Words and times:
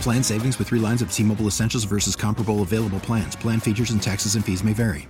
Plan 0.00 0.22
savings 0.22 0.58
with 0.58 0.68
three 0.68 0.80
lines 0.80 1.02
of 1.02 1.12
T-Mobile 1.12 1.46
Essentials 1.46 1.84
versus 1.84 2.16
comparable 2.16 2.62
available 2.62 3.00
plans. 3.00 3.36
Plan 3.36 3.60
features 3.60 3.90
and 3.90 4.02
taxes 4.02 4.34
and 4.34 4.44
fees 4.44 4.64
may 4.64 4.72
vary. 4.72 5.08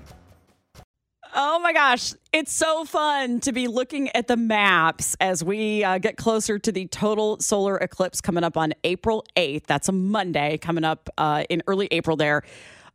Oh 1.38 1.58
my 1.58 1.74
gosh, 1.74 2.14
it's 2.32 2.52
so 2.52 2.86
fun 2.86 3.40
to 3.40 3.52
be 3.52 3.68
looking 3.68 4.08
at 4.14 4.26
the 4.26 4.38
maps 4.38 5.16
as 5.20 5.44
we 5.44 5.84
uh, 5.84 5.98
get 5.98 6.16
closer 6.16 6.58
to 6.58 6.72
the 6.72 6.86
total 6.86 7.38
solar 7.40 7.76
eclipse 7.76 8.22
coming 8.22 8.42
up 8.42 8.56
on 8.56 8.72
April 8.84 9.22
8th. 9.36 9.64
That's 9.66 9.90
a 9.90 9.92
Monday 9.92 10.56
coming 10.56 10.84
up 10.84 11.10
uh, 11.18 11.44
in 11.50 11.62
early 11.66 11.88
April 11.90 12.16
there. 12.16 12.42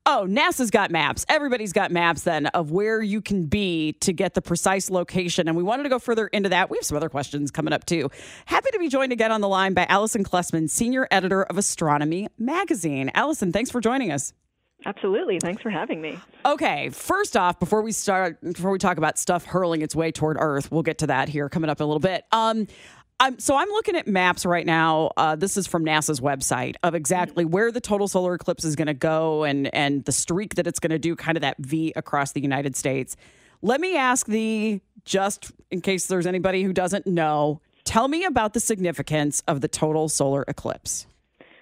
Oh, 0.07 0.25
NASA's 0.27 0.71
got 0.71 0.89
maps. 0.89 1.25
Everybody's 1.29 1.73
got 1.73 1.91
maps 1.91 2.23
then 2.23 2.47
of 2.47 2.71
where 2.71 3.03
you 3.03 3.21
can 3.21 3.45
be 3.45 3.93
to 3.99 4.11
get 4.11 4.33
the 4.33 4.41
precise 4.41 4.89
location. 4.89 5.47
And 5.47 5.55
we 5.55 5.61
wanted 5.61 5.83
to 5.83 5.89
go 5.89 5.99
further 5.99 6.25
into 6.27 6.49
that. 6.49 6.71
We 6.71 6.77
have 6.77 6.85
some 6.85 6.97
other 6.97 7.09
questions 7.09 7.51
coming 7.51 7.71
up 7.71 7.85
too. 7.85 8.09
Happy 8.45 8.69
to 8.73 8.79
be 8.79 8.89
joined 8.89 9.11
again 9.11 9.31
on 9.31 9.41
the 9.41 9.47
line 9.47 9.75
by 9.75 9.85
Alison 9.89 10.23
Klesman, 10.23 10.69
senior 10.71 11.07
editor 11.11 11.43
of 11.43 11.57
Astronomy 11.57 12.27
Magazine. 12.39 13.11
Alison, 13.13 13.51
thanks 13.51 13.69
for 13.69 13.79
joining 13.79 14.11
us. 14.11 14.33
Absolutely. 14.85 15.37
Thanks 15.39 15.61
for 15.61 15.69
having 15.69 16.01
me. 16.01 16.17
Okay, 16.43 16.89
first 16.89 17.37
off, 17.37 17.59
before 17.59 17.83
we 17.83 17.91
start, 17.91 18.41
before 18.41 18.71
we 18.71 18.79
talk 18.79 18.97
about 18.97 19.19
stuff 19.19 19.45
hurling 19.45 19.83
its 19.83 19.95
way 19.95 20.11
toward 20.11 20.37
Earth, 20.39 20.71
we'll 20.71 20.81
get 20.81 20.97
to 20.99 21.07
that 21.07 21.29
here 21.29 21.49
coming 21.49 21.69
up 21.69 21.79
in 21.79 21.83
a 21.83 21.87
little 21.87 21.99
bit. 21.99 22.25
Um, 22.31 22.67
I'm, 23.21 23.37
so 23.37 23.55
I'm 23.55 23.69
looking 23.69 23.95
at 23.95 24.07
maps 24.07 24.47
right 24.47 24.65
now. 24.65 25.11
Uh, 25.15 25.35
this 25.35 25.55
is 25.55 25.67
from 25.67 25.85
NASA's 25.85 26.19
website 26.19 26.75
of 26.81 26.95
exactly 26.95 27.45
where 27.45 27.71
the 27.71 27.79
total 27.79 28.07
solar 28.07 28.33
eclipse 28.33 28.65
is 28.65 28.75
going 28.75 28.87
to 28.87 28.95
go 28.95 29.43
and 29.43 29.73
and 29.75 30.03
the 30.05 30.11
streak 30.11 30.55
that 30.55 30.65
it's 30.65 30.79
going 30.79 30.89
to 30.89 30.97
do, 30.97 31.15
kind 31.15 31.37
of 31.37 31.41
that 31.41 31.55
V 31.59 31.93
across 31.95 32.31
the 32.31 32.41
United 32.41 32.75
States. 32.75 33.15
Let 33.61 33.79
me 33.79 33.95
ask 33.95 34.25
the 34.25 34.81
just 35.05 35.51
in 35.69 35.81
case 35.81 36.07
there's 36.07 36.25
anybody 36.25 36.63
who 36.63 36.73
doesn't 36.73 37.05
know. 37.05 37.61
Tell 37.83 38.07
me 38.07 38.25
about 38.25 38.53
the 38.53 38.59
significance 38.59 39.43
of 39.47 39.61
the 39.61 39.67
total 39.67 40.09
solar 40.09 40.43
eclipse. 40.47 41.05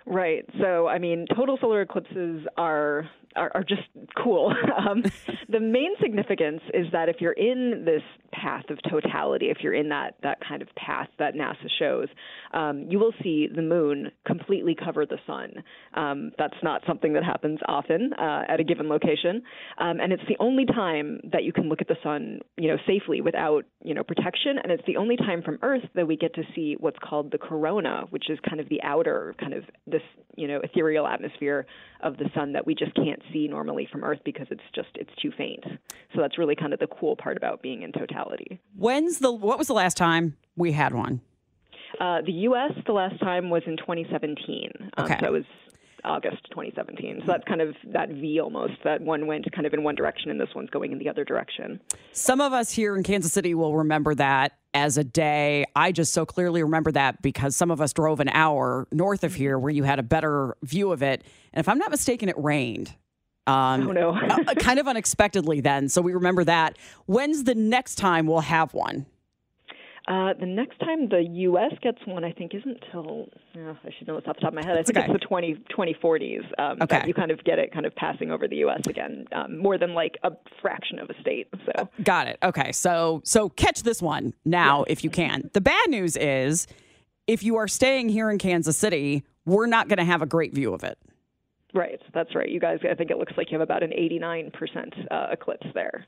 Right. 0.06 0.46
So, 0.62 0.88
I 0.88 0.98
mean, 0.98 1.28
total 1.36 1.58
solar 1.60 1.82
eclipses 1.82 2.48
are 2.56 3.10
are, 3.36 3.52
are 3.54 3.64
just 3.64 3.82
cool. 4.22 4.54
um, 4.78 5.04
the 5.50 5.60
main 5.60 5.96
significance 6.02 6.62
is 6.74 6.88
that 6.92 7.10
if 7.10 7.18
you're 7.20 7.34
in 7.34 7.84
this 7.86 8.02
path 8.32 8.70
of 8.70 8.80
totality, 8.90 9.48
if 9.48 9.58
you're 9.62 9.74
in 9.74 9.90
that 9.90 10.16
that 10.24 10.40
kind 10.48 10.62
of 10.62 10.68
path 10.76 11.08
that 11.18 11.34
NASA 11.36 11.68
shows, 11.80 12.08
um, 12.54 12.86
you 12.90 13.00
will 13.00 13.14
see 13.24 13.48
the 13.54 13.62
moon 13.62 14.12
completely 14.26 14.76
cover 14.76 15.06
the 15.06 15.18
sun. 15.26 15.64
Um, 15.94 16.32
that's 16.38 16.58
not 16.64 16.82
something 16.88 17.14
that 17.14 17.24
happens 17.24 17.60
often 17.68 18.14
uh, 18.14 18.44
at 18.48 18.60
a 18.60 18.64
given 18.64 18.90
location, 18.90 19.42
um, 19.78 20.00
and 20.00 20.14
it's 20.14 20.24
the 20.28 20.38
only 20.40 20.66
time 20.66 21.20
that 21.32 21.44
you 21.44 21.54
can 21.54 21.70
look 21.70 21.82
at 21.82 21.88
the 21.88 21.98
sun, 22.04 22.40
you 22.58 22.68
know, 22.68 22.78
safely 22.88 23.22
without 23.22 23.66
you 23.84 23.94
know 23.94 24.04
protection, 24.04 24.58
and 24.62 24.72
it's 24.72 24.84
the 24.88 24.98
only 24.98 25.18
time 25.18 25.42
from 25.42 25.58
Earth 25.62 25.84
that 25.96 26.08
we 26.08 26.16
get 26.16 26.34
to 26.36 26.44
see 26.56 26.76
what's 26.80 27.00
called 27.00 27.32
the 27.32 27.38
corona, 27.38 28.04
which 28.10 28.30
is 28.30 28.40
kind 28.48 28.60
of 28.60 28.70
the 28.70 28.82
outer 28.84 29.36
kind 29.40 29.54
of 29.54 29.64
this 29.88 30.02
you 30.36 30.48
know 30.48 30.60
ethereal 30.64 31.08
atmosphere 31.08 31.66
of 32.02 32.18
the 32.18 32.30
sun 32.34 32.54
that 32.54 32.66
we 32.66 32.74
just 32.74 32.94
can't 32.96 33.19
see 33.34 33.48
normally 33.48 33.88
from 33.92 34.04
Earth 34.04 34.20
because 34.26 34.48
it's 34.52 34.64
just 34.74 34.90
it's 34.96 35.14
too 35.22 35.32
faint. 35.38 35.64
So 36.16 36.22
that's 36.22 36.38
really 36.38 36.56
kind 36.56 36.74
of 36.74 36.80
the 36.80 36.88
cool 36.88 37.16
part 37.16 37.38
about 37.38 37.62
being 37.62 37.82
in 37.84 37.92
totality. 37.92 38.60
When's 38.76 39.20
the 39.20 39.32
what 39.32 39.58
was 39.58 39.68
the 39.68 39.74
last 39.74 39.98
time 39.98 40.38
we 40.56 40.72
had 40.72 40.94
one? 40.94 41.22
Uh, 42.00 42.22
the 42.22 42.32
U.S. 42.32 42.72
the 42.86 42.94
last 42.94 43.20
time 43.20 43.50
was 43.50 43.64
in 43.66 43.78
2017. 43.78 44.70
Um, 44.98 45.06
Okay. 45.06 45.18
so 45.20 45.26
it 45.28 45.32
was 45.32 45.44
August 46.06 46.38
2017. 46.52 47.22
So 47.22 47.26
that's 47.28 47.44
kind 47.46 47.62
of 47.62 47.76
that 47.94 48.10
V 48.10 48.40
almost. 48.40 48.74
That 48.84 49.02
one 49.02 49.28
went 49.28 49.52
kind 49.52 49.66
of 49.68 49.74
in 49.74 49.84
one 49.84 49.96
direction, 49.96 50.30
and 50.32 50.40
this 50.40 50.50
one's 50.56 50.70
going 50.70 50.92
in 50.92 51.00
the 51.00 51.10
other 51.10 51.26
direction. 51.26 51.82
Some 52.14 52.40
of 52.42 52.54
us 52.54 52.72
here 52.72 52.96
in 52.96 53.04
Kansas 53.04 53.34
City 53.34 53.54
will 53.56 53.76
remember 53.76 54.16
that 54.16 54.54
as 54.74 54.98
a 54.98 55.04
day. 55.04 55.66
I 55.76 55.92
just 55.92 56.14
so 56.14 56.26
clearly 56.26 56.62
remember 56.64 56.92
that 56.94 57.22
because 57.22 57.56
some 57.56 57.72
of 57.72 57.82
us 57.82 57.92
drove 57.92 58.20
an 58.20 58.30
hour 58.30 58.88
north 58.92 59.24
of 59.24 59.34
here 59.34 59.58
where 59.60 59.72
you 59.72 59.84
had 59.84 60.00
a 60.00 60.04
better 60.04 60.56
view 60.64 60.92
of 60.92 61.02
it. 61.04 61.24
And 61.54 61.60
if 61.60 61.68
I'm 61.68 61.80
not 61.80 61.92
mistaken, 61.92 62.30
it 62.30 62.36
rained. 62.38 62.94
Um, 63.50 63.90
Oh 63.90 63.92
no. 63.92 64.10
uh, 64.48 64.54
kind 64.56 64.80
of 64.80 64.88
unexpectedly 64.88 65.62
then. 65.62 65.90
So 65.90 66.02
we 66.02 66.14
remember 66.14 66.44
that. 66.44 66.78
When's 67.06 67.44
the 67.46 67.56
next 67.56 67.96
time 67.96 68.28
we'll 68.28 68.42
have 68.42 68.74
one? 68.74 69.06
Uh, 70.08 70.34
the 70.40 70.46
next 70.46 70.80
time 70.80 71.08
the 71.10 71.24
U.S. 71.32 71.72
gets 71.84 72.00
one, 72.08 72.24
I 72.24 72.32
think, 72.32 72.56
isn't 72.56 72.84
till 72.92 73.28
uh, 73.56 73.74
I 73.86 73.92
should 73.96 74.08
know 74.08 74.16
this 74.16 74.24
off 74.28 74.38
the 74.38 74.42
top 74.42 74.54
of 74.54 74.56
my 74.56 74.66
head. 74.66 74.76
I 74.76 74.82
think 74.82 74.98
okay. 74.98 75.06
it's 75.06 75.22
the 75.22 75.28
20, 75.28 75.64
2040s. 75.78 76.40
Um, 76.58 76.78
Okay. 76.82 76.98
that 76.98 77.08
you 77.08 77.14
kind 77.14 77.30
of 77.30 77.44
get 77.44 77.60
it 77.60 77.72
kind 77.72 77.86
of 77.86 77.94
passing 77.96 78.32
over 78.32 78.48
the 78.48 78.56
U.S. 78.58 78.82
again, 78.88 79.26
um, 79.34 79.60
more 79.60 79.78
than 79.78 79.94
like 79.94 80.18
a 80.24 80.32
fraction 80.64 80.98
of 80.98 81.12
a 81.12 81.22
state. 81.22 81.48
So 81.66 81.90
Got 82.04 82.28
it. 82.28 82.40
Okay. 82.42 82.72
So 82.72 83.22
so 83.24 83.50
catch 83.50 83.84
this 83.84 84.02
one 84.02 84.34
now 84.46 84.84
if 84.88 85.04
you 85.04 85.12
can. 85.12 85.52
The 85.54 85.62
bad 85.62 85.90
news 85.90 86.18
is 86.18 86.66
if 87.28 87.44
you 87.44 87.58
are 87.58 87.68
staying 87.68 88.10
here 88.10 88.32
in 88.32 88.40
Kansas 88.40 88.78
City, 88.78 89.24
we're 89.46 89.68
not 89.68 89.90
going 89.90 90.00
to 90.00 90.06
have 90.06 90.24
a 90.24 90.26
great 90.26 90.56
view 90.56 90.74
of 90.74 90.84
it. 90.84 90.98
Right, 91.74 92.00
that's 92.14 92.36
right. 92.36 92.50
You 92.50 92.60
guys, 92.60 92.80
I 92.90 92.96
think 92.96 93.12
it 93.12 93.18
looks 93.18 93.34
like 93.38 93.52
you 93.52 93.60
have 93.60 93.68
about 93.68 93.84
an 93.84 93.92
89% 93.92 95.08
uh, 95.12 95.28
eclipse 95.32 95.68
there. 95.74 96.06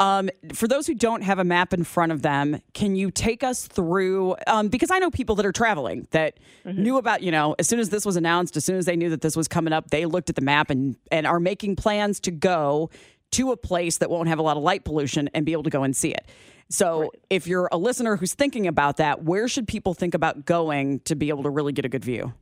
Um, 0.00 0.30
for 0.52 0.66
those 0.66 0.88
who 0.88 0.94
don't 0.94 1.22
have 1.22 1.38
a 1.38 1.44
map 1.44 1.72
in 1.72 1.84
front 1.84 2.10
of 2.10 2.22
them, 2.22 2.60
can 2.74 2.96
you 2.96 3.12
take 3.12 3.44
us 3.44 3.68
through? 3.68 4.34
Um, 4.48 4.66
because 4.66 4.90
I 4.90 4.98
know 4.98 5.10
people 5.10 5.36
that 5.36 5.46
are 5.46 5.52
traveling 5.52 6.08
that 6.10 6.38
knew 6.64 6.96
about, 6.96 7.22
you 7.22 7.30
know, 7.30 7.54
as 7.60 7.68
soon 7.68 7.78
as 7.78 7.90
this 7.90 8.04
was 8.04 8.16
announced, 8.16 8.56
as 8.56 8.64
soon 8.64 8.76
as 8.76 8.86
they 8.86 8.96
knew 8.96 9.10
that 9.10 9.20
this 9.20 9.36
was 9.36 9.46
coming 9.46 9.72
up, 9.72 9.90
they 9.90 10.06
looked 10.06 10.28
at 10.28 10.34
the 10.34 10.42
map 10.42 10.70
and 10.70 10.96
and 11.12 11.24
are 11.24 11.38
making 11.38 11.76
plans 11.76 12.18
to 12.20 12.32
go 12.32 12.90
to 13.32 13.52
a 13.52 13.56
place 13.56 13.98
that 13.98 14.10
won't 14.10 14.28
have 14.28 14.40
a 14.40 14.42
lot 14.42 14.56
of 14.56 14.62
light 14.64 14.84
pollution 14.84 15.30
and 15.34 15.46
be 15.46 15.52
able 15.52 15.62
to 15.62 15.70
go 15.70 15.84
and 15.84 15.94
see 15.94 16.10
it. 16.10 16.26
So, 16.68 17.12
if 17.28 17.46
you're 17.46 17.68
a 17.70 17.76
listener 17.76 18.16
who's 18.16 18.34
thinking 18.34 18.66
about 18.66 18.96
that, 18.96 19.24
where 19.24 19.46
should 19.46 19.68
people 19.68 19.94
think 19.94 20.14
about 20.14 20.46
going 20.46 21.00
to 21.00 21.14
be 21.14 21.28
able 21.28 21.42
to 21.42 21.50
really 21.50 21.72
get 21.72 21.84
a 21.84 21.88
good 21.88 22.04
view? 22.04 22.32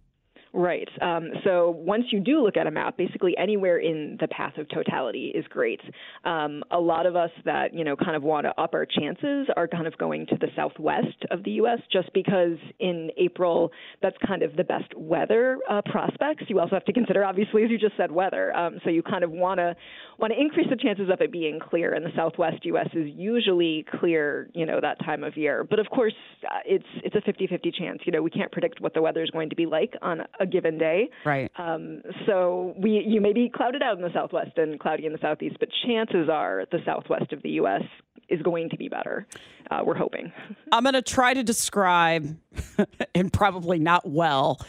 Right. 0.53 0.89
Um, 1.01 1.31
so 1.45 1.71
once 1.71 2.07
you 2.11 2.19
do 2.19 2.43
look 2.43 2.57
at 2.57 2.67
a 2.67 2.73
map, 2.73 2.97
basically 2.97 3.37
anywhere 3.39 3.79
in 3.79 4.17
the 4.21 4.27
path 4.27 4.59
of 4.59 4.69
totality 4.69 5.31
is 5.33 5.45
great. 5.49 5.81
Um, 6.25 6.65
a 6.73 6.81
lot 6.81 7.07
of 7.07 7.15
us 7.15 7.31
that 7.45 7.73
you 7.73 7.85
know 7.85 7.95
kind 7.95 8.17
of 8.17 8.25
want 8.25 8.47
to 8.47 8.61
up 8.61 8.75
our 8.75 8.85
chances 8.85 9.47
are 9.57 9.69
kind 9.69 9.87
of 9.87 9.97
going 9.99 10.27
to 10.27 10.37
the 10.41 10.49
southwest 10.57 11.25
of 11.31 11.45
the 11.45 11.53
U.S. 11.53 11.79
just 11.93 12.13
because 12.15 12.57
in 12.81 13.11
April 13.17 13.71
that's 14.03 14.17
kind 14.27 14.43
of 14.43 14.57
the 14.57 14.65
best 14.65 14.93
weather 14.97 15.59
uh, 15.71 15.83
prospects. 15.85 16.43
You 16.49 16.59
also 16.59 16.75
have 16.75 16.85
to 16.87 16.93
consider, 16.93 17.25
obviously, 17.25 17.63
as 17.63 17.71
you 17.71 17.79
just 17.79 17.97
said, 17.97 18.11
weather. 18.11 18.53
Um, 18.57 18.81
so 18.83 18.91
you 18.91 19.05
kind 19.05 19.23
of 19.23 19.31
want 19.31 19.59
to 19.59 19.77
want 20.19 20.33
to 20.33 20.41
increase 20.41 20.67
the 20.69 20.77
chances 20.77 21.11
of 21.13 21.21
it 21.21 21.31
being 21.31 21.61
clear. 21.61 21.95
And 21.95 22.05
the 22.05 22.11
southwest 22.17 22.65
U.S. 22.65 22.89
is 22.93 23.07
usually 23.15 23.87
clear, 24.01 24.51
you 24.53 24.67
know, 24.67 24.81
that 24.83 24.99
time 25.05 25.23
of 25.23 25.37
year. 25.37 25.63
But 25.63 25.79
of 25.79 25.87
course, 25.91 26.15
uh, 26.45 26.59
it's 26.67 26.85
it's 27.05 27.15
a 27.15 27.21
50-50 27.21 27.73
chance. 27.73 28.01
You 28.05 28.11
know, 28.11 28.21
we 28.23 28.31
can't 28.31 28.51
predict 28.51 28.81
what 28.81 28.95
the 28.95 29.03
weather 29.03 29.23
is 29.23 29.31
going 29.31 29.51
to 29.51 29.57
be 29.57 29.67
like 29.67 29.95
on 30.03 30.23
a 30.41 30.47
given 30.47 30.79
day. 30.79 31.11
Right. 31.25 31.51
Um, 31.57 32.03
so 32.27 32.75
we 32.79 33.05
you 33.07 33.21
may 33.21 33.33
be 33.33 33.51
clouded 33.55 33.83
out 33.83 33.97
in 33.97 34.03
the 34.03 34.13
southwest 34.13 34.57
and 34.57 34.81
cloudy 34.81 35.07
in 35.07 35.13
the 35.13 35.19
southeast, 35.21 35.57
but 35.61 35.69
chances 35.87 36.29
are 36.29 36.65
the 36.73 36.79
southwest 36.85 37.33
of 37.33 37.43
the 37.43 37.51
U.S. 37.51 37.83
is 38.29 38.41
going 38.43 38.71
to 38.71 38.77
be 38.77 38.89
better. 38.89 39.27
Uh, 39.71 39.83
we're 39.85 39.97
hoping. 39.97 40.33
I'm 40.73 40.83
going 40.83 40.95
to 40.95 41.03
try 41.03 41.35
to 41.35 41.43
describe, 41.43 42.37
and 43.15 43.33
probably 43.33 43.79
not 43.79 44.09
well, 44.09 44.61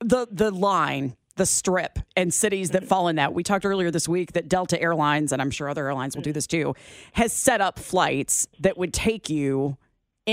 the 0.00 0.26
the 0.30 0.50
line, 0.50 1.16
the 1.36 1.46
strip, 1.46 2.00
and 2.16 2.34
cities 2.34 2.70
that 2.70 2.84
fall 2.84 3.08
in 3.08 3.16
that. 3.16 3.32
We 3.32 3.44
talked 3.44 3.64
earlier 3.64 3.90
this 3.90 4.08
week 4.08 4.32
that 4.32 4.48
Delta 4.48 4.80
Airlines, 4.80 5.32
and 5.32 5.40
I'm 5.40 5.50
sure 5.50 5.68
other 5.68 5.86
airlines 5.86 6.16
will 6.16 6.22
do 6.22 6.32
this 6.32 6.46
too, 6.46 6.74
has 7.12 7.32
set 7.32 7.60
up 7.60 7.78
flights 7.78 8.48
that 8.58 8.76
would 8.76 8.92
take 8.92 9.30
you 9.30 9.76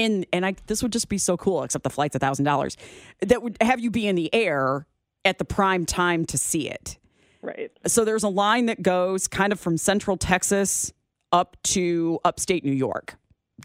in, 0.05 0.25
and 0.31 0.45
I 0.45 0.55
this 0.67 0.83
would 0.83 0.93
just 0.93 1.09
be 1.09 1.17
so 1.17 1.37
cool. 1.37 1.63
Except 1.63 1.83
the 1.83 1.89
flight's 1.89 2.15
a 2.15 2.19
thousand 2.19 2.45
dollars. 2.45 2.77
That 3.21 3.41
would 3.41 3.57
have 3.61 3.79
you 3.79 3.91
be 3.91 4.07
in 4.07 4.15
the 4.15 4.33
air 4.33 4.85
at 5.25 5.37
the 5.37 5.45
prime 5.45 5.85
time 5.85 6.25
to 6.25 6.37
see 6.37 6.69
it. 6.69 6.97
Right. 7.41 7.71
So 7.85 8.05
there's 8.05 8.23
a 8.23 8.29
line 8.29 8.65
that 8.67 8.81
goes 8.81 9.27
kind 9.27 9.53
of 9.53 9.59
from 9.59 9.77
central 9.77 10.17
Texas 10.17 10.93
up 11.31 11.57
to 11.63 12.19
upstate 12.23 12.63
New 12.63 12.71
York. 12.71 13.15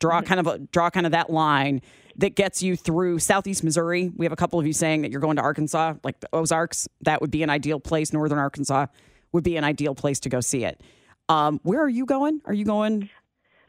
Draw 0.00 0.18
mm-hmm. 0.18 0.26
kind 0.26 0.40
of 0.40 0.46
a 0.46 0.58
draw 0.58 0.90
kind 0.90 1.06
of 1.06 1.12
that 1.12 1.30
line 1.30 1.80
that 2.16 2.34
gets 2.34 2.62
you 2.62 2.76
through 2.76 3.18
southeast 3.18 3.64
Missouri. 3.64 4.10
We 4.14 4.26
have 4.26 4.32
a 4.32 4.36
couple 4.36 4.58
of 4.60 4.66
you 4.66 4.72
saying 4.72 5.02
that 5.02 5.10
you're 5.10 5.20
going 5.20 5.36
to 5.36 5.42
Arkansas, 5.42 5.94
like 6.04 6.20
the 6.20 6.28
Ozarks. 6.32 6.88
That 7.02 7.20
would 7.20 7.30
be 7.30 7.42
an 7.42 7.50
ideal 7.50 7.80
place. 7.80 8.12
Northern 8.12 8.38
Arkansas 8.38 8.86
would 9.32 9.44
be 9.44 9.56
an 9.56 9.64
ideal 9.64 9.94
place 9.94 10.20
to 10.20 10.28
go 10.28 10.40
see 10.40 10.64
it. 10.64 10.80
Um, 11.28 11.60
where 11.62 11.80
are 11.80 11.88
you 11.88 12.04
going? 12.04 12.42
Are 12.44 12.52
you 12.52 12.64
going? 12.64 13.08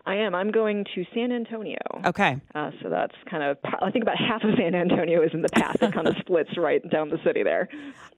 I 0.05 0.15
am. 0.15 0.35
I'm 0.35 0.51
going 0.51 0.85
to 0.95 1.05
San 1.13 1.31
Antonio. 1.31 1.77
Okay. 2.05 2.39
Uh, 2.53 2.71
so 2.81 2.89
that's 2.89 3.15
kind 3.29 3.41
of, 3.41 3.57
I 3.81 3.89
think 3.89 4.03
about 4.03 4.17
half 4.17 4.43
of 4.43 4.51
San 4.57 4.75
Antonio 4.75 5.23
is 5.23 5.31
in 5.33 5.41
the 5.41 5.49
path 5.49 5.77
that 5.79 5.93
kind 5.93 6.07
of 6.07 6.15
splits 6.17 6.57
right 6.57 6.81
down 6.89 7.09
the 7.09 7.19
city 7.23 7.41
there. 7.41 7.69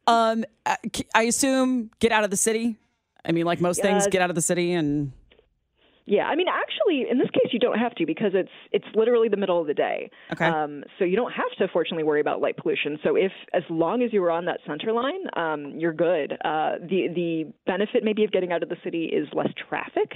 Um, 0.07 0.45
I 1.13 1.23
assume 1.23 1.91
get 1.99 2.11
out 2.11 2.23
of 2.23 2.31
the 2.31 2.37
city. 2.37 2.77
I 3.23 3.31
mean, 3.31 3.45
like 3.45 3.61
most 3.61 3.81
things, 3.81 4.07
get 4.07 4.21
out 4.21 4.29
of 4.29 4.35
the 4.35 4.41
city 4.41 4.73
and 4.73 5.11
yeah, 6.07 6.25
I 6.25 6.35
mean, 6.35 6.45
actually, 6.47 7.09
in 7.09 7.17
this 7.17 7.29
case, 7.31 7.51
you 7.51 7.57
don't 7.57 7.79
have 7.79 7.95
to 7.95 8.05
because 8.05 8.31
it's 8.35 8.51
it's 8.71 8.85
literally 8.93 9.27
the 9.27 9.37
middle 9.37 9.59
of 9.59 9.65
the 9.65 9.73
day. 9.73 10.11
Okay. 10.33 10.45
Um, 10.45 10.83
so 10.99 11.05
you 11.05 11.15
don't 11.15 11.31
have 11.31 11.49
to, 11.57 11.67
fortunately, 11.73 12.03
worry 12.03 12.21
about 12.21 12.41
light 12.41 12.57
pollution. 12.57 12.99
So 13.03 13.15
if 13.15 13.31
as 13.53 13.63
long 13.71 14.03
as 14.03 14.13
you 14.13 14.21
were 14.21 14.29
on 14.29 14.45
that 14.45 14.59
center 14.67 14.93
line, 14.93 15.21
um, 15.35 15.79
you're 15.79 15.93
good. 15.93 16.33
Uh, 16.45 16.73
the 16.79 17.07
the 17.15 17.51
benefit 17.65 18.03
maybe 18.03 18.23
of 18.23 18.31
getting 18.31 18.51
out 18.51 18.61
of 18.61 18.69
the 18.69 18.77
city 18.83 19.05
is 19.05 19.27
less 19.33 19.49
traffic. 19.67 20.11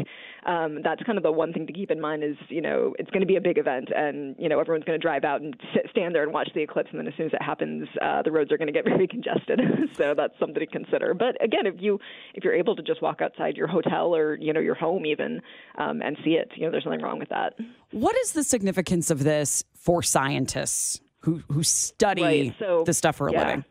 Um, 0.46 0.80
that's 0.84 1.02
kind 1.04 1.18
of 1.18 1.24
the 1.24 1.32
one 1.32 1.54
thing 1.54 1.66
to 1.66 1.74
keep 1.74 1.90
in 1.90 2.00
mind 2.00 2.24
is 2.24 2.36
you 2.50 2.62
know 2.62 2.94
it's 3.00 3.10
going 3.10 3.22
to 3.22 3.28
be 3.28 3.38
a 3.38 3.42
big 3.42 3.58
event 3.58 3.90
and 3.96 4.36
you 4.38 4.48
know 4.48 4.60
everyone's 4.60 4.86
going 4.86 5.00
to 5.00 5.02
drive 5.02 5.24
out 5.24 5.42
and 5.42 5.56
sit, 5.74 5.90
stand 5.90 6.14
there 6.14 6.22
and 6.22 6.32
watch 6.32 6.50
the 6.54 6.62
eclipse, 6.62 6.90
and 6.92 7.00
then 7.00 7.08
as 7.08 7.16
soon 7.18 7.26
as 7.26 7.34
it 7.34 7.42
happens, 7.42 7.88
uh, 8.00 8.22
the 8.22 8.32
roads 8.32 8.52
are 8.52 8.58
going 8.60 8.68
to 8.68 8.74
get 8.74 8.86
very 8.86 9.08
congested. 9.08 9.60
so 9.94 10.14
that's 10.16 10.38
something 10.40 10.60
to 10.60 10.68
consider. 10.68 11.16
But 11.16 11.44
again, 11.44 11.66
if 11.66 11.76
you 11.80 12.00
if 12.36 12.44
you're 12.44 12.54
able 12.54 12.76
to 12.76 12.84
just 12.84 13.02
walk 13.02 13.22
outside 13.24 13.58
your 13.58 13.68
hotel 13.68 14.16
or 14.16 14.36
you 14.36 14.54
know 14.54 14.60
your 14.60 14.76
home 14.76 15.08
even 15.08 15.42
um, 15.80 16.02
and 16.02 16.18
see 16.24 16.31
it. 16.31 16.52
You 16.56 16.66
know, 16.66 16.72
there's 16.72 16.86
nothing 16.86 17.02
wrong 17.02 17.18
with 17.18 17.30
that. 17.30 17.56
What 17.92 18.16
is 18.18 18.34
the 18.34 18.44
significance 18.44 19.10
of 19.10 19.24
this 19.24 19.64
for 19.74 20.04
scientists 20.04 21.02
who 21.22 21.42
who 21.52 21.64
study 21.64 22.22
right. 22.22 22.56
so, 22.60 22.84
this 22.86 22.98
stuff 22.98 23.16
for 23.16 23.30
a 23.30 23.31
yeah. 23.31 23.40
living? 23.40 23.66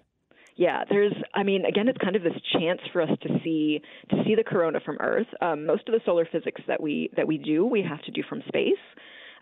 Yeah, 0.56 0.82
there's. 0.90 1.12
I 1.34 1.44
mean, 1.44 1.64
again, 1.64 1.87
it's 1.87 1.99
kind 1.99 2.16
of 2.16 2.22
this 2.25 2.32
chance 2.52 2.81
for 2.93 3.00
us 3.02 3.10
to 3.22 3.28
see 3.44 3.81
to 4.10 4.25
see 4.26 4.34
the 4.34 4.43
corona 4.43 4.81
from 4.84 4.96
Earth. 4.99 5.28
Um, 5.40 5.66
most 5.66 5.88
of 5.88 5.93
the 5.93 6.00
solar 6.05 6.26
physics 6.31 6.60
that 6.66 6.82
we 6.82 7.10
that 7.16 7.28
we 7.28 7.38
do, 7.38 7.64
we 7.64 7.82
have 7.82 8.02
to 8.02 8.10
do 8.10 8.22
from 8.28 8.43
space. 8.49 8.75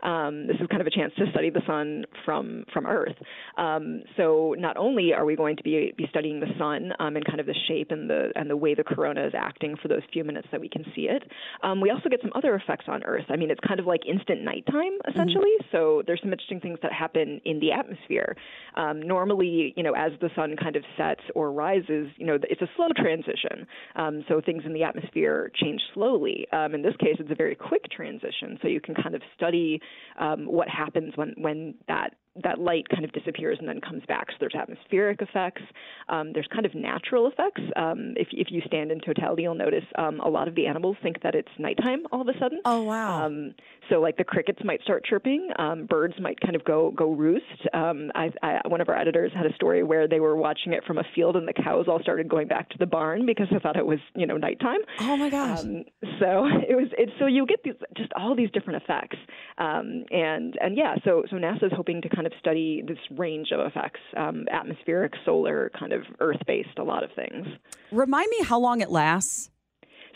Um, 0.02 0.46
this 0.46 0.56
is 0.60 0.66
kind 0.68 0.80
of 0.80 0.86
a 0.86 0.90
chance 0.90 1.12
to 1.16 1.30
study 1.30 1.50
the 1.50 1.62
sun 1.66 2.04
from 2.24 2.64
from 2.72 2.86
Earth. 2.86 3.16
Um, 3.56 4.02
so 4.16 4.54
not 4.58 4.76
only 4.76 5.12
are 5.12 5.24
we 5.24 5.36
going 5.36 5.56
to 5.56 5.62
be 5.62 5.92
be 5.96 6.06
studying 6.10 6.40
the 6.40 6.52
sun 6.58 6.92
um, 6.98 7.16
and 7.16 7.24
kind 7.24 7.40
of 7.40 7.46
the 7.46 7.54
shape 7.68 7.90
and 7.90 8.08
the 8.08 8.30
and 8.36 8.50
the 8.50 8.56
way 8.56 8.74
the 8.74 8.84
corona 8.84 9.26
is 9.26 9.32
acting 9.36 9.76
for 9.80 9.88
those 9.88 10.02
few 10.12 10.24
minutes 10.24 10.48
that 10.52 10.60
we 10.60 10.68
can 10.68 10.84
see 10.94 11.02
it, 11.02 11.22
um, 11.62 11.80
we 11.80 11.90
also 11.90 12.08
get 12.08 12.20
some 12.20 12.32
other 12.34 12.54
effects 12.54 12.86
on 12.88 13.02
Earth. 13.04 13.24
I 13.28 13.36
mean, 13.36 13.50
it's 13.50 13.60
kind 13.66 13.80
of 13.80 13.86
like 13.86 14.02
instant 14.06 14.42
nighttime 14.42 14.98
essentially. 15.08 15.50
Mm-hmm. 15.60 15.76
So 15.76 16.02
there's 16.06 16.20
some 16.20 16.32
interesting 16.32 16.60
things 16.60 16.78
that 16.82 16.92
happen 16.92 17.40
in 17.44 17.60
the 17.60 17.72
atmosphere. 17.72 18.36
Um, 18.74 19.00
normally, 19.00 19.72
you 19.76 19.82
know, 19.82 19.94
as 19.94 20.12
the 20.20 20.30
sun 20.36 20.56
kind 20.56 20.76
of 20.76 20.84
sets 20.96 21.22
or 21.34 21.52
rises, 21.52 22.08
you 22.16 22.26
know, 22.26 22.38
it's 22.48 22.62
a 22.62 22.68
slow 22.76 22.88
transition. 22.96 23.66
Um, 23.96 24.24
so 24.28 24.40
things 24.40 24.62
in 24.66 24.72
the 24.72 24.82
atmosphere 24.82 25.50
change 25.54 25.80
slowly. 25.94 26.46
in 26.52 26.82
this 26.82 26.96
case, 26.98 27.16
it's 27.18 27.30
a 27.30 27.34
very 27.34 27.54
quick 27.54 27.84
transition. 27.90 28.58
So 28.62 28.68
you 28.68 28.80
can 28.80 28.94
kind 28.94 29.14
of 29.14 29.22
study 29.36 29.80
um, 30.18 30.46
what 30.46 30.68
happens 30.68 31.16
when 31.16 31.34
when 31.38 31.74
that 31.88 32.14
that 32.42 32.58
light 32.58 32.88
kind 32.88 33.04
of 33.04 33.12
disappears 33.12 33.58
and 33.58 33.68
then 33.68 33.80
comes 33.80 34.02
back. 34.06 34.28
So 34.30 34.36
there's 34.40 34.54
atmospheric 34.54 35.22
effects. 35.22 35.62
Um, 36.08 36.32
there's 36.32 36.46
kind 36.52 36.66
of 36.66 36.74
natural 36.74 37.26
effects. 37.26 37.62
Um, 37.76 38.14
if, 38.16 38.28
if 38.32 38.48
you 38.50 38.62
stand 38.66 38.90
in 38.90 39.00
totality, 39.00 39.42
you'll 39.42 39.54
notice 39.54 39.84
um, 39.98 40.20
a 40.20 40.28
lot 40.28 40.48
of 40.48 40.54
the 40.54 40.66
animals 40.66 40.96
think 41.02 41.22
that 41.22 41.34
it's 41.34 41.48
nighttime 41.58 42.04
all 42.12 42.20
of 42.20 42.28
a 42.28 42.38
sudden. 42.38 42.60
Oh 42.64 42.82
wow! 42.82 43.26
Um, 43.26 43.54
so 43.90 44.00
like 44.00 44.16
the 44.16 44.24
crickets 44.24 44.60
might 44.64 44.82
start 44.82 45.04
chirping. 45.04 45.48
Um, 45.58 45.86
birds 45.86 46.14
might 46.20 46.40
kind 46.40 46.56
of 46.56 46.64
go 46.64 46.92
go 46.96 47.12
roost. 47.12 47.44
Um, 47.72 48.10
I, 48.14 48.30
I, 48.42 48.60
one 48.66 48.80
of 48.80 48.88
our 48.88 48.98
editors 48.98 49.32
had 49.34 49.46
a 49.46 49.54
story 49.54 49.82
where 49.82 50.08
they 50.08 50.20
were 50.20 50.36
watching 50.36 50.72
it 50.72 50.84
from 50.84 50.98
a 50.98 51.04
field 51.14 51.36
and 51.36 51.46
the 51.46 51.52
cows 51.52 51.86
all 51.88 52.00
started 52.00 52.28
going 52.28 52.48
back 52.48 52.68
to 52.70 52.78
the 52.78 52.86
barn 52.86 53.26
because 53.26 53.46
they 53.50 53.58
thought 53.58 53.76
it 53.76 53.86
was 53.86 53.98
you 54.14 54.26
know 54.26 54.36
nighttime. 54.36 54.80
Oh 55.00 55.16
my 55.16 55.30
gosh! 55.30 55.62
so 55.62 56.46
it 56.68 56.76
was. 56.76 56.88
It's 56.98 57.12
so 57.18 57.26
you 57.26 57.46
get 57.46 57.62
these 57.64 57.74
just 57.96 58.12
all 58.14 58.34
these 58.34 58.50
different 58.50 58.82
effects. 58.82 59.18
and 59.58 60.56
and 60.60 60.76
yeah, 60.76 60.96
so 61.04 61.24
so 61.30 61.36
NASA's 61.36 61.72
hoping 61.74 62.02
to 62.02 62.08
kind 62.08 62.25
kind 62.26 62.32
of 62.32 62.38
study 62.38 62.82
this 62.86 62.98
range 63.16 63.48
of 63.52 63.60
effects 63.60 64.00
um, 64.16 64.46
atmospheric, 64.50 65.12
solar, 65.24 65.70
kind 65.78 65.92
of 65.92 66.02
earth 66.20 66.40
based, 66.46 66.78
a 66.78 66.82
lot 66.82 67.04
of 67.04 67.10
things. 67.14 67.46
Remind 67.92 68.28
me 68.30 68.44
how 68.44 68.58
long 68.58 68.80
it 68.80 68.90
lasts. 68.90 69.50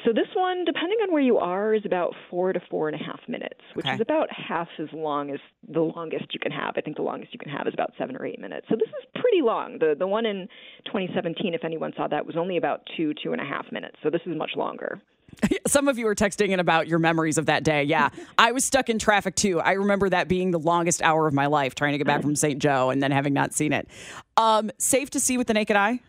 So 0.04 0.12
this 0.14 0.28
one, 0.34 0.64
depending 0.64 0.98
on 1.02 1.12
where 1.12 1.20
you 1.20 1.36
are, 1.36 1.74
is 1.74 1.82
about 1.84 2.14
four 2.30 2.54
to 2.54 2.60
four 2.70 2.88
and 2.88 2.98
a 2.98 3.04
half 3.04 3.20
minutes, 3.28 3.60
which 3.74 3.84
okay. 3.84 3.96
is 3.96 4.00
about 4.00 4.28
half 4.32 4.68
as 4.78 4.88
long 4.94 5.30
as 5.30 5.38
the 5.68 5.80
longest 5.80 6.24
you 6.32 6.40
can 6.40 6.52
have. 6.52 6.72
I 6.76 6.80
think 6.80 6.96
the 6.96 7.02
longest 7.02 7.34
you 7.34 7.38
can 7.38 7.52
have 7.52 7.66
is 7.66 7.74
about 7.74 7.92
seven 7.98 8.16
or 8.16 8.24
eight 8.24 8.40
minutes. 8.40 8.66
So 8.70 8.76
this 8.76 8.88
is 8.88 9.20
pretty 9.20 9.42
long. 9.42 9.76
The 9.78 9.94
the 9.98 10.06
one 10.06 10.24
in 10.24 10.48
2017, 10.86 11.52
if 11.52 11.64
anyone 11.64 11.92
saw 11.96 12.08
that, 12.08 12.24
was 12.24 12.36
only 12.36 12.56
about 12.56 12.80
two 12.96 13.12
two 13.22 13.32
and 13.32 13.42
a 13.42 13.44
half 13.44 13.70
minutes. 13.70 13.96
So 14.02 14.08
this 14.08 14.22
is 14.24 14.34
much 14.36 14.52
longer. 14.56 15.02
Some 15.66 15.88
of 15.88 15.98
you 15.98 16.06
were 16.06 16.14
texting 16.14 16.48
in 16.48 16.60
about 16.60 16.88
your 16.88 16.98
memories 16.98 17.38
of 17.38 17.46
that 17.46 17.64
day. 17.64 17.84
Yeah, 17.84 18.10
I 18.38 18.52
was 18.52 18.64
stuck 18.64 18.88
in 18.88 18.98
traffic 18.98 19.34
too. 19.34 19.60
I 19.60 19.72
remember 19.72 20.08
that 20.08 20.28
being 20.28 20.50
the 20.50 20.58
longest 20.58 21.02
hour 21.02 21.26
of 21.26 21.34
my 21.34 21.46
life 21.46 21.74
trying 21.74 21.92
to 21.92 21.98
get 21.98 22.06
back 22.06 22.22
from 22.22 22.36
St. 22.36 22.60
Joe 22.60 22.90
and 22.90 23.02
then 23.02 23.10
having 23.10 23.32
not 23.32 23.52
seen 23.52 23.72
it. 23.72 23.88
Um, 24.36 24.70
safe 24.78 25.10
to 25.10 25.20
see 25.20 25.38
with 25.38 25.46
the 25.46 25.54
naked 25.54 25.76
eye? 25.76 26.00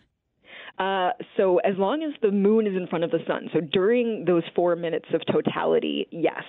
Uh, 0.78 1.10
so 1.36 1.58
as 1.58 1.76
long 1.76 2.02
as 2.02 2.12
the 2.22 2.30
moon 2.30 2.66
is 2.66 2.74
in 2.74 2.86
front 2.86 3.04
of 3.04 3.10
the 3.10 3.18
sun, 3.26 3.48
so 3.52 3.60
during 3.60 4.24
those 4.24 4.42
four 4.54 4.74
minutes 4.74 5.06
of 5.12 5.20
totality, 5.30 6.06
yes. 6.10 6.42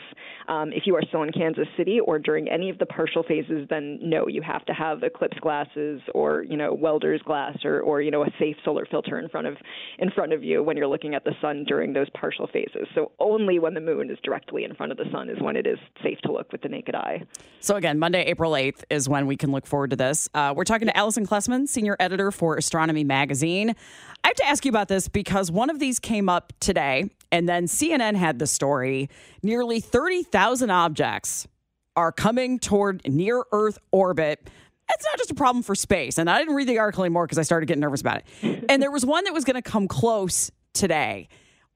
Um, 0.47 0.71
if 0.73 0.83
you 0.85 0.95
are 0.95 1.01
still 1.07 1.23
in 1.23 1.31
Kansas 1.31 1.67
City 1.77 1.99
or 1.99 2.19
during 2.19 2.49
any 2.49 2.69
of 2.69 2.77
the 2.77 2.85
partial 2.85 3.23
phases, 3.23 3.67
then 3.69 3.99
no, 4.01 4.27
you 4.27 4.41
have 4.41 4.65
to 4.65 4.73
have 4.73 5.03
eclipse 5.03 5.37
glasses 5.39 6.01
or 6.13 6.43
you 6.43 6.57
know 6.57 6.73
welder's 6.73 7.21
glass 7.21 7.57
or 7.63 7.81
or 7.81 8.01
you 8.01 8.11
know 8.11 8.23
a 8.23 8.29
safe 8.39 8.55
solar 8.65 8.85
filter 8.85 9.19
in 9.19 9.29
front 9.29 9.47
of 9.47 9.57
in 9.99 10.09
front 10.11 10.33
of 10.33 10.43
you 10.43 10.63
when 10.63 10.77
you're 10.77 10.87
looking 10.87 11.15
at 11.15 11.23
the 11.23 11.33
sun 11.41 11.63
during 11.67 11.93
those 11.93 12.09
partial 12.11 12.47
phases. 12.51 12.87
So 12.95 13.11
only 13.19 13.59
when 13.59 13.73
the 13.73 13.81
moon 13.81 14.09
is 14.09 14.17
directly 14.23 14.63
in 14.63 14.73
front 14.75 14.91
of 14.91 14.97
the 14.97 15.05
sun 15.11 15.29
is 15.29 15.37
when 15.41 15.55
it 15.55 15.67
is 15.67 15.77
safe 16.01 16.19
to 16.19 16.31
look 16.31 16.51
with 16.51 16.61
the 16.61 16.69
naked 16.69 16.95
eye. 16.95 17.23
So 17.59 17.75
again, 17.75 17.99
Monday, 17.99 18.23
April 18.23 18.51
8th 18.51 18.83
is 18.89 19.07
when 19.07 19.27
we 19.27 19.37
can 19.37 19.51
look 19.51 19.65
forward 19.65 19.91
to 19.91 19.95
this. 19.95 20.27
Uh, 20.33 20.53
we're 20.55 20.63
talking 20.63 20.87
to 20.87 20.97
Alison 20.97 21.25
Klesman, 21.25 21.67
senior 21.67 21.95
editor 21.99 22.31
for 22.31 22.57
Astronomy 22.57 23.03
Magazine. 23.03 23.75
I 24.23 24.29
have 24.29 24.37
to 24.37 24.47
ask 24.47 24.65
you 24.65 24.69
about 24.69 24.87
this 24.87 25.07
because 25.07 25.51
one 25.51 25.69
of 25.69 25.79
these 25.79 25.99
came 25.99 26.29
up 26.29 26.53
today, 26.59 27.09
and 27.31 27.47
then 27.47 27.65
CNN 27.65 28.15
had 28.15 28.39
the 28.39 28.47
story. 28.47 29.09
Nearly 29.41 29.81
30,000 29.81 30.69
objects 30.69 31.47
are 31.95 32.11
coming 32.11 32.59
toward 32.59 33.05
near 33.07 33.43
Earth 33.51 33.79
orbit. 33.91 34.49
It's 34.89 35.05
not 35.05 35.17
just 35.17 35.31
a 35.31 35.35
problem 35.35 35.63
for 35.63 35.75
space. 35.75 36.17
And 36.17 36.29
I 36.29 36.39
didn't 36.39 36.55
read 36.55 36.67
the 36.67 36.79
article 36.79 37.03
anymore 37.03 37.25
because 37.25 37.37
I 37.37 37.43
started 37.43 37.65
getting 37.65 37.81
nervous 37.81 38.01
about 38.01 38.17
it. 38.41 38.65
and 38.69 38.81
there 38.81 38.91
was 38.91 39.05
one 39.05 39.25
that 39.25 39.33
was 39.33 39.43
going 39.43 39.55
to 39.55 39.61
come 39.61 39.87
close 39.87 40.51
today. 40.73 41.27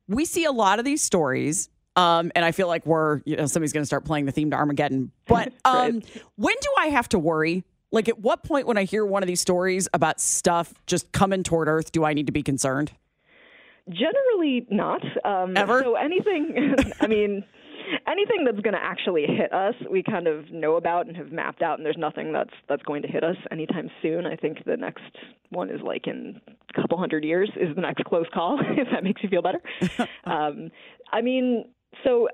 We 0.08 0.26
see 0.26 0.46
a 0.46 0.52
lot 0.52 0.80
of 0.80 0.86
these 0.86 1.02
stories. 1.02 1.70
Um, 1.96 2.32
and 2.36 2.46
I 2.46 2.52
feel 2.52 2.68
like 2.68 2.86
we're, 2.86 3.22
you 3.26 3.36
know, 3.36 3.48
somebody's 3.48 3.74
going 3.74 3.82
to 3.82 3.88
start 3.88 4.06
playing 4.06 4.26
the 4.26 4.32
theme 4.32 4.52
to 4.52 4.58
Armageddon. 4.58 5.12
But 5.26 5.52
um, 5.66 5.96
right. 5.96 6.22
when 6.36 6.56
do 6.62 6.70
I 6.78 6.88
have 6.88 7.10
to 7.10 7.20
worry 7.20 7.64
like, 7.92 8.10
at 8.10 8.20
what 8.20 8.44
point 8.44 8.68
when 8.68 8.78
I 8.78 8.84
hear 8.84 9.06
one 9.06 9.24
of 9.24 9.28
these 9.28 9.42
stories 9.42 9.88
about 9.94 10.20
stuff 10.20 10.74
just 10.88 11.12
coming 11.12 11.44
toward 11.44 11.68
Earth, 11.68 11.92
do 11.92 12.04
I 12.04 12.14
need 12.14 12.26
to 12.28 12.32
be 12.34 12.44
concerned? 12.44 12.92
Generally, 13.90 14.68
not. 14.70 15.02
Um, 15.24 15.56
Ever? 15.56 15.82
So, 15.82 15.96
anything, 15.96 16.76
I 17.02 17.08
mean, 17.08 17.44
anything 18.08 18.44
that's 18.46 18.60
going 18.60 18.74
to 18.74 18.84
actually 18.84 19.26
hit 19.26 19.54
us, 19.54 19.76
we 19.90 20.04
kind 20.04 20.28
of 20.28 20.52
know 20.52 20.76
about 20.76 21.08
and 21.08 21.16
have 21.16 21.32
mapped 21.32 21.62
out, 21.62 21.78
and 21.78 21.86
there's 21.86 21.98
nothing 21.98 22.34
that's 22.34 22.54
that's 22.68 22.84
going 22.84 23.02
to 23.04 23.08
hit 23.08 23.24
us 23.24 23.38
anytime 23.52 23.90
soon. 24.02 24.26
I 24.26 24.36
think 24.36 24.64
the 24.66 24.78
next 24.78 25.04
one 25.50 25.70
is 25.70 25.82
like 25.82 26.08
in 26.08 26.42
a 26.70 26.82
couple 26.82 26.98
hundred 26.98 27.24
years 27.24 27.50
is 27.56 27.76
the 27.76 27.82
next 27.82 28.04
close 28.06 28.28
call, 28.34 28.60
if 28.78 28.88
that 28.92 29.04
makes 29.04 29.24
you 29.24 29.30
feel 29.30 29.42
better. 29.42 29.62
um, 30.26 30.70
I 31.12 31.22
mean, 31.22 31.66
so 32.04 32.28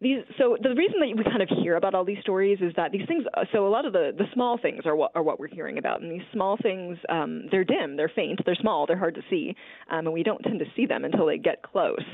these 0.00 0.18
so 0.38 0.56
the 0.62 0.74
reason 0.74 1.00
that 1.00 1.08
we 1.16 1.24
kind 1.24 1.42
of 1.42 1.48
hear 1.62 1.76
about 1.76 1.94
all 1.94 2.04
these 2.04 2.20
stories 2.20 2.58
is 2.60 2.72
that 2.76 2.92
these 2.92 3.06
things 3.08 3.24
so 3.52 3.66
a 3.66 3.70
lot 3.70 3.84
of 3.84 3.92
the 3.92 4.12
the 4.16 4.26
small 4.32 4.56
things 4.56 4.82
are 4.86 4.94
what 4.94 5.10
are 5.14 5.22
what 5.22 5.40
we're 5.40 5.48
hearing 5.48 5.78
about 5.78 6.00
and 6.00 6.10
these 6.12 6.26
small 6.32 6.56
things 6.62 6.96
um, 7.08 7.46
they're 7.50 7.64
dim 7.64 7.96
they're 7.96 8.12
faint 8.14 8.40
they're 8.44 8.54
small 8.54 8.86
they're 8.86 8.98
hard 8.98 9.14
to 9.14 9.22
see 9.28 9.54
um, 9.90 10.06
and 10.06 10.12
we 10.12 10.22
don't 10.22 10.42
tend 10.42 10.58
to 10.60 10.66
see 10.76 10.86
them 10.86 11.04
until 11.04 11.26
they 11.26 11.36
get 11.36 11.62
close 11.62 12.04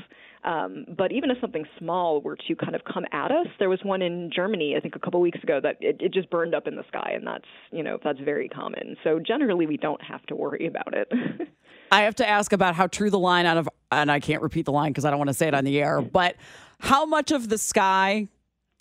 um, 0.45 0.85
but 0.95 1.11
even 1.11 1.31
if 1.31 1.37
something 1.41 1.65
small 1.79 2.21
were 2.21 2.37
to 2.47 2.55
kind 2.55 2.75
of 2.75 2.81
come 2.83 3.03
at 3.11 3.31
us, 3.31 3.47
there 3.57 3.69
was 3.69 3.79
one 3.81 4.03
in 4.03 4.29
Germany, 4.33 4.75
I 4.77 4.79
think 4.79 4.95
a 4.95 4.99
couple 4.99 5.19
weeks 5.19 5.41
ago, 5.41 5.59
that 5.61 5.77
it, 5.81 5.97
it 5.99 6.13
just 6.13 6.29
burned 6.29 6.53
up 6.53 6.67
in 6.67 6.75
the 6.75 6.83
sky, 6.87 7.13
and 7.15 7.25
that's 7.25 7.45
you 7.71 7.81
know 7.81 7.97
that's 8.03 8.19
very 8.19 8.47
common. 8.47 8.95
So 9.03 9.19
generally, 9.19 9.65
we 9.65 9.77
don't 9.77 10.01
have 10.03 10.23
to 10.27 10.35
worry 10.35 10.67
about 10.67 10.93
it. 10.93 11.11
I 11.91 12.01
have 12.03 12.15
to 12.15 12.29
ask 12.29 12.53
about 12.53 12.75
how 12.75 12.85
true 12.85 13.09
the 13.09 13.17
line 13.17 13.47
out 13.47 13.57
of, 13.57 13.67
and 13.91 14.11
I 14.11 14.19
can't 14.19 14.43
repeat 14.43 14.65
the 14.65 14.71
line 14.71 14.91
because 14.91 15.03
I 15.03 15.09
don't 15.09 15.17
want 15.17 15.29
to 15.29 15.33
say 15.33 15.47
it 15.47 15.55
on 15.55 15.63
the 15.63 15.79
air, 15.79 15.99
but 15.99 16.35
how 16.79 17.05
much 17.05 17.31
of 17.31 17.49
the 17.49 17.57
sky 17.57 18.27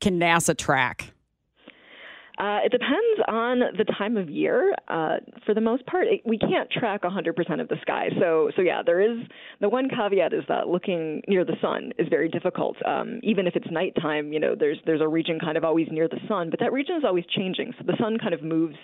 can 0.00 0.18
NASA 0.18 0.56
track? 0.56 1.14
Uh, 2.36 2.58
it 2.64 2.72
depends 2.72 3.20
on 3.28 3.60
the 3.78 3.84
time 3.96 4.16
of 4.16 4.28
year. 4.28 4.74
Uh, 4.88 5.18
for 5.46 5.54
the 5.54 5.60
most 5.60 5.86
part, 5.86 6.08
it, 6.08 6.20
we 6.24 6.36
can't 6.36 6.68
track 6.68 7.02
100% 7.02 7.60
of 7.60 7.68
the 7.68 7.76
sky. 7.80 8.08
So, 8.18 8.50
so 8.56 8.62
yeah, 8.62 8.82
there 8.84 9.00
is 9.00 9.24
the 9.60 9.68
one 9.68 9.88
caveat 9.88 10.32
is 10.32 10.42
that 10.48 10.66
looking 10.66 11.22
near 11.28 11.44
the 11.44 11.54
sun 11.62 11.92
is 11.96 12.08
very 12.08 12.28
difficult. 12.28 12.76
Um, 12.84 13.20
even 13.22 13.46
if 13.46 13.54
it's 13.54 13.66
nighttime, 13.70 14.32
you 14.32 14.40
know, 14.40 14.56
there's 14.58 14.78
there's 14.84 15.00
a 15.00 15.06
region 15.06 15.38
kind 15.38 15.56
of 15.56 15.64
always 15.64 15.86
near 15.92 16.08
the 16.08 16.18
sun, 16.26 16.50
but 16.50 16.58
that 16.58 16.72
region 16.72 16.96
is 16.96 17.04
always 17.04 17.24
changing. 17.36 17.72
So 17.78 17.84
the 17.86 17.96
sun 18.00 18.18
kind 18.18 18.34
of 18.34 18.42
moves 18.42 18.76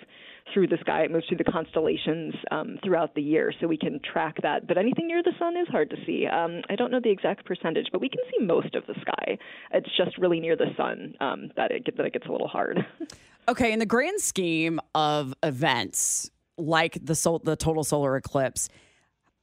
through 0.53 0.67
the 0.67 0.77
sky. 0.81 1.03
It 1.03 1.11
moves 1.11 1.25
through 1.27 1.37
the 1.37 1.51
constellations 1.51 2.33
um, 2.51 2.77
throughout 2.83 3.15
the 3.15 3.21
year, 3.21 3.53
so 3.59 3.67
we 3.67 3.77
can 3.77 3.99
track 4.11 4.35
that. 4.41 4.67
But 4.67 4.77
anything 4.77 5.07
near 5.07 5.23
the 5.23 5.33
sun 5.39 5.57
is 5.57 5.67
hard 5.67 5.89
to 5.91 5.95
see. 6.05 6.27
Um, 6.27 6.61
I 6.69 6.75
don't 6.75 6.91
know 6.91 6.99
the 7.03 7.11
exact 7.11 7.45
percentage, 7.45 7.87
but 7.91 8.01
we 8.01 8.09
can 8.09 8.21
see 8.31 8.45
most 8.45 8.75
of 8.75 8.85
the 8.87 8.95
sky. 9.01 9.37
It's 9.73 9.89
just 9.97 10.17
really 10.17 10.39
near 10.39 10.55
the 10.55 10.73
sun 10.77 11.15
um, 11.19 11.51
that 11.55 11.71
it 11.71 11.85
that 11.97 12.05
it 12.05 12.13
gets 12.13 12.27
a 12.27 12.31
little 12.31 12.47
hard. 12.47 12.85
Okay, 13.47 13.73
in 13.73 13.79
the 13.79 13.87
grand 13.87 14.21
scheme 14.21 14.79
of 14.93 15.33
events 15.41 16.29
like 16.57 16.97
the 17.03 17.15
sol- 17.15 17.41
the 17.43 17.55
total 17.55 17.83
solar 17.83 18.15
eclipse, 18.15 18.69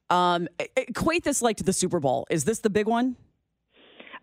um, 0.09 0.47
equate 0.77 1.25
this 1.25 1.41
like 1.41 1.57
to 1.57 1.63
the 1.63 1.73
Super 1.73 1.99
Bowl. 1.99 2.25
Is 2.29 2.45
this 2.45 2.59
the 2.59 2.69
big 2.69 2.87
one? 2.87 3.17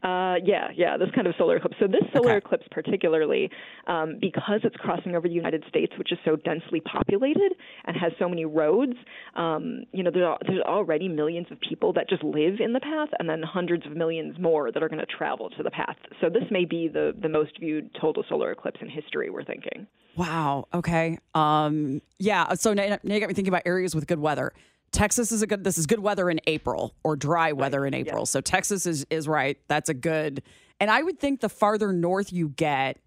Uh, 0.06 0.36
yeah, 0.44 0.68
yeah, 0.76 0.96
this 0.96 1.08
kind 1.16 1.26
of 1.26 1.34
solar 1.36 1.56
eclipse. 1.56 1.74
So 1.80 1.88
this 1.88 2.04
solar 2.14 2.36
okay. 2.36 2.38
eclipse, 2.38 2.66
particularly, 2.70 3.50
um, 3.88 4.18
because 4.20 4.60
it's 4.62 4.76
crossing 4.76 5.16
over 5.16 5.26
the 5.26 5.34
United 5.34 5.64
States, 5.68 5.92
which 5.98 6.12
is 6.12 6.18
so 6.24 6.36
densely 6.36 6.80
populated 6.80 7.54
and 7.86 7.96
has 7.96 8.12
so 8.16 8.28
many 8.28 8.44
roads, 8.44 8.92
um, 9.34 9.82
you 9.92 10.04
know, 10.04 10.12
there 10.12 10.36
there's 10.46 10.62
already 10.62 11.08
millions 11.08 11.48
of 11.50 11.58
people 11.58 11.92
that 11.94 12.08
just 12.08 12.22
live 12.22 12.60
in 12.60 12.72
the 12.72 12.78
path, 12.78 13.08
and 13.18 13.28
then 13.28 13.42
hundreds 13.42 13.84
of 13.84 13.96
millions 13.96 14.38
more 14.38 14.70
that 14.70 14.80
are 14.80 14.88
going 14.88 15.00
to 15.00 15.06
travel 15.06 15.50
to 15.50 15.62
the 15.64 15.72
path. 15.72 15.96
So 16.20 16.28
this 16.28 16.44
may 16.52 16.64
be 16.64 16.86
the 16.86 17.12
the 17.20 17.28
most 17.28 17.58
viewed 17.58 17.90
total 18.00 18.24
solar 18.28 18.52
eclipse 18.52 18.78
in 18.80 18.88
history. 18.88 19.28
We're 19.30 19.44
thinking. 19.44 19.88
Wow. 20.14 20.68
Okay. 20.72 21.18
Um, 21.34 22.00
yeah. 22.18 22.54
So 22.54 22.74
now, 22.74 22.98
now 23.02 23.14
you 23.14 23.18
got 23.18 23.28
me 23.28 23.34
thinking 23.34 23.52
about 23.52 23.62
areas 23.66 23.92
with 23.94 24.06
good 24.06 24.20
weather. 24.20 24.52
Texas 24.96 25.30
is 25.30 25.42
a 25.42 25.46
good. 25.46 25.62
This 25.62 25.76
is 25.76 25.86
good 25.86 26.00
weather 26.00 26.30
in 26.30 26.40
April 26.46 26.94
or 27.04 27.16
dry 27.16 27.52
weather 27.52 27.82
right. 27.82 27.88
in 27.88 27.94
April. 27.94 28.22
Yeah. 28.22 28.24
So 28.24 28.40
Texas 28.40 28.86
is 28.86 29.06
is 29.10 29.28
right. 29.28 29.58
That's 29.68 29.90
a 29.90 29.94
good. 29.94 30.42
And 30.80 30.90
I 30.90 31.02
would 31.02 31.18
think 31.18 31.40
the 31.40 31.50
farther 31.50 31.92
north 31.92 32.32
you 32.32 32.48
get, 32.48 32.98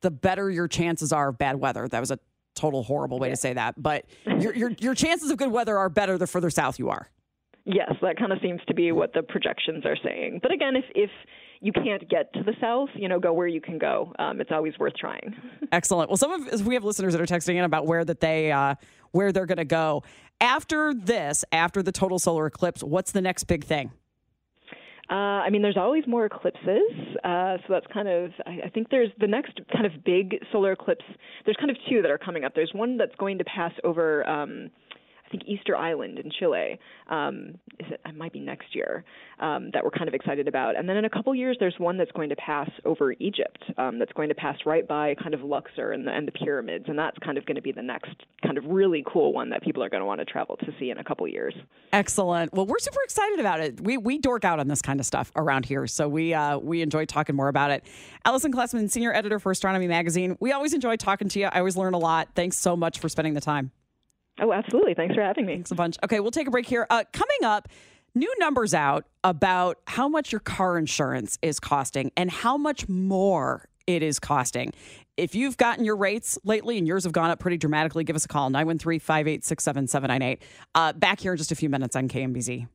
the 0.00 0.10
better 0.10 0.50
your 0.50 0.66
chances 0.66 1.12
are 1.12 1.28
of 1.28 1.38
bad 1.38 1.56
weather. 1.56 1.86
That 1.86 2.00
was 2.00 2.10
a 2.10 2.18
total 2.54 2.82
horrible 2.82 3.18
way 3.18 3.28
yeah. 3.28 3.34
to 3.34 3.40
say 3.40 3.52
that, 3.52 3.82
but 3.82 4.06
your 4.40 4.54
your 4.54 4.70
your 4.80 4.94
chances 4.94 5.30
of 5.30 5.36
good 5.36 5.52
weather 5.52 5.76
are 5.76 5.90
better 5.90 6.16
the 6.16 6.26
further 6.26 6.48
south 6.48 6.78
you 6.78 6.88
are. 6.88 7.10
Yes, 7.66 7.92
that 8.00 8.18
kind 8.18 8.32
of 8.32 8.38
seems 8.42 8.60
to 8.68 8.74
be 8.74 8.92
what 8.92 9.12
the 9.12 9.22
projections 9.22 9.84
are 9.84 9.96
saying. 10.02 10.40
But 10.42 10.52
again, 10.52 10.74
if 10.74 10.84
if 10.94 11.10
you 11.60 11.72
can't 11.72 12.08
get 12.08 12.32
to 12.34 12.42
the 12.42 12.52
south, 12.60 12.90
you 12.94 13.08
know, 13.08 13.18
go 13.18 13.32
where 13.32 13.46
you 13.46 13.60
can 13.60 13.78
go. 13.78 14.12
Um, 14.18 14.40
it's 14.40 14.52
always 14.52 14.78
worth 14.78 14.94
trying. 14.96 15.34
Excellent. 15.72 16.10
Well, 16.10 16.16
some 16.16 16.32
of 16.32 16.48
us 16.48 16.62
we 16.62 16.74
have 16.74 16.84
listeners 16.84 17.12
that 17.12 17.20
are 17.20 17.26
texting 17.26 17.56
in 17.56 17.64
about 17.64 17.86
where 17.86 18.04
that 18.04 18.20
they 18.20 18.52
uh, 18.52 18.74
where 19.12 19.32
they're 19.32 19.46
going 19.46 19.58
to 19.58 19.64
go 19.64 20.02
after 20.44 20.92
this, 20.92 21.42
after 21.52 21.82
the 21.82 21.90
total 21.90 22.18
solar 22.18 22.44
eclipse. 22.46 22.82
What's 22.82 23.12
the 23.12 23.22
next 23.22 23.44
big 23.44 23.64
thing? 23.64 23.92
Uh, 25.10 25.40
I 25.44 25.50
mean, 25.50 25.62
there's 25.62 25.76
always 25.76 26.06
more 26.06 26.26
eclipses, 26.26 26.90
uh, 27.24 27.56
so 27.58 27.64
that's 27.70 27.86
kind 27.92 28.08
of. 28.08 28.30
I, 28.46 28.66
I 28.66 28.68
think 28.70 28.88
there's 28.90 29.10
the 29.20 29.26
next 29.26 29.60
kind 29.72 29.84
of 29.84 29.92
big 30.04 30.36
solar 30.50 30.72
eclipse. 30.72 31.04
There's 31.44 31.56
kind 31.58 31.70
of 31.70 31.76
two 31.88 32.00
that 32.02 32.10
are 32.10 32.18
coming 32.18 32.44
up. 32.44 32.54
There's 32.54 32.72
one 32.74 32.96
that's 32.96 33.14
going 33.16 33.38
to 33.38 33.44
pass 33.44 33.72
over. 33.84 34.26
Um, 34.28 34.70
I 35.26 35.30
think 35.30 35.44
Easter 35.46 35.76
Island 35.76 36.18
in 36.18 36.30
Chile. 36.30 36.78
Um, 37.08 37.54
is 37.80 37.86
it? 37.90 38.00
It 38.06 38.16
might 38.16 38.32
be 38.32 38.40
next 38.40 38.74
year. 38.74 39.04
Um, 39.40 39.70
that 39.72 39.82
we're 39.82 39.90
kind 39.90 40.06
of 40.06 40.14
excited 40.14 40.46
about. 40.46 40.76
And 40.76 40.88
then 40.88 40.96
in 40.96 41.04
a 41.04 41.10
couple 41.10 41.34
years, 41.34 41.56
there's 41.58 41.74
one 41.78 41.96
that's 41.96 42.12
going 42.12 42.28
to 42.28 42.36
pass 42.36 42.70
over 42.84 43.12
Egypt. 43.18 43.58
Um, 43.78 43.98
that's 43.98 44.12
going 44.12 44.28
to 44.28 44.34
pass 44.34 44.56
right 44.64 44.86
by 44.86 45.14
kind 45.20 45.34
of 45.34 45.40
Luxor 45.40 45.92
and 45.92 46.06
the, 46.06 46.12
and 46.12 46.28
the 46.28 46.32
pyramids, 46.32 46.84
and 46.88 46.98
that's 46.98 47.18
kind 47.18 47.36
of 47.36 47.44
going 47.46 47.56
to 47.56 47.62
be 47.62 47.72
the 47.72 47.82
next 47.82 48.14
kind 48.44 48.58
of 48.58 48.64
really 48.66 49.04
cool 49.06 49.32
one 49.32 49.50
that 49.50 49.62
people 49.62 49.82
are 49.82 49.88
going 49.88 50.00
to 50.02 50.06
want 50.06 50.20
to 50.20 50.24
travel 50.24 50.56
to 50.58 50.66
see 50.78 50.90
in 50.90 50.98
a 50.98 51.04
couple 51.04 51.26
years. 51.26 51.54
Excellent. 51.92 52.52
Well, 52.52 52.66
we're 52.66 52.78
super 52.78 53.00
excited 53.02 53.40
about 53.40 53.60
it. 53.60 53.80
We 53.80 53.96
we 53.96 54.18
dork 54.18 54.44
out 54.44 54.60
on 54.60 54.68
this 54.68 54.82
kind 54.82 55.00
of 55.00 55.06
stuff 55.06 55.32
around 55.36 55.64
here, 55.66 55.86
so 55.86 56.08
we 56.08 56.34
uh, 56.34 56.58
we 56.58 56.82
enjoy 56.82 57.06
talking 57.06 57.34
more 57.34 57.48
about 57.48 57.70
it. 57.70 57.84
Alison 58.24 58.52
Klesman, 58.52 58.90
senior 58.90 59.12
editor 59.12 59.38
for 59.38 59.50
Astronomy 59.50 59.88
Magazine. 59.88 60.36
We 60.40 60.52
always 60.52 60.74
enjoy 60.74 60.96
talking 60.96 61.28
to 61.30 61.40
you. 61.40 61.46
I 61.46 61.58
always 61.58 61.76
learn 61.76 61.94
a 61.94 61.98
lot. 61.98 62.28
Thanks 62.34 62.56
so 62.56 62.76
much 62.76 62.98
for 62.98 63.08
spending 63.08 63.34
the 63.34 63.40
time. 63.40 63.72
Oh, 64.40 64.52
absolutely. 64.52 64.94
Thanks 64.94 65.14
for 65.14 65.22
having 65.22 65.46
me. 65.46 65.54
Thanks 65.54 65.70
a 65.70 65.74
bunch. 65.74 65.96
Okay, 66.02 66.20
we'll 66.20 66.30
take 66.30 66.48
a 66.48 66.50
break 66.50 66.66
here. 66.66 66.86
Uh, 66.90 67.04
coming 67.12 67.44
up, 67.44 67.68
new 68.14 68.32
numbers 68.38 68.74
out 68.74 69.06
about 69.22 69.78
how 69.86 70.08
much 70.08 70.32
your 70.32 70.40
car 70.40 70.76
insurance 70.76 71.38
is 71.42 71.60
costing 71.60 72.10
and 72.16 72.30
how 72.30 72.56
much 72.56 72.88
more 72.88 73.68
it 73.86 74.02
is 74.02 74.18
costing. 74.18 74.72
If 75.16 75.34
you've 75.34 75.56
gotten 75.56 75.84
your 75.84 75.96
rates 75.96 76.38
lately 76.44 76.78
and 76.78 76.86
yours 76.86 77.04
have 77.04 77.12
gone 77.12 77.30
up 77.30 77.38
pretty 77.38 77.58
dramatically, 77.58 78.02
give 78.02 78.16
us 78.16 78.24
a 78.24 78.28
call 78.28 78.50
913 78.50 78.98
586 78.98 79.62
7798. 79.62 80.42
Uh, 80.74 80.92
back 80.94 81.20
here 81.20 81.32
in 81.32 81.38
just 81.38 81.52
a 81.52 81.54
few 81.54 81.68
minutes 81.68 81.94
on 81.94 82.08
KMBZ. 82.08 82.66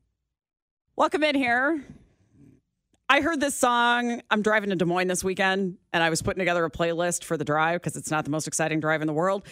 Welcome 0.96 1.24
in 1.24 1.34
here. 1.34 1.84
I 3.08 3.22
heard 3.22 3.40
this 3.40 3.56
song. 3.56 4.22
I'm 4.30 4.40
driving 4.40 4.70
to 4.70 4.76
Des 4.76 4.84
Moines 4.84 5.08
this 5.08 5.24
weekend, 5.24 5.78
and 5.92 6.02
I 6.02 6.10
was 6.10 6.22
putting 6.22 6.38
together 6.38 6.64
a 6.64 6.70
playlist 6.70 7.24
for 7.24 7.36
the 7.36 7.44
drive 7.44 7.80
because 7.80 7.96
it's 7.96 8.10
not 8.10 8.24
the 8.24 8.30
most 8.30 8.46
exciting 8.46 8.78
drive 8.78 9.00
in 9.00 9.08
the 9.08 9.12
world. 9.12 9.44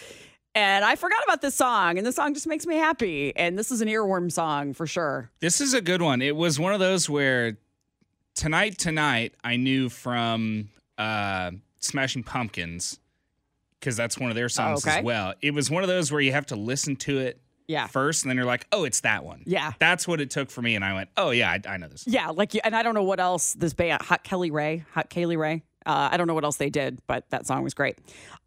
And 0.55 0.83
I 0.83 0.95
forgot 0.95 1.19
about 1.25 1.41
this 1.41 1.55
song, 1.55 1.97
and 1.97 2.05
this 2.05 2.15
song 2.15 2.33
just 2.33 2.47
makes 2.47 2.65
me 2.65 2.75
happy. 2.75 3.35
And 3.35 3.57
this 3.57 3.71
is 3.71 3.81
an 3.81 3.87
earworm 3.87 4.31
song 4.31 4.73
for 4.73 4.87
sure. 4.87 5.29
This 5.39 5.61
is 5.61 5.73
a 5.73 5.81
good 5.81 6.01
one. 6.01 6.21
It 6.21 6.35
was 6.35 6.59
one 6.59 6.73
of 6.73 6.79
those 6.79 7.09
where 7.09 7.57
tonight, 8.35 8.77
tonight, 8.77 9.35
I 9.43 9.57
knew 9.57 9.89
from 9.89 10.69
uh, 10.97 11.51
Smashing 11.79 12.23
Pumpkins 12.23 12.99
because 13.79 13.95
that's 13.95 14.17
one 14.17 14.29
of 14.29 14.35
their 14.35 14.49
songs 14.49 14.85
oh, 14.85 14.89
okay. 14.89 14.99
as 14.99 15.05
well. 15.05 15.33
It 15.41 15.53
was 15.53 15.69
one 15.69 15.83
of 15.83 15.89
those 15.89 16.11
where 16.11 16.21
you 16.21 16.31
have 16.31 16.47
to 16.47 16.55
listen 16.55 16.95
to 16.97 17.19
it 17.19 17.39
yeah. 17.67 17.87
first, 17.87 18.23
and 18.23 18.29
then 18.29 18.35
you're 18.35 18.45
like, 18.45 18.65
oh, 18.71 18.83
it's 18.83 19.01
that 19.01 19.23
one. 19.23 19.43
Yeah. 19.45 19.73
That's 19.79 20.07
what 20.07 20.19
it 20.19 20.31
took 20.31 20.49
for 20.49 20.61
me. 20.61 20.75
And 20.75 20.83
I 20.83 20.93
went, 20.93 21.09
oh, 21.15 21.29
yeah, 21.29 21.51
I, 21.51 21.61
I 21.73 21.77
know 21.77 21.87
this. 21.87 22.05
Yeah. 22.07 22.29
Like, 22.29 22.53
and 22.63 22.75
I 22.75 22.83
don't 22.83 22.95
know 22.95 23.03
what 23.03 23.19
else 23.19 23.53
this 23.53 23.73
band, 23.73 24.01
Hot 24.01 24.23
Kelly 24.23 24.51
Ray, 24.51 24.83
Hot 24.93 25.09
Kaylee 25.09 25.37
Ray. 25.37 25.63
Uh, 25.89 26.07
I 26.11 26.17
don't 26.17 26.27
know 26.27 26.35
what 26.35 26.43
else 26.43 26.57
they 26.57 26.69
did, 26.69 26.99
but 27.07 27.27
that 27.31 27.47
song 27.47 27.63
was 27.63 27.73
great. 27.73 27.97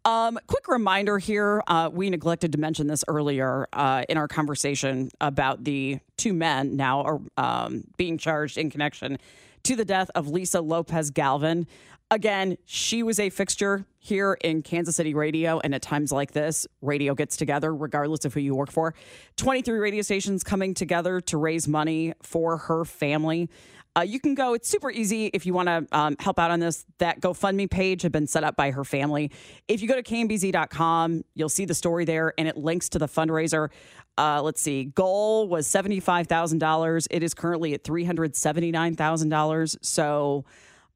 Um, 0.05 0.39
quick 0.47 0.69
reminder 0.69 1.17
here 1.19 1.61
uh, 1.67 1.89
we 1.91 2.09
neglected 2.09 2.53
to 2.53 2.57
mention 2.57 2.87
this 2.87 3.03
earlier 3.09 3.67
uh, 3.73 4.05
in 4.07 4.15
our 4.15 4.29
conversation 4.29 5.09
about 5.19 5.65
the 5.65 5.99
two 6.15 6.31
men 6.31 6.77
now 6.77 7.01
are 7.01 7.19
um, 7.35 7.83
being 7.97 8.17
charged 8.17 8.57
in 8.57 8.69
connection 8.69 9.17
to 9.63 9.75
the 9.75 9.83
death 9.83 10.09
of 10.15 10.29
Lisa 10.29 10.61
Lopez 10.61 11.11
Galvan. 11.11 11.67
Again, 12.09 12.57
she 12.63 13.03
was 13.03 13.19
a 13.19 13.29
fixture 13.29 13.85
here 13.99 14.37
in 14.41 14.61
Kansas 14.61 14.95
City 14.95 15.13
radio, 15.13 15.59
and 15.65 15.75
at 15.75 15.81
times 15.81 16.13
like 16.13 16.31
this, 16.31 16.65
radio 16.81 17.13
gets 17.13 17.35
together 17.35 17.75
regardless 17.75 18.23
of 18.23 18.33
who 18.33 18.39
you 18.39 18.55
work 18.55 18.71
for. 18.71 18.93
23 19.35 19.79
radio 19.79 20.01
stations 20.01 20.45
coming 20.45 20.73
together 20.73 21.19
to 21.19 21.37
raise 21.37 21.67
money 21.67 22.13
for 22.21 22.55
her 22.55 22.85
family. 22.85 23.49
Uh, 23.95 24.01
you 24.01 24.19
can 24.19 24.33
go, 24.33 24.55
it's 24.55 24.67
super 24.67 24.89
easy 24.89 25.27
if 25.27 25.45
you 25.45 25.53
want 25.53 25.67
to 25.67 25.85
um, 25.91 26.15
help 26.19 26.39
out 26.39 26.49
on 26.49 26.59
this. 26.59 26.85
That 26.97 27.21
GoFundMe 27.21 27.69
page 27.69 28.01
had 28.01 28.11
been 28.11 28.25
set 28.25 28.43
up 28.43 28.55
by 28.55 28.71
her 28.71 28.83
family. 28.83 29.31
If 29.67 29.81
you 29.81 29.87
go 29.87 29.95
to 29.95 30.03
kmbz.com, 30.03 31.23
you'll 31.35 31.49
see 31.49 31.65
the 31.65 31.75
story 31.75 32.03
there 32.05 32.33
and 32.37 32.47
it 32.47 32.57
links 32.57 32.89
to 32.89 32.99
the 32.99 33.07
fundraiser. 33.07 33.69
Uh, 34.17 34.41
let's 34.41 34.61
see, 34.61 34.85
goal 34.85 35.47
was 35.47 35.67
$75,000. 35.67 37.07
It 37.11 37.23
is 37.23 37.33
currently 37.33 37.73
at 37.73 37.83
$379,000. 37.83 39.77
So, 39.81 40.45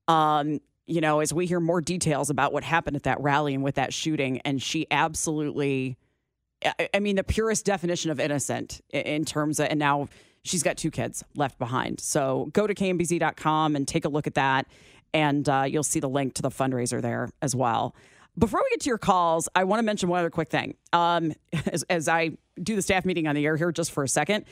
um, 0.07 0.59
you 0.87 1.01
know, 1.01 1.19
as 1.19 1.33
we 1.33 1.45
hear 1.45 1.59
more 1.59 1.81
details 1.81 2.29
about 2.29 2.53
what 2.53 2.63
happened 2.63 2.95
at 2.95 3.03
that 3.03 3.19
rally 3.19 3.53
and 3.53 3.63
with 3.63 3.75
that 3.75 3.93
shooting, 3.93 4.39
and 4.41 4.61
she 4.61 4.87
absolutely, 4.89 5.97
I 6.93 6.99
mean, 6.99 7.17
the 7.17 7.23
purest 7.23 7.65
definition 7.65 8.09
of 8.09 8.19
innocent 8.19 8.81
in 8.91 9.25
terms 9.25 9.59
of, 9.59 9.67
and 9.69 9.79
now 9.79 10.07
she's 10.47 10.63
got 10.63 10.77
two 10.77 10.91
kids 10.91 11.23
left 11.35 11.59
behind. 11.59 11.99
So 11.99 12.49
go 12.53 12.67
to 12.67 12.73
kmbz.com 12.73 13.75
and 13.75 13.87
take 13.87 14.05
a 14.05 14.09
look 14.09 14.27
at 14.27 14.35
that. 14.35 14.67
And 15.13 15.47
uh, 15.47 15.63
you'll 15.67 15.83
see 15.83 15.99
the 15.99 16.09
link 16.09 16.33
to 16.35 16.41
the 16.41 16.49
fundraiser 16.49 17.01
there 17.01 17.29
as 17.41 17.55
well. 17.55 17.95
Before 18.37 18.61
we 18.63 18.69
get 18.69 18.81
to 18.81 18.89
your 18.89 18.99
calls, 18.99 19.49
I 19.55 19.63
want 19.63 19.79
to 19.79 19.83
mention 19.83 20.09
one 20.09 20.19
other 20.19 20.29
quick 20.29 20.49
thing. 20.49 20.75
Um, 20.93 21.33
as, 21.71 21.83
as 21.83 22.07
I 22.07 22.31
do 22.61 22.75
the 22.75 22.81
staff 22.81 23.05
meeting 23.05 23.27
on 23.27 23.35
the 23.35 23.45
air 23.45 23.57
here 23.57 23.71
just 23.71 23.91
for 23.91 24.03
a 24.03 24.07
second, 24.07 24.45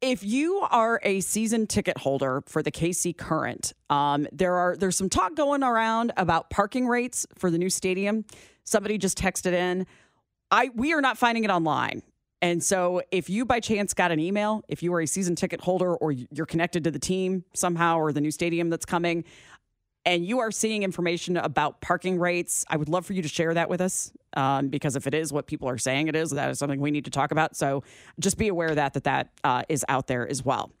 if 0.00 0.24
you 0.24 0.66
are 0.70 1.00
a 1.02 1.20
season 1.20 1.66
ticket 1.66 1.98
holder 1.98 2.42
for 2.46 2.62
the 2.62 2.70
KC 2.70 3.16
Current, 3.16 3.74
um, 3.90 4.26
there 4.32 4.54
are 4.54 4.76
there's 4.76 4.96
some 4.96 5.10
talk 5.10 5.34
going 5.34 5.62
around 5.62 6.12
about 6.16 6.48
parking 6.48 6.86
rates 6.86 7.26
for 7.36 7.50
the 7.50 7.58
new 7.58 7.68
stadium. 7.68 8.24
Somebody 8.64 8.96
just 8.96 9.18
texted 9.18 9.52
in. 9.52 9.86
I 10.50 10.70
we 10.74 10.94
are 10.94 11.02
not 11.02 11.18
finding 11.18 11.44
it 11.44 11.50
online. 11.50 12.02
And 12.42 12.62
so, 12.62 13.02
if 13.10 13.28
you 13.28 13.44
by 13.44 13.60
chance 13.60 13.92
got 13.92 14.12
an 14.12 14.20
email, 14.20 14.62
if 14.68 14.82
you 14.82 14.94
are 14.94 15.00
a 15.00 15.06
season 15.06 15.36
ticket 15.36 15.60
holder 15.60 15.94
or 15.94 16.12
you're 16.12 16.46
connected 16.46 16.84
to 16.84 16.90
the 16.90 16.98
team 16.98 17.44
somehow 17.52 17.98
or 17.98 18.12
the 18.12 18.20
new 18.20 18.30
stadium 18.30 18.70
that's 18.70 18.86
coming, 18.86 19.24
and 20.06 20.24
you 20.24 20.38
are 20.38 20.50
seeing 20.50 20.82
information 20.82 21.36
about 21.36 21.80
parking 21.80 22.18
rates, 22.18 22.64
I 22.68 22.76
would 22.76 22.88
love 22.88 23.04
for 23.04 23.12
you 23.12 23.22
to 23.22 23.28
share 23.28 23.52
that 23.54 23.68
with 23.68 23.80
us 23.80 24.12
um, 24.34 24.68
because 24.68 24.96
if 24.96 25.06
it 25.06 25.14
is 25.14 25.32
what 25.32 25.46
people 25.46 25.68
are 25.68 25.78
saying 25.78 26.08
it 26.08 26.16
is, 26.16 26.30
that 26.30 26.50
is 26.50 26.58
something 26.58 26.80
we 26.80 26.90
need 26.90 27.04
to 27.04 27.10
talk 27.10 27.30
about. 27.30 27.56
So 27.56 27.82
just 28.18 28.38
be 28.38 28.48
aware 28.48 28.74
that 28.74 28.94
that 28.94 29.04
that 29.04 29.30
uh, 29.44 29.62
is 29.68 29.84
out 29.88 30.06
there 30.06 30.26
as 30.26 30.44
well. 30.44 30.72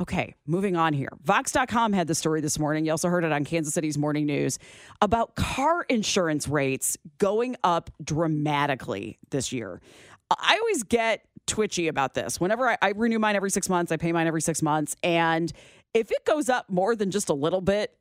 Okay, 0.00 0.34
moving 0.46 0.76
on 0.76 0.94
here. 0.94 1.10
Vox.com 1.24 1.92
had 1.92 2.06
the 2.06 2.14
story 2.14 2.40
this 2.40 2.58
morning. 2.58 2.86
You 2.86 2.92
also 2.92 3.10
heard 3.10 3.22
it 3.22 3.32
on 3.32 3.44
Kansas 3.44 3.74
City's 3.74 3.98
morning 3.98 4.24
news 4.24 4.58
about 5.02 5.34
car 5.34 5.84
insurance 5.90 6.48
rates 6.48 6.96
going 7.18 7.54
up 7.64 7.90
dramatically 8.02 9.18
this 9.28 9.52
year. 9.52 9.82
I 10.30 10.58
always 10.58 10.82
get 10.82 11.26
twitchy 11.46 11.88
about 11.88 12.14
this. 12.14 12.40
Whenever 12.40 12.68
I, 12.68 12.78
I, 12.80 12.90
renew 12.90 13.18
mine 13.18 13.36
every 13.36 13.50
six 13.50 13.68
months, 13.68 13.90
I 13.90 13.96
pay 13.96 14.12
mine 14.12 14.26
every 14.26 14.42
six 14.42 14.62
months. 14.62 14.96
And 15.02 15.52
if 15.94 16.10
it 16.12 16.24
goes 16.24 16.48
up 16.48 16.70
more 16.70 16.94
than 16.94 17.10
just 17.10 17.28
a 17.28 17.34
little 17.34 17.60
bit, 17.60 17.96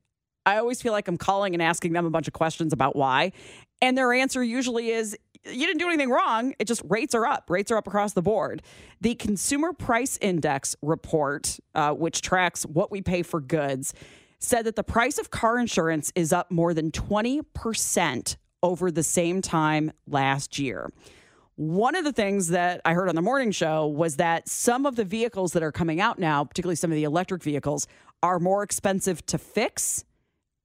I 0.45 0.57
always 0.57 0.81
feel 0.81 0.93
like 0.93 1.07
I'm 1.07 1.17
calling 1.17 1.53
and 1.53 1.62
asking 1.62 1.93
them 1.93 2.05
a 2.05 2.09
bunch 2.09 2.27
of 2.27 2.33
questions 2.33 2.74
about 2.74 2.95
why. 2.95 3.31
And 3.81 3.98
their 3.98 4.13
answer 4.13 4.43
usually 4.43 4.91
is, 4.91 5.17
you 5.45 5.65
didn't 5.65 5.79
do 5.79 5.88
anything 5.88 6.09
wrong. 6.09 6.53
It 6.59 6.65
just 6.65 6.81
rates 6.88 7.15
are 7.15 7.25
up. 7.25 7.50
Rates 7.50 7.71
are 7.71 7.77
up 7.77 7.88
across 7.88 8.13
the 8.13 8.21
board. 8.21 8.62
The 9.01 9.15
Consumer 9.15 9.74
Price 9.74 10.17
Index 10.21 10.75
report, 10.81 11.59
uh, 11.75 11.91
which 11.91 12.21
tracks 12.21 12.65
what 12.65 12.91
we 12.91 13.01
pay 13.01 13.24
for 13.24 13.39
goods, 13.39 13.93
said 14.39 14.65
that 14.65 14.75
the 14.75 14.83
price 14.83 15.17
of 15.17 15.31
car 15.31 15.57
insurance 15.57 16.12
is 16.15 16.33
up 16.33 16.51
more 16.51 16.74
than 16.74 16.91
20% 16.91 18.36
over 18.62 18.91
the 18.91 19.03
same 19.03 19.41
time 19.41 19.91
last 20.07 20.59
year. 20.59 20.89
One 21.60 21.98
of 21.98 22.06
the 22.06 22.13
things 22.13 22.48
that 22.48 22.80
I 22.86 22.94
heard 22.94 23.10
on 23.10 23.16
the 23.16 23.22
morning 23.22 23.51
show 23.51 23.86
was 23.86 24.16
that 24.16 24.48
some 24.48 24.86
of 24.86 24.96
the 24.96 25.04
vehicles 25.04 25.51
that 25.51 25.62
are 25.62 25.74
coming 25.74 26.00
out 26.00 26.18
now, 26.18 26.46
particularly 26.46 26.78
some 26.78 26.89
of 26.89 26.96
the 26.96 27.04
electric 27.04 27.44
vehicles, 27.44 27.86
are 28.24 28.39
more 28.39 28.63
expensive 28.63 29.25
to 29.25 29.38
fix. 29.38 30.06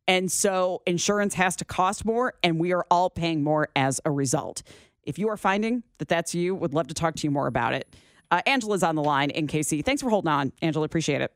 And 0.07 0.31
so 0.31 0.83
insurance 0.87 1.35
has 1.35 1.57
to 1.57 1.65
cost 1.65 2.05
more, 2.05 2.35
and 2.45 2.61
we 2.61 2.73
are 2.73 2.87
all 2.93 3.11
paying 3.11 3.43
more 3.43 3.71
as 3.75 4.01
a 4.05 4.13
result. 4.13 4.63
If 5.03 5.19
you 5.19 5.29
are 5.31 5.37
finding 5.37 5.83
that 5.99 6.07
that's 6.07 6.33
you, 6.33 6.55
would 6.55 6.75
love 6.75 6.87
to 6.87 6.95
talk 6.95 7.17
to 7.17 7.27
you 7.27 7.33
more 7.33 7.49
about 7.49 7.75
it. 7.75 7.93
Uh, 8.31 8.43
Angela's 8.47 8.85
on 8.85 8.95
the 8.95 9.03
line 9.03 9.31
in 9.31 9.49
KC. 9.49 9.85
Thanks 9.85 10.01
for 10.01 10.11
holding 10.11 10.31
on, 10.31 10.53
Angela. 10.63 10.85
Appreciate 10.85 11.21
it. 11.21 11.35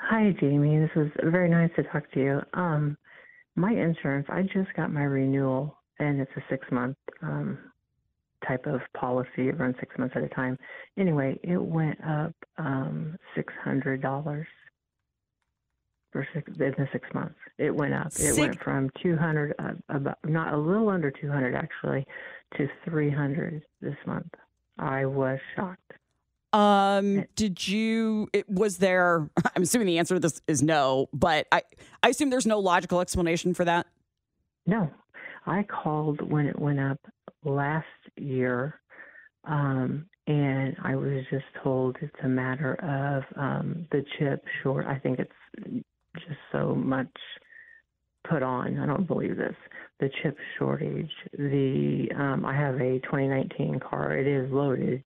Hi, 0.00 0.34
Jamie. 0.40 0.78
This 0.78 0.90
was 0.96 1.10
very 1.22 1.50
nice 1.50 1.70
to 1.76 1.82
talk 1.82 2.10
to 2.12 2.18
you. 2.18 2.40
Um, 2.54 2.96
my 3.56 3.72
insurance, 3.72 4.26
I 4.30 4.40
just 4.40 4.72
got 4.74 4.90
my 4.90 5.02
renewal, 5.02 5.76
and 5.98 6.18
it's 6.18 6.32
a 6.34 6.42
six 6.48 6.66
month 6.72 6.96
um, 7.20 7.58
type 8.46 8.66
of 8.66 8.80
policy. 8.96 9.48
It 9.48 9.58
runs 9.58 9.76
six 9.80 9.96
months 9.98 10.14
at 10.16 10.22
a 10.22 10.28
time. 10.28 10.58
Anyway, 10.98 11.38
it 11.42 11.60
went 11.60 11.98
up 12.04 12.34
um, 12.58 13.16
six 13.34 13.52
hundred 13.62 14.02
dollars 14.02 14.46
for 16.12 16.26
six 16.34 16.50
in 16.58 16.74
the 16.78 16.88
six 16.92 17.06
months. 17.14 17.36
It 17.58 17.74
went 17.74 17.94
up. 17.94 18.08
It 18.08 18.12
six. 18.12 18.38
went 18.38 18.62
from 18.62 18.90
two 19.02 19.16
hundred 19.16 19.54
uh, 19.58 19.72
about 19.88 20.18
not 20.24 20.54
a 20.54 20.56
little 20.56 20.88
under 20.88 21.10
two 21.10 21.30
hundred 21.30 21.54
actually 21.54 22.06
to 22.56 22.68
three 22.84 23.10
hundred 23.10 23.62
this 23.80 23.96
month. 24.06 24.32
I 24.78 25.06
was 25.06 25.38
shocked. 25.54 25.92
Um, 26.52 27.24
did 27.34 27.66
you? 27.66 28.28
It 28.32 28.48
was 28.48 28.78
there. 28.78 29.28
I'm 29.56 29.62
assuming 29.62 29.86
the 29.86 29.98
answer 29.98 30.14
to 30.14 30.20
this 30.20 30.40
is 30.46 30.62
no, 30.62 31.08
but 31.12 31.46
I 31.52 31.62
I 32.02 32.08
assume 32.08 32.30
there's 32.30 32.46
no 32.46 32.60
logical 32.60 33.00
explanation 33.00 33.52
for 33.52 33.64
that. 33.64 33.86
No, 34.66 34.90
I 35.46 35.64
called 35.64 36.20
when 36.28 36.46
it 36.46 36.58
went 36.58 36.80
up 36.80 36.98
last 37.44 37.86
year, 38.16 38.80
um, 39.44 40.06
and 40.26 40.76
I 40.82 40.96
was 40.96 41.22
just 41.30 41.44
told 41.62 41.96
it's 42.02 42.12
a 42.24 42.28
matter 42.28 42.74
of 42.82 43.38
um, 43.40 43.86
the 43.92 44.04
chip 44.18 44.44
short. 44.62 44.86
I 44.86 44.98
think 44.98 45.20
it's 45.20 45.84
just 46.14 46.38
so 46.50 46.74
much 46.74 47.08
put 48.28 48.42
on. 48.42 48.78
I 48.78 48.86
don't 48.86 49.06
believe 49.06 49.36
this. 49.36 49.54
The 50.00 50.10
chip 50.22 50.36
shortage. 50.58 51.10
The 51.32 52.08
um, 52.16 52.44
I 52.44 52.54
have 52.54 52.74
a 52.76 52.98
2019 53.00 53.80
car. 53.80 54.16
It 54.16 54.26
is 54.26 54.50
loaded, 54.50 55.04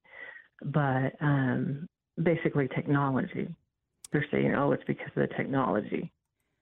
but 0.65 1.13
um, 1.21 1.87
basically 2.23 2.69
technology. 2.69 3.49
They're 4.13 4.27
saying, 4.33 4.55
oh, 4.55 4.73
it's 4.73 4.83
because 4.87 5.11
of 5.17 5.29
the 5.29 5.35
technology. 5.37 6.11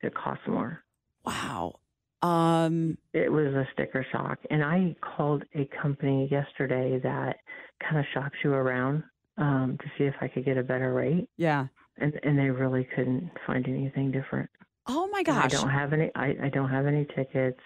It 0.02 0.14
costs 0.14 0.44
more. 0.46 0.82
Wow. 1.24 1.76
Um, 2.22 2.98
it 3.12 3.30
was 3.30 3.54
a 3.54 3.66
sticker 3.72 4.04
shock, 4.10 4.38
and 4.50 4.64
I 4.64 4.96
called 5.00 5.44
a 5.54 5.68
company 5.80 6.28
yesterday 6.30 6.98
that 7.02 7.36
kind 7.80 7.98
of 7.98 8.04
shops 8.12 8.36
you 8.42 8.52
around 8.52 9.04
um, 9.36 9.78
to 9.80 9.86
see 9.96 10.04
if 10.04 10.14
I 10.20 10.28
could 10.28 10.44
get 10.44 10.58
a 10.58 10.62
better 10.62 10.92
rate. 10.92 11.28
Yeah, 11.36 11.66
and 11.98 12.18
and 12.24 12.38
they 12.38 12.50
really 12.50 12.88
couldn't 12.94 13.30
find 13.46 13.66
anything 13.68 14.10
different. 14.10 14.50
Oh 14.86 15.08
my 15.08 15.22
gosh! 15.22 15.44
And 15.44 15.44
I 15.44 15.48
don't 15.62 15.70
have 15.70 15.92
any. 15.92 16.10
I, 16.16 16.34
I 16.44 16.48
don't 16.48 16.70
have 16.70 16.86
any 16.86 17.06
tickets. 17.14 17.60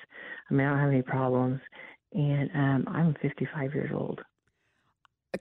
I 0.50 0.54
mean, 0.54 0.66
I 0.66 0.70
don't 0.70 0.80
have 0.80 0.90
any 0.90 1.02
problems, 1.02 1.60
and 2.12 2.50
um, 2.54 2.84
I'm 2.94 3.14
55 3.22 3.74
years 3.74 3.90
old 3.94 4.20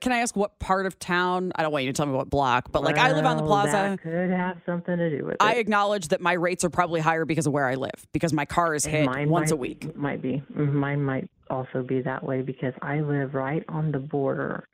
can 0.00 0.12
I 0.12 0.18
ask 0.18 0.34
what 0.34 0.58
part 0.58 0.86
of 0.86 0.98
town? 0.98 1.52
I 1.54 1.62
don't 1.62 1.72
want 1.72 1.84
you 1.84 1.92
to 1.92 1.96
tell 1.96 2.06
me 2.06 2.12
what 2.12 2.30
block, 2.30 2.72
but 2.72 2.82
like 2.82 2.98
I 2.98 3.12
live 3.12 3.26
on 3.26 3.36
the 3.36 3.42
plaza. 3.42 3.98
Could 4.02 4.30
have 4.30 4.56
something 4.64 4.96
to 4.96 5.10
do 5.10 5.24
with 5.24 5.34
it. 5.34 5.36
I 5.40 5.54
acknowledge 5.56 6.08
that 6.08 6.20
my 6.20 6.32
rates 6.32 6.64
are 6.64 6.70
probably 6.70 7.00
higher 7.00 7.24
because 7.24 7.46
of 7.46 7.52
where 7.52 7.66
I 7.66 7.74
live, 7.74 8.06
because 8.12 8.32
my 8.32 8.44
car 8.44 8.74
is 8.74 8.84
hit 8.84 9.06
once 9.06 9.28
might, 9.28 9.50
a 9.50 9.56
week. 9.56 9.96
Might 9.96 10.22
be. 10.22 10.42
Mm-hmm. 10.54 10.76
Mine 10.76 11.02
might 11.02 11.28
also 11.50 11.82
be 11.82 12.00
that 12.02 12.24
way 12.24 12.42
because 12.42 12.72
I 12.80 13.00
live 13.00 13.34
right 13.34 13.64
on 13.68 13.92
the 13.92 13.98
border 13.98 14.66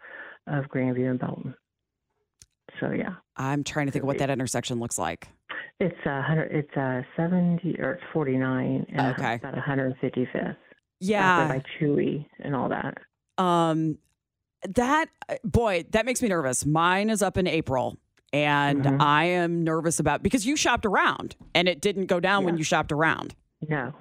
of 0.47 0.67
Grandview 0.67 1.11
and 1.11 1.19
Belton. 1.19 1.55
So 2.81 2.93
yeah. 2.93 3.15
I'm 3.37 3.65
trying 3.65 3.87
to 3.87 3.93
think 3.93 4.05
of 4.05 4.07
what 4.07 4.19
that 4.19 4.31
intersection 4.31 4.79
looks 4.79 4.99
like. 4.99 5.29
It's 5.81 5.97
a 6.07 6.23
hundred. 6.23 6.53
It's 6.53 6.77
a 6.77 7.05
seventy 7.17 7.77
or 7.79 7.93
it's 7.93 8.03
forty 8.13 8.37
nine. 8.37 8.87
Okay. 8.93 9.35
About 9.35 9.55
one 9.55 9.63
hundred 9.63 9.97
fifty 10.01 10.29
fifth. 10.33 10.57
Yeah. 11.01 11.49
By 11.49 11.63
Chewy 11.81 12.27
and 12.41 12.55
all 12.55 12.69
that. 12.69 12.99
Um, 13.43 13.99
that 14.67 15.07
boy, 15.45 15.85
that 15.91 16.07
makes 16.07 16.23
me 16.23 16.29
nervous. 16.29 16.67
Mine 16.67 17.11
is 17.11 17.23
up 17.23 17.37
in 17.37 17.47
April. 17.47 17.97
And 18.33 18.85
mm-hmm. 18.85 19.01
I 19.01 19.25
am 19.25 19.65
nervous 19.65 20.01
about 20.01 20.23
because 20.23 20.45
you 20.45 20.55
shopped 20.55 20.85
around 20.85 21.35
and 21.55 21.67
it 21.67 21.81
didn't 21.81 22.07
go 22.07 22.21
down 22.21 22.43
yeah. 22.43 22.47
when 22.47 22.59
you 22.59 22.65
shopped 22.65 22.93
around. 22.93 23.35
No, 23.67 23.95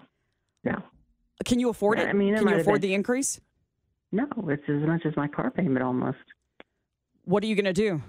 no. 0.65 0.83
Can 1.45 1.59
you 1.59 1.69
afford 1.69 1.99
it? 1.99 2.09
I 2.09 2.13
mean, 2.13 2.33
it 2.33 2.39
can 2.39 2.49
you 2.49 2.55
afford 2.55 2.81
been... 2.81 2.89
the 2.89 2.93
increase? 2.93 3.39
No, 4.11 4.27
it's 4.47 4.63
as 4.67 4.81
much 4.85 5.05
as 5.05 5.15
my 5.15 5.27
car 5.27 5.49
payment 5.49 5.81
almost. 5.81 6.17
What 7.23 7.43
are 7.43 7.47
you 7.47 7.55
going 7.55 7.65
to 7.65 7.73
do? 7.73 8.01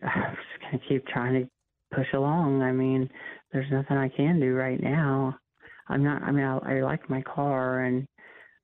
I'm 0.02 0.36
just 0.36 0.70
going 0.70 0.78
to 0.78 0.88
keep 0.88 1.06
trying 1.08 1.34
to 1.34 1.96
push 1.96 2.08
along. 2.14 2.62
I 2.62 2.72
mean, 2.72 3.10
there's 3.52 3.70
nothing 3.70 3.96
I 3.96 4.08
can 4.08 4.40
do 4.40 4.54
right 4.54 4.80
now. 4.80 5.36
I'm 5.88 6.02
not. 6.02 6.22
I 6.22 6.30
mean, 6.30 6.44
I, 6.44 6.78
I 6.78 6.80
like 6.82 7.10
my 7.10 7.22
car, 7.22 7.80
and 7.80 8.06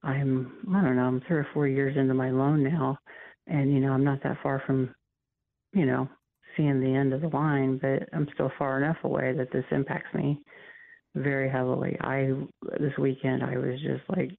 I'm 0.02 0.52
I 0.72 0.82
don't 0.82 0.96
know, 0.96 1.02
I'm 1.02 1.20
three 1.26 1.38
or 1.38 1.48
four 1.52 1.66
years 1.66 1.96
into 1.96 2.14
my 2.14 2.30
loan 2.30 2.62
now 2.62 2.98
and 3.46 3.72
you 3.72 3.80
know, 3.80 3.92
I'm 3.92 4.04
not 4.04 4.22
that 4.22 4.38
far 4.42 4.62
from, 4.66 4.94
you 5.72 5.86
know, 5.86 6.08
seeing 6.56 6.80
the 6.80 6.94
end 6.94 7.12
of 7.12 7.22
the 7.22 7.28
line, 7.28 7.78
but 7.78 8.08
I'm 8.12 8.28
still 8.34 8.50
far 8.58 8.82
enough 8.82 8.98
away 9.04 9.32
that 9.36 9.50
this 9.52 9.64
impacts 9.70 10.12
me 10.14 10.42
very 11.14 11.50
heavily. 11.50 11.96
I 12.00 12.32
this 12.78 12.96
weekend 12.98 13.42
I 13.42 13.56
was 13.56 13.80
just 13.80 14.02
like 14.08 14.30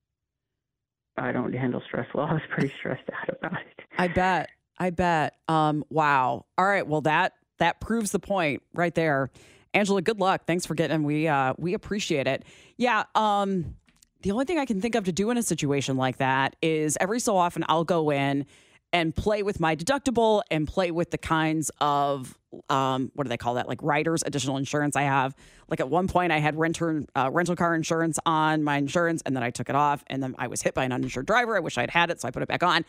I 1.17 1.31
don't 1.31 1.53
handle 1.53 1.81
stress 1.87 2.07
well. 2.13 2.25
I 2.29 2.33
was 2.33 2.41
pretty 2.53 2.73
stressed 2.79 3.09
out 3.21 3.35
about 3.41 3.61
it. 3.61 3.85
I 3.97 4.07
bet. 4.07 4.49
I 4.77 4.91
bet. 4.91 5.35
Um 5.47 5.83
wow. 5.89 6.45
All 6.57 6.65
right, 6.65 6.87
well 6.87 7.01
that 7.01 7.33
that 7.57 7.81
proves 7.81 8.11
the 8.11 8.19
point 8.19 8.63
right 8.73 8.93
there. 8.95 9.31
Angela, 9.73 10.01
good 10.01 10.19
luck. 10.19 10.45
Thanks 10.47 10.65
for 10.65 10.75
getting 10.75 11.03
we 11.03 11.27
uh 11.27 11.53
we 11.57 11.73
appreciate 11.73 12.27
it. 12.27 12.43
Yeah, 12.77 13.03
um 13.15 13.75
the 14.21 14.31
only 14.31 14.45
thing 14.45 14.59
I 14.59 14.65
can 14.65 14.81
think 14.81 14.95
of 14.95 15.05
to 15.05 15.11
do 15.11 15.29
in 15.29 15.37
a 15.37 15.43
situation 15.43 15.97
like 15.97 16.17
that 16.17 16.55
is 16.61 16.97
every 16.99 17.19
so 17.19 17.37
often 17.37 17.63
I'll 17.69 17.85
go 17.85 18.11
in 18.11 18.45
and 18.91 19.15
play 19.15 19.43
with 19.43 19.59
my 19.59 19.75
deductible 19.75 20.41
and 20.49 20.67
play 20.67 20.91
with 20.91 21.11
the 21.11 21.17
kinds 21.17 21.69
of 21.79 22.37
um, 22.69 23.11
what 23.13 23.25
do 23.25 23.29
they 23.29 23.37
call 23.37 23.53
that? 23.53 23.67
Like 23.67 23.81
riders 23.83 24.23
additional 24.25 24.57
insurance 24.57 24.95
i 24.95 25.03
have. 25.03 25.35
Like 25.67 25.79
at 25.79 25.89
one 25.89 26.07
point 26.07 26.31
i 26.31 26.39
had 26.39 26.57
renter 26.57 27.03
uh, 27.15 27.29
rental 27.31 27.55
car 27.55 27.75
insurance 27.75 28.17
on 28.25 28.63
my 28.63 28.77
insurance 28.77 29.21
and 29.25 29.35
then 29.35 29.43
i 29.43 29.51
took 29.51 29.69
it 29.69 29.75
off 29.75 30.03
and 30.07 30.23
then 30.23 30.33
i 30.39 30.47
was 30.47 30.61
hit 30.61 30.73
by 30.73 30.83
an 30.83 30.91
uninsured 30.91 31.27
driver. 31.27 31.55
I 31.55 31.59
wish 31.59 31.77
i'd 31.77 31.91
had 31.91 32.09
it 32.09 32.19
so 32.19 32.27
i 32.27 32.31
put 32.31 32.41
it 32.41 32.47
back 32.49 32.63
on. 32.63 32.85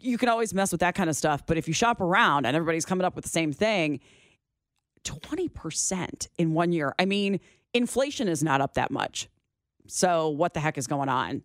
You 0.00 0.18
can 0.18 0.28
always 0.28 0.52
mess 0.52 0.72
with 0.72 0.80
that 0.80 0.94
kind 0.96 1.08
of 1.08 1.16
stuff 1.16 1.46
but 1.46 1.56
if 1.56 1.68
you 1.68 1.74
shop 1.74 2.00
around 2.00 2.46
and 2.46 2.56
everybody's 2.56 2.84
coming 2.84 3.04
up 3.04 3.14
with 3.14 3.24
the 3.24 3.30
same 3.30 3.52
thing 3.52 4.00
20% 5.04 6.28
in 6.38 6.54
one 6.54 6.72
year. 6.72 6.94
I 6.98 7.04
mean 7.04 7.38
inflation 7.72 8.26
is 8.26 8.42
not 8.42 8.60
up 8.60 8.74
that 8.74 8.90
much 8.90 9.28
so, 9.86 10.28
what 10.28 10.54
the 10.54 10.60
heck 10.60 10.78
is 10.78 10.86
going 10.86 11.08
on? 11.08 11.42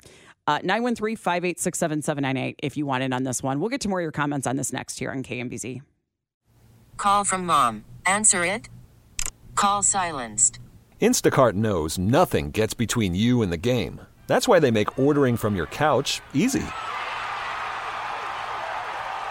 Uh, 0.47 0.59
913 0.63 1.15
586 1.15 1.77
7798 1.77 2.55
if 2.63 2.75
you 2.75 2.85
want 2.85 3.03
in 3.03 3.13
on 3.13 3.23
this 3.23 3.43
one. 3.43 3.59
We'll 3.59 3.69
get 3.69 3.81
to 3.81 3.89
more 3.89 3.99
of 3.99 4.03
your 4.03 4.11
comments 4.11 4.47
on 4.47 4.55
this 4.55 4.73
next 4.73 4.97
here 4.97 5.11
on 5.11 5.23
KMBZ. 5.23 5.81
Call 6.97 7.23
from 7.23 7.45
mom. 7.45 7.85
Answer 8.05 8.43
it. 8.43 8.67
Call 9.55 9.83
silenced. 9.83 10.59
Instacart 11.01 11.53
knows 11.53 11.97
nothing 11.97 12.51
gets 12.51 12.73
between 12.73 13.15
you 13.15 13.41
and 13.41 13.51
the 13.51 13.57
game. 13.57 14.01
That's 14.27 14.47
why 14.47 14.59
they 14.59 14.69
make 14.69 14.99
ordering 14.99 15.37
from 15.37 15.55
your 15.55 15.67
couch 15.67 16.21
easy. 16.33 16.65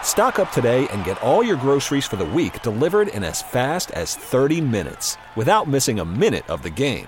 Stock 0.03 0.39
up 0.39 0.51
today 0.51 0.87
and 0.87 1.05
get 1.05 1.21
all 1.21 1.43
your 1.43 1.57
groceries 1.57 2.07
for 2.07 2.15
the 2.15 2.25
week 2.25 2.61
delivered 2.63 3.09
in 3.09 3.23
as 3.23 3.41
fast 3.41 3.91
as 3.91 4.15
30 4.15 4.61
minutes 4.61 5.17
without 5.35 5.67
missing 5.67 5.99
a 5.99 6.05
minute 6.05 6.49
of 6.49 6.63
the 6.63 6.69
game. 6.71 7.07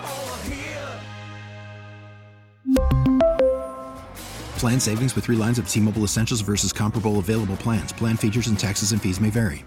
Plan 4.61 4.79
savings 4.79 5.15
with 5.15 5.25
3 5.25 5.37
lines 5.37 5.57
of 5.57 5.67
T-Mobile 5.67 6.03
Essentials 6.03 6.41
versus 6.41 6.71
comparable 6.71 7.17
available 7.17 7.57
plans. 7.57 7.91
Plan 7.91 8.15
features 8.15 8.45
and 8.45 8.59
taxes 8.59 8.91
and 8.91 9.01
fees 9.01 9.19
may 9.19 9.31
vary. 9.31 9.65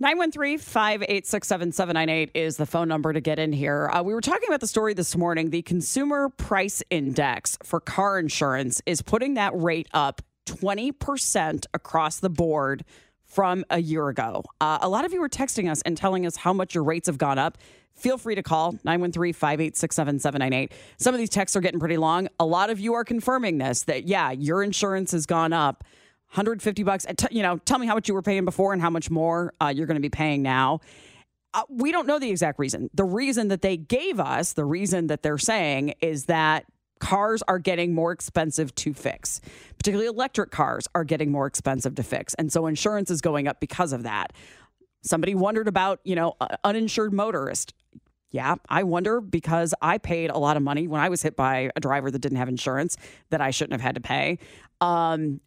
913 0.00 0.58
586 0.58 1.46
7798 1.46 2.30
is 2.34 2.56
the 2.56 2.64
phone 2.64 2.88
number 2.88 3.12
to 3.12 3.20
get 3.20 3.38
in 3.38 3.52
here. 3.52 3.90
Uh, 3.92 4.02
we 4.02 4.14
were 4.14 4.22
talking 4.22 4.48
about 4.48 4.60
the 4.60 4.66
story 4.66 4.94
this 4.94 5.14
morning. 5.18 5.50
The 5.50 5.60
Consumer 5.60 6.30
Price 6.30 6.82
Index 6.88 7.58
for 7.62 7.78
car 7.78 8.18
insurance 8.18 8.80
is 8.86 9.02
putting 9.02 9.34
that 9.34 9.52
rate 9.54 9.86
up 9.92 10.22
20% 10.46 11.66
across 11.74 12.20
the 12.20 12.30
board 12.30 12.84
from 13.32 13.64
a 13.70 13.80
year 13.80 14.08
ago. 14.08 14.44
Uh, 14.60 14.78
a 14.82 14.88
lot 14.88 15.06
of 15.06 15.12
you 15.12 15.20
were 15.20 15.28
texting 15.28 15.70
us 15.70 15.80
and 15.82 15.96
telling 15.96 16.26
us 16.26 16.36
how 16.36 16.52
much 16.52 16.74
your 16.74 16.84
rates 16.84 17.06
have 17.06 17.16
gone 17.16 17.38
up. 17.38 17.56
Feel 17.94 18.18
free 18.18 18.34
to 18.34 18.42
call 18.42 18.72
913 18.84 19.32
586 19.32 19.96
7798. 19.96 20.72
Some 20.98 21.14
of 21.14 21.18
these 21.18 21.30
texts 21.30 21.56
are 21.56 21.60
getting 21.60 21.80
pretty 21.80 21.96
long. 21.96 22.28
A 22.38 22.44
lot 22.44 22.68
of 22.68 22.78
you 22.78 22.94
are 22.94 23.04
confirming 23.04 23.58
this 23.58 23.84
that, 23.84 24.06
yeah, 24.06 24.30
your 24.32 24.62
insurance 24.62 25.12
has 25.12 25.24
gone 25.24 25.52
up. 25.52 25.82
150 26.32 26.82
bucks. 26.82 27.06
you 27.30 27.42
know, 27.42 27.58
tell 27.58 27.78
me 27.78 27.86
how 27.86 27.94
much 27.94 28.08
you 28.08 28.14
were 28.14 28.22
paying 28.22 28.44
before 28.44 28.72
and 28.72 28.80
how 28.80 28.90
much 28.90 29.10
more 29.10 29.52
uh, 29.60 29.72
you're 29.74 29.86
going 29.86 29.96
to 29.96 30.02
be 30.02 30.10
paying 30.10 30.42
now. 30.42 30.80
Uh, 31.54 31.62
we 31.68 31.92
don't 31.92 32.06
know 32.06 32.18
the 32.18 32.30
exact 32.30 32.58
reason. 32.58 32.88
The 32.94 33.04
reason 33.04 33.48
that 33.48 33.60
they 33.60 33.76
gave 33.76 34.18
us, 34.18 34.54
the 34.54 34.64
reason 34.64 35.08
that 35.08 35.22
they're 35.22 35.36
saying 35.36 35.94
is 36.00 36.26
that 36.26 36.64
cars 37.02 37.42
are 37.48 37.58
getting 37.58 37.94
more 37.94 38.12
expensive 38.12 38.72
to 38.76 38.94
fix. 38.94 39.40
Particularly 39.76 40.06
electric 40.06 40.52
cars 40.52 40.86
are 40.94 41.02
getting 41.02 41.32
more 41.32 41.46
expensive 41.46 41.96
to 41.96 42.02
fix. 42.04 42.32
And 42.34 42.52
so 42.52 42.66
insurance 42.66 43.10
is 43.10 43.20
going 43.20 43.48
up 43.48 43.58
because 43.58 43.92
of 43.92 44.04
that. 44.04 44.32
Somebody 45.02 45.34
wondered 45.34 45.66
about, 45.66 45.98
you 46.04 46.14
know, 46.14 46.36
uninsured 46.62 47.12
motorist. 47.12 47.74
Yeah, 48.30 48.54
I 48.68 48.84
wonder 48.84 49.20
because 49.20 49.74
I 49.82 49.98
paid 49.98 50.30
a 50.30 50.38
lot 50.38 50.56
of 50.56 50.62
money 50.62 50.86
when 50.86 51.00
I 51.00 51.08
was 51.08 51.22
hit 51.22 51.34
by 51.34 51.70
a 51.74 51.80
driver 51.80 52.08
that 52.08 52.20
didn't 52.20 52.38
have 52.38 52.48
insurance 52.48 52.96
that 53.30 53.40
I 53.40 53.50
shouldn't 53.50 53.72
have 53.72 53.80
had 53.80 53.96
to 53.96 54.00
pay. 54.00 54.38
Um, 54.80 55.40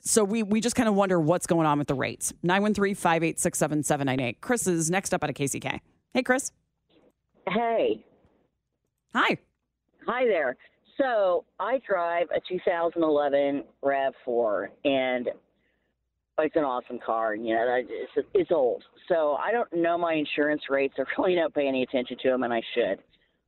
so 0.00 0.22
we 0.22 0.42
we 0.42 0.60
just 0.60 0.76
kind 0.76 0.88
of 0.88 0.94
wonder 0.94 1.18
what's 1.18 1.46
going 1.46 1.66
on 1.66 1.78
with 1.78 1.88
the 1.88 1.94
rates. 1.94 2.32
913-586-7798. 2.44 4.36
Chris 4.42 4.66
is 4.66 4.90
next 4.90 5.14
up 5.14 5.24
out 5.24 5.30
of 5.30 5.36
KCK. 5.36 5.80
Hey, 6.12 6.22
Chris. 6.22 6.52
Hey. 7.48 8.04
Hi. 9.14 9.38
Hi 10.06 10.26
there. 10.26 10.56
So 11.00 11.44
I 11.58 11.80
drive 11.86 12.26
a 12.34 12.40
2011 12.48 13.64
RAV4, 13.82 14.66
and 14.84 15.30
it's 16.38 16.56
an 16.56 16.64
awesome 16.64 16.98
car. 17.04 17.34
You 17.34 17.54
know, 17.54 17.82
it's, 17.88 18.28
it's 18.34 18.50
old. 18.50 18.82
So 19.08 19.36
I 19.42 19.50
don't 19.50 19.72
know 19.72 19.96
my 19.96 20.14
insurance 20.14 20.62
rates. 20.68 20.94
I 20.98 21.02
really 21.18 21.34
don't 21.34 21.54
pay 21.54 21.66
any 21.68 21.82
attention 21.82 22.16
to 22.22 22.28
them, 22.28 22.42
and 22.42 22.52
I 22.52 22.62
should. 22.74 22.98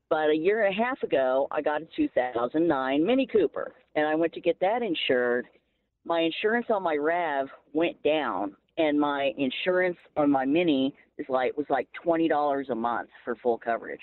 But 0.09 0.31
a 0.31 0.37
year 0.37 0.65
and 0.65 0.75
a 0.75 0.83
half 0.83 1.03
ago, 1.03 1.49
I 1.51 1.63
got 1.63 1.83
a 1.83 1.89
2009 1.97 3.07
Mini 3.07 3.27
Cooper, 3.27 3.73
and 3.95 4.07
I 4.07 4.15
went 4.15 4.33
to 4.35 4.41
get 4.41 4.59
that 4.61 4.83
insured– 4.83 5.47
my 6.05 6.21
insurance 6.21 6.67
on 6.71 6.83
my 6.83 6.97
RAV 6.97 7.49
went 7.73 8.03
down, 8.03 8.57
and 8.79 8.99
my 8.99 9.33
insurance 9.37 9.97
on 10.17 10.31
my 10.31 10.45
Mini 10.45 10.95
is 11.19 11.27
like 11.29 11.57
was 11.57 11.67
like 11.69 11.89
twenty 12.03 12.29
dollars 12.29 12.69
a 12.71 12.75
month 12.75 13.09
for 13.25 13.37
full 13.37 13.59
coverage. 13.59 14.01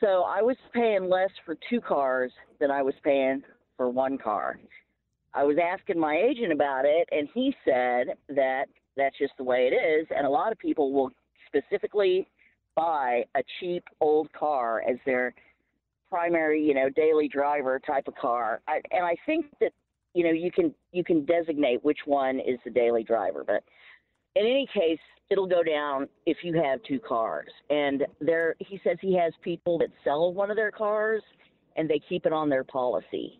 So 0.00 0.22
I 0.22 0.42
was 0.42 0.56
paying 0.72 1.08
less 1.08 1.30
for 1.44 1.56
two 1.68 1.80
cars 1.80 2.32
than 2.60 2.70
I 2.70 2.82
was 2.82 2.94
paying 3.02 3.42
for 3.76 3.88
one 3.88 4.18
car. 4.18 4.58
I 5.34 5.44
was 5.44 5.56
asking 5.62 5.98
my 5.98 6.16
agent 6.16 6.52
about 6.52 6.84
it, 6.84 7.08
and 7.10 7.28
he 7.34 7.54
said 7.64 8.16
that 8.28 8.66
that's 8.96 9.16
just 9.18 9.32
the 9.38 9.44
way 9.44 9.70
it 9.70 9.74
is, 9.74 10.06
and 10.16 10.26
a 10.26 10.30
lot 10.30 10.52
of 10.52 10.58
people 10.58 10.92
will 10.92 11.10
specifically 11.46 12.28
buy 12.74 13.24
a 13.36 13.42
cheap 13.58 13.84
old 14.00 14.32
car 14.32 14.82
as 14.88 14.96
their 15.04 15.34
primary, 16.08 16.64
you 16.64 16.74
know, 16.74 16.88
daily 16.88 17.28
driver 17.28 17.78
type 17.78 18.08
of 18.08 18.14
car. 18.14 18.60
I, 18.68 18.80
and 18.90 19.04
I 19.04 19.16
think 19.26 19.46
that 19.60 19.72
you 20.14 20.24
know 20.24 20.30
you 20.30 20.50
can 20.50 20.74
you 20.92 21.04
can 21.04 21.24
designate 21.24 21.84
which 21.84 21.98
one 22.06 22.40
is 22.40 22.58
the 22.64 22.70
daily 22.70 23.04
driver 23.04 23.44
but 23.46 23.62
in 24.36 24.46
any 24.46 24.66
case 24.72 24.98
it'll 25.30 25.46
go 25.46 25.62
down 25.62 26.08
if 26.26 26.38
you 26.42 26.54
have 26.54 26.80
two 26.84 26.98
cars 27.00 27.48
and 27.70 28.06
there 28.20 28.54
he 28.58 28.80
says 28.84 28.96
he 29.00 29.16
has 29.16 29.32
people 29.42 29.78
that 29.78 29.88
sell 30.04 30.32
one 30.32 30.50
of 30.50 30.56
their 30.56 30.70
cars 30.70 31.22
and 31.76 31.88
they 31.88 32.00
keep 32.08 32.26
it 32.26 32.32
on 32.32 32.48
their 32.48 32.64
policy 32.64 33.38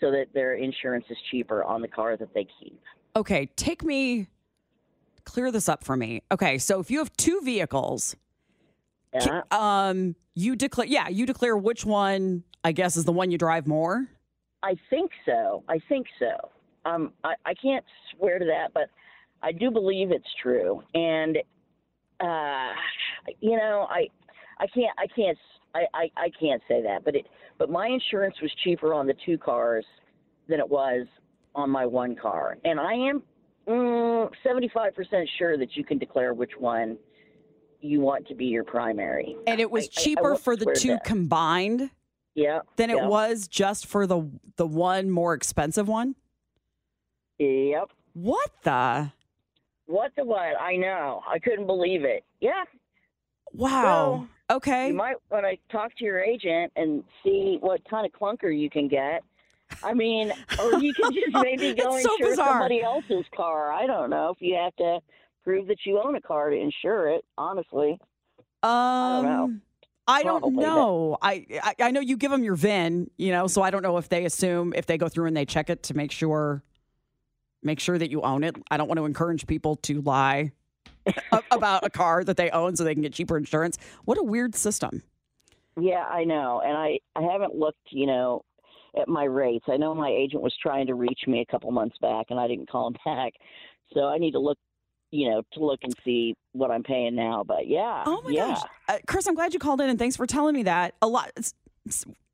so 0.00 0.10
that 0.10 0.26
their 0.34 0.54
insurance 0.54 1.04
is 1.10 1.16
cheaper 1.30 1.64
on 1.64 1.80
the 1.80 1.88
car 1.88 2.16
that 2.16 2.32
they 2.34 2.46
keep 2.60 2.80
okay 3.14 3.46
take 3.56 3.82
me 3.82 4.28
clear 5.24 5.50
this 5.50 5.68
up 5.68 5.82
for 5.82 5.96
me 5.96 6.22
okay 6.30 6.58
so 6.58 6.78
if 6.80 6.90
you 6.90 6.98
have 6.98 7.12
two 7.16 7.40
vehicles 7.42 8.14
yeah. 9.14 9.42
um 9.50 10.14
you 10.34 10.54
declare 10.54 10.86
yeah 10.86 11.08
you 11.08 11.26
declare 11.26 11.56
which 11.56 11.84
one 11.84 12.44
i 12.62 12.70
guess 12.70 12.96
is 12.96 13.04
the 13.04 13.12
one 13.12 13.30
you 13.30 13.38
drive 13.38 13.66
more 13.66 14.08
I 14.66 14.76
think 14.90 15.12
so. 15.24 15.62
I 15.68 15.78
think 15.88 16.06
so. 16.18 16.50
Um, 16.84 17.12
I, 17.22 17.34
I 17.44 17.54
can't 17.54 17.84
swear 18.10 18.38
to 18.38 18.44
that, 18.46 18.72
but 18.74 18.90
I 19.42 19.52
do 19.52 19.70
believe 19.70 20.10
it's 20.10 20.26
true. 20.42 20.82
And 20.94 21.38
uh, 22.20 22.72
you 23.40 23.56
know, 23.56 23.86
I 23.90 24.08
I 24.58 24.66
can't 24.68 24.92
I 24.98 25.06
can't 25.06 25.38
I, 25.74 25.80
I, 25.94 26.10
I 26.16 26.30
can't 26.40 26.62
say 26.68 26.82
that, 26.82 27.04
but 27.04 27.14
it 27.14 27.26
but 27.58 27.70
my 27.70 27.86
insurance 27.86 28.36
was 28.40 28.50
cheaper 28.64 28.94
on 28.94 29.06
the 29.06 29.14
two 29.24 29.38
cars 29.38 29.84
than 30.48 30.60
it 30.60 30.68
was 30.68 31.06
on 31.54 31.70
my 31.70 31.86
one 31.86 32.16
car, 32.16 32.58
and 32.64 32.78
I 32.78 32.92
am 32.92 33.22
mm, 33.66 34.30
seventy 34.42 34.70
five 34.72 34.94
percent 34.94 35.28
sure 35.38 35.58
that 35.58 35.76
you 35.76 35.84
can 35.84 35.98
declare 35.98 36.34
which 36.34 36.52
one 36.58 36.96
you 37.80 38.00
want 38.00 38.26
to 38.28 38.34
be 38.34 38.46
your 38.46 38.64
primary. 38.64 39.36
And 39.46 39.60
it 39.60 39.70
was 39.70 39.84
I, 39.96 40.00
cheaper 40.00 40.34
I, 40.34 40.38
for 40.38 40.56
the 40.56 40.74
two 40.74 40.98
combined 41.04 41.90
yeah. 42.34 42.60
than 42.76 42.90
yeah. 42.90 42.96
it 42.96 43.06
was 43.06 43.48
just 43.48 43.86
for 43.86 44.06
the 44.06 44.30
the 44.56 44.66
one 44.66 45.10
more 45.10 45.34
expensive 45.34 45.88
one? 45.88 46.14
Yep. 47.38 47.90
What 48.14 48.50
the? 48.62 49.12
What 49.86 50.12
the 50.16 50.24
what? 50.24 50.60
I 50.60 50.76
know. 50.76 51.22
I 51.28 51.38
couldn't 51.38 51.66
believe 51.66 52.04
it. 52.04 52.24
Yeah. 52.40 52.64
Wow. 53.52 54.26
So 54.48 54.56
okay. 54.56 54.88
You 54.88 54.94
might 54.94 55.16
want 55.30 55.44
to 55.46 55.56
talk 55.72 55.96
to 55.98 56.04
your 56.04 56.20
agent 56.20 56.72
and 56.76 57.04
see 57.24 57.58
what 57.60 57.80
kind 57.88 58.04
of 58.06 58.12
clunker 58.12 58.56
you 58.56 58.68
can 58.70 58.88
get. 58.88 59.22
I 59.82 59.94
mean, 59.94 60.32
or 60.60 60.74
you 60.78 60.92
can 60.94 61.12
just 61.12 61.26
maybe 61.32 61.74
go 61.74 61.90
so 61.90 61.96
insure 62.14 62.30
bizarre. 62.30 62.48
somebody 62.48 62.82
else's 62.82 63.24
car. 63.34 63.72
I 63.72 63.86
don't 63.86 64.10
know 64.10 64.30
if 64.30 64.40
you 64.40 64.54
have 64.56 64.74
to 64.76 65.00
prove 65.44 65.66
that 65.68 65.78
you 65.84 66.00
own 66.04 66.16
a 66.16 66.20
car 66.20 66.50
to 66.50 66.56
insure 66.56 67.08
it. 67.08 67.24
Honestly, 67.38 67.98
um, 68.62 68.70
I 68.70 69.12
don't 69.12 69.24
know. 69.24 69.56
I 70.08 70.22
don't 70.22 70.40
Probably, 70.40 70.56
but- 70.56 70.62
know. 70.62 71.18
I, 71.20 71.46
I 71.62 71.74
I 71.80 71.90
know 71.90 72.00
you 72.00 72.16
give 72.16 72.30
them 72.30 72.44
your 72.44 72.54
VIN, 72.54 73.10
you 73.16 73.32
know, 73.32 73.46
so 73.48 73.62
I 73.62 73.70
don't 73.70 73.82
know 73.82 73.96
if 73.98 74.08
they 74.08 74.24
assume 74.24 74.72
if 74.74 74.86
they 74.86 74.98
go 74.98 75.08
through 75.08 75.26
and 75.26 75.36
they 75.36 75.44
check 75.44 75.68
it 75.68 75.82
to 75.84 75.94
make 75.94 76.12
sure 76.12 76.62
make 77.66 77.80
sure 77.80 77.98
that 77.98 78.10
you 78.10 78.22
own 78.22 78.44
it. 78.44 78.56
I 78.70 78.76
don't 78.76 78.88
want 78.88 78.98
to 78.98 79.04
encourage 79.04 79.46
people 79.46 79.76
to 79.76 80.00
lie 80.00 80.52
about 81.50 81.84
a 81.84 81.90
car 81.90 82.24
that 82.24 82.36
they 82.36 82.50
own 82.50 82.76
so 82.76 82.84
they 82.84 82.94
can 82.94 83.02
get 83.02 83.12
cheaper 83.12 83.36
insurance. 83.36 83.76
What 84.04 84.18
a 84.18 84.22
weird 84.22 84.54
system. 84.54 85.02
Yeah, 85.78 86.04
I 86.04 86.24
know, 86.24 86.62
and 86.64 86.76
I 86.76 86.98
I 87.14 87.22
haven't 87.30 87.54
looked, 87.54 87.88
you 87.90 88.06
know, 88.06 88.42
at 88.98 89.08
my 89.08 89.24
rates. 89.24 89.66
I 89.68 89.76
know 89.76 89.94
my 89.94 90.08
agent 90.08 90.42
was 90.42 90.54
trying 90.62 90.86
to 90.86 90.94
reach 90.94 91.20
me 91.26 91.40
a 91.42 91.44
couple 91.52 91.70
months 91.70 91.96
back, 92.00 92.26
and 92.30 92.40
I 92.40 92.48
didn't 92.48 92.70
call 92.70 92.86
him 92.88 92.96
back. 93.04 93.34
So 93.92 94.06
I 94.06 94.16
need 94.16 94.32
to 94.32 94.38
look, 94.38 94.56
you 95.10 95.28
know, 95.28 95.42
to 95.52 95.64
look 95.64 95.80
and 95.82 95.94
see 96.02 96.34
what 96.52 96.70
I'm 96.70 96.82
paying 96.82 97.14
now. 97.14 97.44
But 97.46 97.68
yeah, 97.68 98.04
Oh 98.06 98.22
my 98.24 98.30
yeah. 98.30 98.54
gosh. 98.54 98.62
Uh, 98.88 98.98
Chris, 99.06 99.26
I'm 99.26 99.34
glad 99.34 99.52
you 99.52 99.60
called 99.60 99.80
in 99.82 99.90
and 99.90 99.98
thanks 99.98 100.16
for 100.16 100.26
telling 100.26 100.54
me 100.54 100.62
that. 100.62 100.94
A 101.02 101.06
lot 101.06 101.30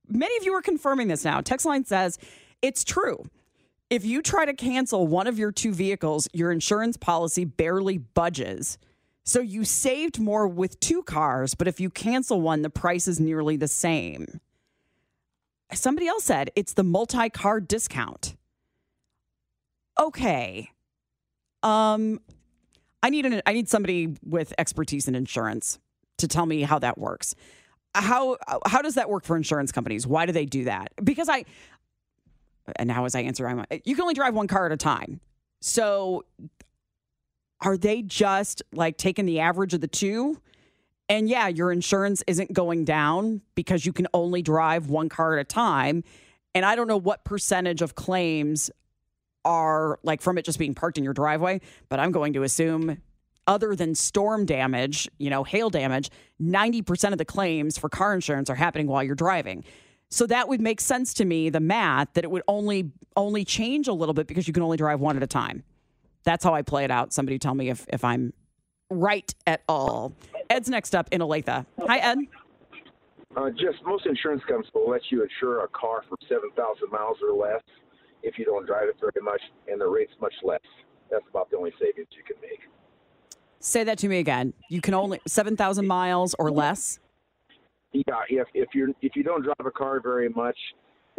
many 0.08 0.36
of 0.36 0.44
you 0.44 0.52
are 0.54 0.62
confirming 0.62 1.08
this 1.08 1.24
now. 1.24 1.40
Text 1.40 1.66
line 1.66 1.84
says 1.84 2.18
it's 2.60 2.84
true. 2.84 3.24
If 3.92 4.06
you 4.06 4.22
try 4.22 4.46
to 4.46 4.54
cancel 4.54 5.06
one 5.06 5.26
of 5.26 5.38
your 5.38 5.52
two 5.52 5.74
vehicles, 5.74 6.26
your 6.32 6.50
insurance 6.50 6.96
policy 6.96 7.44
barely 7.44 7.98
budges. 7.98 8.78
So 9.22 9.42
you 9.42 9.66
saved 9.66 10.18
more 10.18 10.48
with 10.48 10.80
two 10.80 11.02
cars, 11.02 11.54
but 11.54 11.68
if 11.68 11.78
you 11.78 11.90
cancel 11.90 12.40
one, 12.40 12.62
the 12.62 12.70
price 12.70 13.06
is 13.06 13.20
nearly 13.20 13.58
the 13.58 13.68
same. 13.68 14.40
Somebody 15.74 16.08
else 16.08 16.24
said 16.24 16.50
it's 16.56 16.72
the 16.72 16.82
multi-car 16.82 17.60
discount. 17.60 18.34
Okay. 20.00 20.70
Um 21.62 22.18
I 23.02 23.10
need 23.10 23.26
an 23.26 23.42
I 23.44 23.52
need 23.52 23.68
somebody 23.68 24.16
with 24.24 24.54
expertise 24.56 25.06
in 25.06 25.14
insurance 25.14 25.78
to 26.16 26.26
tell 26.26 26.46
me 26.46 26.62
how 26.62 26.78
that 26.78 26.96
works. 26.96 27.34
How 27.94 28.38
how 28.64 28.80
does 28.80 28.94
that 28.94 29.10
work 29.10 29.26
for 29.26 29.36
insurance 29.36 29.70
companies? 29.70 30.06
Why 30.06 30.24
do 30.24 30.32
they 30.32 30.46
do 30.46 30.64
that? 30.64 30.92
Because 31.04 31.28
I 31.28 31.44
and 32.76 32.88
now 32.88 33.04
as 33.04 33.14
I 33.14 33.20
answer, 33.20 33.46
I'm 33.46 33.64
you 33.84 33.94
can 33.94 34.02
only 34.02 34.14
drive 34.14 34.34
one 34.34 34.46
car 34.46 34.66
at 34.66 34.72
a 34.72 34.76
time. 34.76 35.20
So 35.60 36.24
are 37.60 37.76
they 37.76 38.02
just 38.02 38.62
like 38.72 38.96
taking 38.96 39.26
the 39.26 39.40
average 39.40 39.74
of 39.74 39.80
the 39.80 39.88
two? 39.88 40.40
And 41.08 41.28
yeah, 41.28 41.48
your 41.48 41.72
insurance 41.72 42.22
isn't 42.26 42.52
going 42.52 42.84
down 42.84 43.42
because 43.54 43.86
you 43.86 43.92
can 43.92 44.06
only 44.14 44.42
drive 44.42 44.88
one 44.88 45.08
car 45.08 45.38
at 45.38 45.40
a 45.40 45.44
time. 45.44 46.04
And 46.54 46.64
I 46.64 46.74
don't 46.74 46.88
know 46.88 46.96
what 46.96 47.24
percentage 47.24 47.82
of 47.82 47.94
claims 47.94 48.70
are 49.44 49.98
like 50.02 50.20
from 50.20 50.38
it 50.38 50.44
just 50.44 50.58
being 50.58 50.74
parked 50.74 50.98
in 50.98 51.04
your 51.04 51.12
driveway, 51.12 51.60
but 51.88 52.00
I'm 52.00 52.12
going 52.12 52.32
to 52.34 52.42
assume 52.42 52.98
other 53.46 53.74
than 53.74 53.94
storm 53.94 54.46
damage, 54.46 55.08
you 55.18 55.30
know, 55.30 55.42
hail 55.44 55.68
damage, 55.68 56.10
90% 56.40 57.12
of 57.12 57.18
the 57.18 57.24
claims 57.24 57.76
for 57.76 57.88
car 57.88 58.14
insurance 58.14 58.48
are 58.50 58.54
happening 58.54 58.86
while 58.86 59.02
you're 59.02 59.14
driving. 59.14 59.64
So 60.12 60.26
that 60.26 60.46
would 60.46 60.60
make 60.60 60.78
sense 60.78 61.14
to 61.14 61.24
me, 61.24 61.48
the 61.48 61.58
math, 61.58 62.12
that 62.12 62.22
it 62.22 62.30
would 62.30 62.42
only 62.46 62.90
only 63.16 63.46
change 63.46 63.88
a 63.88 63.94
little 63.94 64.12
bit 64.12 64.26
because 64.26 64.46
you 64.46 64.52
can 64.52 64.62
only 64.62 64.76
drive 64.76 65.00
one 65.00 65.16
at 65.16 65.22
a 65.22 65.26
time. 65.26 65.62
That's 66.24 66.44
how 66.44 66.52
I 66.52 66.60
play 66.60 66.84
it 66.84 66.90
out. 66.90 67.14
Somebody 67.14 67.38
tell 67.38 67.54
me 67.54 67.70
if, 67.70 67.86
if 67.88 68.04
I'm 68.04 68.34
right 68.90 69.34
at 69.46 69.62
all. 69.70 70.12
Ed's 70.50 70.68
next 70.68 70.94
up 70.94 71.08
in 71.12 71.22
Olathe. 71.22 71.64
Hi, 71.86 71.98
Ed. 71.98 72.18
Uh, 73.34 73.48
just 73.50 73.82
most 73.86 74.04
insurance 74.04 74.42
companies 74.46 74.70
will 74.74 74.90
let 74.90 75.00
you 75.10 75.22
insure 75.22 75.64
a 75.64 75.68
car 75.68 76.04
for 76.06 76.18
7,000 76.28 76.92
miles 76.92 77.16
or 77.26 77.34
less 77.34 77.62
if 78.22 78.38
you 78.38 78.44
don't 78.44 78.66
drive 78.66 78.88
it 78.88 78.96
very 79.00 79.24
much, 79.24 79.40
and 79.66 79.80
the 79.80 79.86
rate's 79.86 80.12
much 80.20 80.34
less. 80.44 80.60
That's 81.10 81.24
about 81.30 81.50
the 81.50 81.56
only 81.56 81.72
savings 81.80 82.08
you 82.14 82.22
can 82.22 82.36
make. 82.42 82.60
Say 83.60 83.82
that 83.84 83.96
to 83.98 84.08
me 84.08 84.18
again. 84.18 84.52
You 84.68 84.82
can 84.82 84.92
only 84.92 85.20
7,000 85.26 85.86
miles 85.86 86.34
or 86.38 86.50
less? 86.50 86.98
Yeah, 87.92 88.00
if, 88.28 88.48
if, 88.54 88.68
you're, 88.74 88.88
if 89.02 89.14
you 89.14 89.22
don't 89.22 89.42
drive 89.42 89.66
a 89.66 89.70
car 89.70 90.00
very 90.00 90.28
much, 90.30 90.56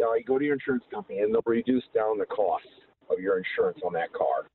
uh, 0.00 0.12
you 0.14 0.24
go 0.24 0.38
to 0.38 0.44
your 0.44 0.54
insurance 0.54 0.84
company 0.92 1.20
and 1.20 1.32
they'll 1.32 1.42
reduce 1.46 1.84
down 1.94 2.18
the 2.18 2.26
cost 2.26 2.64
of 3.10 3.20
your 3.20 3.38
insurance 3.38 3.78
on 3.84 3.92
that 3.92 4.12
car. 4.12 4.48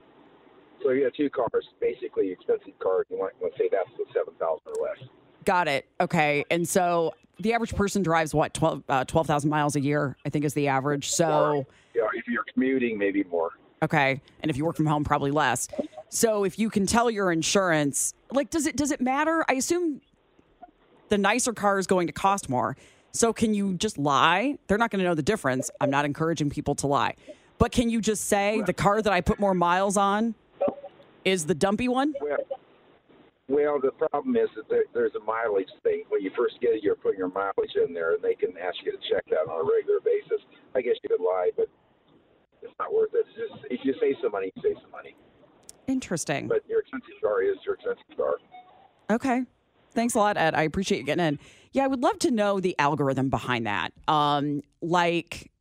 So 0.84 0.92
you 0.92 1.04
have 1.06 1.14
two 1.14 1.30
cars, 1.30 1.66
basically 1.80 2.32
expensive 2.32 2.78
cars. 2.80 3.06
You 3.10 3.18
want 3.18 3.34
to 3.40 3.50
say 3.58 3.70
that's 3.72 3.90
the 3.98 4.06
seven 4.14 4.34
thousand 4.40 4.68
or 4.68 4.88
less. 4.88 5.10
Got 5.46 5.68
it. 5.68 5.86
Okay, 6.00 6.46
and 6.50 6.68
so 6.68 7.14
the 7.40 7.54
average 7.54 7.76
person 7.76 8.02
drives 8.02 8.34
what 8.34 8.54
12 8.54 8.84
uh, 8.88 9.06
12,000 9.06 9.50
miles 9.50 9.76
a 9.76 9.82
year, 9.82 10.16
I 10.26 10.30
think 10.30 10.46
is 10.46 10.54
the 10.54 10.68
average. 10.68 11.10
So 11.10 11.66
yeah, 11.94 12.04
if 12.14 12.28
you're 12.28 12.46
commuting, 12.54 12.98
maybe 12.98 13.24
more. 13.26 13.52
Okay, 13.82 14.22
and 14.42 14.50
if 14.50 14.58
you 14.58 14.66
work 14.66 14.76
from 14.76 14.86
home, 14.86 15.04
probably 15.04 15.32
less. 15.32 15.68
So 16.10 16.44
if 16.44 16.58
you 16.60 16.70
can 16.70 16.86
tell 16.86 17.10
your 17.10 17.32
insurance, 17.32 18.14
like, 18.32 18.50
does 18.50 18.66
it 18.66 18.76
does 18.76 18.92
it 18.92 19.02
matter? 19.02 19.46
I 19.50 19.54
assume 19.54 20.02
the 21.10 21.18
nicer 21.18 21.54
car 21.54 21.80
is 21.80 21.88
going 21.88 22.08
to 22.08 22.14
cost 22.14 22.50
more. 22.50 22.78
So 23.12 23.34
can 23.34 23.54
you 23.54 23.74
just 23.74 23.98
lie? 23.98 24.58
They're 24.68 24.78
not 24.78 24.92
going 24.92 25.00
to 25.00 25.06
know 25.06 25.16
the 25.16 25.24
difference. 25.24 25.72
I'm 25.82 25.90
not 25.90 26.06
encouraging 26.06 26.50
people 26.50 26.76
to 26.76 26.88
lie. 26.88 27.16
But 27.58 27.72
can 27.72 27.90
you 27.90 28.02
just 28.02 28.26
say 28.26 28.62
the 28.66 28.74
car 28.74 29.02
that 29.02 29.12
I 29.12 29.22
put 29.22 29.40
more 29.40 29.54
miles 29.54 29.98
on 29.98 30.36
is 31.26 31.46
the 31.46 31.56
dumpy 31.56 31.88
one? 31.88 32.14
Well, 32.22 32.38
well 33.50 33.80
the 33.82 33.92
problem 33.92 34.38
is 34.38 34.48
that 34.56 34.70
there, 34.70 34.86
there's 34.94 35.16
a 35.16 35.24
mileage 35.24 35.68
thing. 35.84 36.04
When 36.10 36.22
you 36.22 36.32
first 36.38 36.62
get 36.62 36.72
it, 36.72 36.84
you're 36.84 36.96
putting 36.96 37.18
your 37.18 37.30
mileage 37.30 37.76
in 37.76 37.94
there, 37.94 38.14
and 38.14 38.24
they 38.24 38.36
can 38.36 38.52
ask 38.58 38.78
you 38.86 38.92
to 38.92 38.98
check 39.12 39.26
that 39.30 39.52
on 39.52 39.60
a 39.60 39.70
regular 39.70 40.00
basis. 40.00 40.46
I 40.76 40.82
guess 40.82 40.96
you 41.04 41.10
could 41.10 41.22
lie, 41.22 41.50
but 41.58 41.68
it's 42.62 42.74
not 42.80 42.94
worth 42.94 43.10
it. 43.14 43.26
It's 43.28 43.52
just, 43.52 43.66
if 43.72 43.80
you 43.84 43.94
save 44.00 44.16
some 44.22 44.32
money, 44.32 44.52
you 44.56 44.62
save 44.62 44.78
some 44.82 44.92
money. 44.92 45.16
Interesting. 45.88 46.48
But 46.48 46.64
your 46.70 46.82
expensive 46.82 47.10
car 47.22 47.42
is 47.42 47.58
your 47.66 47.76
expensive 47.76 48.16
car. 48.16 48.36
Okay. 49.10 49.44
Thanks 49.94 50.16
a 50.16 50.20
lot, 50.20 50.38
Ed. 50.38 50.56
I 50.56 50.64
appreciate 50.64 51.00
you 51.00 51.04
getting 51.04 51.26
in. 51.26 51.40
Yeah, 51.72 51.84
I 51.84 51.88
would 51.88 52.02
love 52.02 52.18
to 52.20 52.32
know 52.32 52.60
the 52.60 52.76
algorithm 52.80 53.30
behind 53.30 53.68
that. 53.68 53.94
Um, 54.08 54.62
like, 54.82 55.52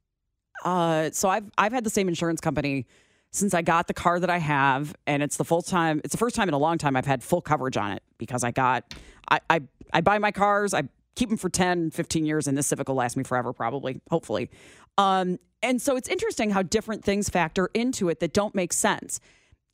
uh, 0.64 1.10
so 1.12 1.28
I've 1.28 1.50
I've 1.58 1.72
had 1.72 1.84
the 1.84 1.90
same 1.90 2.08
insurance 2.08 2.40
company 2.40 2.86
since 3.30 3.52
I 3.52 3.62
got 3.62 3.86
the 3.88 3.94
car 3.94 4.18
that 4.18 4.30
I 4.30 4.38
have, 4.38 4.94
and 5.06 5.22
it's 5.22 5.36
the 5.36 5.44
full 5.44 5.62
time. 5.62 6.00
It's 6.04 6.12
the 6.12 6.18
first 6.18 6.34
time 6.34 6.48
in 6.48 6.54
a 6.54 6.58
long 6.58 6.78
time 6.78 6.96
I've 6.96 7.06
had 7.06 7.22
full 7.22 7.40
coverage 7.40 7.76
on 7.76 7.92
it 7.92 8.02
because 8.16 8.44
I 8.44 8.50
got 8.50 8.94
I 9.30 9.40
I, 9.50 9.60
I 9.92 10.00
buy 10.00 10.18
my 10.18 10.32
cars. 10.32 10.72
I 10.74 10.84
keep 11.14 11.28
them 11.30 11.38
for 11.38 11.48
10, 11.48 11.90
15 11.90 12.24
years, 12.24 12.46
and 12.46 12.56
this 12.56 12.68
Civic 12.68 12.88
will 12.88 12.94
last 12.94 13.16
me 13.16 13.24
forever, 13.24 13.52
probably, 13.52 14.00
hopefully. 14.08 14.50
Um, 14.96 15.38
and 15.62 15.82
so 15.82 15.96
it's 15.96 16.08
interesting 16.08 16.50
how 16.50 16.62
different 16.62 17.04
things 17.04 17.28
factor 17.28 17.70
into 17.74 18.08
it 18.08 18.20
that 18.20 18.32
don't 18.32 18.54
make 18.54 18.72
sense 18.72 19.18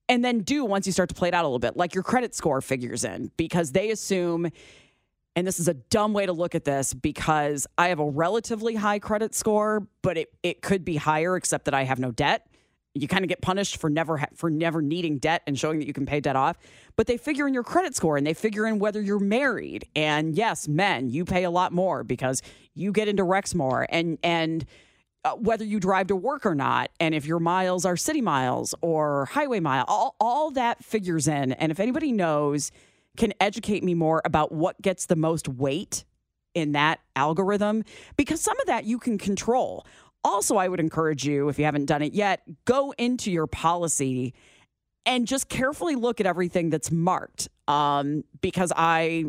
and 0.08 0.24
then 0.24 0.40
do 0.40 0.64
once 0.64 0.86
you 0.86 0.92
start 0.92 1.08
to 1.08 1.14
play 1.14 1.28
it 1.28 1.34
out 1.34 1.44
a 1.44 1.48
little 1.48 1.58
bit, 1.58 1.76
like 1.76 1.94
your 1.94 2.04
credit 2.04 2.34
score 2.34 2.60
figures 2.60 3.04
in 3.04 3.30
because 3.36 3.72
they 3.72 3.90
assume, 3.90 4.50
and 5.36 5.46
this 5.46 5.58
is 5.58 5.68
a 5.68 5.74
dumb 5.74 6.12
way 6.12 6.26
to 6.26 6.32
look 6.32 6.54
at 6.54 6.64
this 6.64 6.94
because 6.94 7.66
I 7.78 7.88
have 7.88 8.00
a 8.00 8.08
relatively 8.08 8.74
high 8.74 8.98
credit 8.98 9.34
score, 9.34 9.86
but 10.02 10.16
it, 10.16 10.32
it 10.42 10.62
could 10.62 10.84
be 10.84 10.96
higher 10.96 11.36
except 11.36 11.64
that 11.64 11.74
I 11.74 11.84
have 11.84 11.98
no 11.98 12.10
debt. 12.10 12.46
You 12.96 13.08
kind 13.08 13.24
of 13.24 13.28
get 13.28 13.40
punished 13.40 13.78
for 13.78 13.90
never 13.90 14.18
ha- 14.18 14.28
for 14.36 14.50
never 14.50 14.80
needing 14.80 15.18
debt 15.18 15.42
and 15.48 15.58
showing 15.58 15.80
that 15.80 15.86
you 15.88 15.92
can 15.92 16.06
pay 16.06 16.20
debt 16.20 16.36
off. 16.36 16.56
But 16.94 17.08
they 17.08 17.16
figure 17.16 17.48
in 17.48 17.52
your 17.52 17.64
credit 17.64 17.96
score 17.96 18.16
and 18.16 18.24
they 18.24 18.34
figure 18.34 18.66
in 18.66 18.78
whether 18.78 19.00
you're 19.00 19.18
married. 19.18 19.88
And 19.96 20.36
yes, 20.36 20.68
men, 20.68 21.08
you 21.10 21.24
pay 21.24 21.42
a 21.42 21.50
lot 21.50 21.72
more 21.72 22.04
because 22.04 22.40
you 22.74 22.92
get 22.92 23.08
into 23.08 23.24
wrecks 23.24 23.52
more. 23.52 23.84
And 23.88 24.18
and 24.22 24.64
uh, 25.24 25.32
whether 25.32 25.64
you 25.64 25.80
drive 25.80 26.08
to 26.08 26.16
work 26.16 26.44
or 26.44 26.54
not, 26.54 26.90
and 27.00 27.14
if 27.14 27.24
your 27.26 27.40
miles 27.40 27.84
are 27.84 27.96
city 27.96 28.20
miles 28.20 28.74
or 28.82 29.26
highway 29.26 29.60
mile, 29.60 29.84
all, 29.88 30.14
all 30.20 30.50
that 30.50 30.84
figures 30.84 31.26
in. 31.26 31.52
And 31.52 31.72
if 31.72 31.80
anybody 31.80 32.12
knows, 32.12 32.70
can 33.16 33.32
educate 33.40 33.82
me 33.82 33.94
more 33.94 34.20
about 34.24 34.52
what 34.52 34.80
gets 34.82 35.06
the 35.06 35.16
most 35.16 35.48
weight 35.48 36.04
in 36.54 36.72
that 36.72 37.00
algorithm, 37.16 37.84
because 38.16 38.40
some 38.40 38.58
of 38.60 38.66
that 38.66 38.84
you 38.84 38.98
can 38.98 39.18
control. 39.18 39.86
Also, 40.22 40.56
I 40.56 40.68
would 40.68 40.80
encourage 40.80 41.26
you, 41.26 41.48
if 41.48 41.58
you 41.58 41.64
haven't 41.64 41.86
done 41.86 42.02
it 42.02 42.14
yet, 42.14 42.42
go 42.64 42.92
into 42.96 43.30
your 43.30 43.46
policy 43.46 44.34
and 45.04 45.26
just 45.26 45.48
carefully 45.48 45.96
look 45.96 46.20
at 46.20 46.26
everything 46.26 46.70
that's 46.70 46.90
marked. 46.90 47.48
Um, 47.68 48.24
because 48.40 48.72
I 48.76 49.26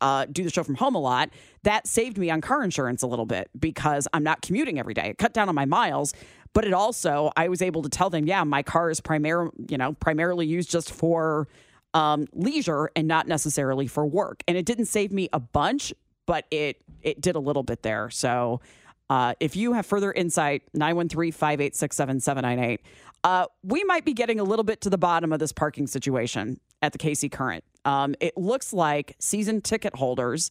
uh, 0.00 0.26
do 0.30 0.42
the 0.42 0.50
show 0.50 0.62
from 0.62 0.74
home 0.74 0.94
a 0.94 1.00
lot, 1.00 1.30
that 1.62 1.86
saved 1.86 2.18
me 2.18 2.30
on 2.30 2.40
car 2.40 2.62
insurance 2.62 3.02
a 3.02 3.06
little 3.06 3.26
bit 3.26 3.50
because 3.58 4.06
I'm 4.12 4.22
not 4.22 4.42
commuting 4.42 4.78
every 4.78 4.94
day. 4.94 5.08
It 5.08 5.18
cut 5.18 5.32
down 5.32 5.48
on 5.48 5.54
my 5.54 5.64
miles, 5.64 6.14
but 6.52 6.64
it 6.64 6.72
also 6.72 7.30
I 7.36 7.48
was 7.48 7.62
able 7.62 7.82
to 7.82 7.88
tell 7.88 8.10
them, 8.10 8.26
yeah, 8.26 8.44
my 8.44 8.62
car 8.62 8.90
is 8.90 9.00
primary, 9.00 9.50
you 9.68 9.78
know, 9.78 9.92
primarily 9.94 10.46
used 10.46 10.70
just 10.70 10.92
for 10.92 11.48
um, 11.94 12.26
leisure 12.32 12.90
and 12.96 13.08
not 13.08 13.26
necessarily 13.26 13.86
for 13.86 14.06
work. 14.06 14.42
And 14.46 14.56
it 14.56 14.66
didn't 14.66 14.86
save 14.86 15.12
me 15.12 15.28
a 15.32 15.40
bunch, 15.40 15.92
but 16.26 16.46
it 16.50 16.82
it 17.02 17.20
did 17.20 17.36
a 17.36 17.40
little 17.40 17.62
bit 17.62 17.82
there. 17.82 18.10
So. 18.10 18.60
Uh, 19.08 19.34
if 19.38 19.54
you 19.54 19.72
have 19.72 19.86
further 19.86 20.10
insight, 20.10 20.64
913 20.74 21.30
586 21.30 21.94
7798. 21.94 22.80
Uh, 23.22 23.46
we 23.62 23.84
might 23.84 24.04
be 24.04 24.12
getting 24.12 24.40
a 24.40 24.44
little 24.44 24.64
bit 24.64 24.80
to 24.80 24.90
the 24.90 24.98
bottom 24.98 25.32
of 25.32 25.38
this 25.38 25.52
parking 25.52 25.86
situation 25.86 26.60
at 26.82 26.92
the 26.92 26.98
KC 26.98 27.30
Current. 27.30 27.64
Um, 27.86 28.16
it 28.20 28.36
looks 28.36 28.72
like 28.72 29.14
season 29.20 29.62
ticket 29.62 29.94
holders 29.94 30.50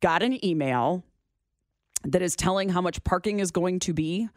got 0.00 0.22
an 0.22 0.42
email 0.44 1.02
that 2.04 2.22
is 2.22 2.36
telling 2.36 2.68
how 2.68 2.80
much 2.80 3.02
parking 3.02 3.40
is 3.40 3.50
going 3.50 3.80
to 3.80 3.92
be. 3.92 4.28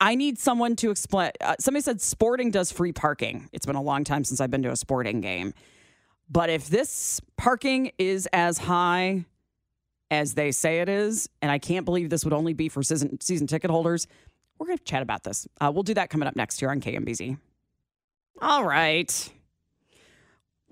I 0.00 0.14
need 0.14 0.38
someone 0.38 0.76
to 0.76 0.90
explain. 0.90 1.32
Uh, 1.40 1.56
somebody 1.58 1.82
said 1.82 2.00
sporting 2.00 2.50
does 2.50 2.72
free 2.72 2.92
parking. 2.92 3.48
It's 3.52 3.66
been 3.66 3.76
a 3.76 3.82
long 3.82 4.04
time 4.04 4.24
since 4.24 4.40
I've 4.40 4.50
been 4.50 4.62
to 4.62 4.70
a 4.70 4.76
sporting 4.76 5.20
game. 5.20 5.52
But 6.30 6.48
if 6.48 6.68
this 6.68 7.20
parking 7.36 7.90
is 7.98 8.28
as 8.32 8.58
high 8.58 9.26
as 10.10 10.34
they 10.34 10.52
say 10.52 10.80
it 10.80 10.88
is, 10.88 11.28
and 11.40 11.50
I 11.50 11.58
can't 11.58 11.84
believe 11.84 12.08
this 12.08 12.24
would 12.24 12.32
only 12.32 12.52
be 12.52 12.68
for 12.68 12.82
season, 12.82 13.20
season 13.20 13.46
ticket 13.46 13.70
holders, 13.70 14.06
we're 14.58 14.66
going 14.66 14.78
to 14.78 14.84
chat 14.84 15.02
about 15.02 15.24
this. 15.24 15.48
Uh, 15.60 15.70
we'll 15.74 15.82
do 15.82 15.94
that 15.94 16.08
coming 16.08 16.28
up 16.28 16.36
next 16.36 16.60
here 16.60 16.70
on 16.70 16.80
KMBZ. 16.80 17.36
All 18.40 18.64
right. 18.64 19.30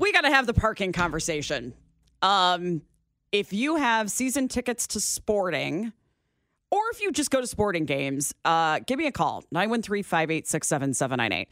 We 0.00 0.12
got 0.12 0.22
to 0.22 0.30
have 0.30 0.46
the 0.46 0.54
parking 0.54 0.92
conversation. 0.92 1.74
Um, 2.22 2.80
if 3.32 3.52
you 3.52 3.76
have 3.76 4.10
season 4.10 4.48
tickets 4.48 4.86
to 4.88 5.00
sporting, 5.00 5.92
or 6.70 6.80
if 6.92 7.02
you 7.02 7.12
just 7.12 7.30
go 7.30 7.42
to 7.42 7.46
sporting 7.46 7.84
games, 7.84 8.34
uh, 8.46 8.80
give 8.86 8.98
me 8.98 9.06
a 9.06 9.12
call 9.12 9.44
913 9.52 10.02
586 10.02 10.66
7798. 10.66 11.48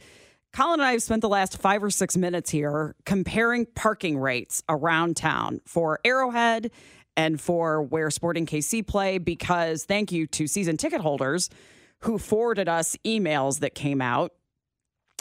Colin 0.51 0.79
and 0.79 0.81
I 0.81 0.93
have 0.93 1.03
spent 1.03 1.21
the 1.21 1.29
last 1.29 1.59
five 1.59 1.83
or 1.83 1.91
six 1.91 2.17
minutes 2.17 2.49
here 2.49 2.95
comparing 3.05 3.67
parking 3.67 4.17
rates 4.17 4.63
around 4.67 5.15
town 5.15 5.61
for 5.67 5.99
Arrowhead 6.03 6.71
and 7.15 7.39
for 7.39 7.83
where 7.83 8.09
Sporting 8.09 8.47
KC 8.47 8.85
play 8.85 9.19
because 9.19 9.85
thank 9.85 10.11
you 10.11 10.25
to 10.25 10.47
season 10.47 10.75
ticket 10.75 11.01
holders 11.01 11.51
who 11.99 12.17
forwarded 12.17 12.67
us 12.67 12.97
emails 13.05 13.59
that 13.59 13.75
came 13.75 14.01
out. 14.01 14.31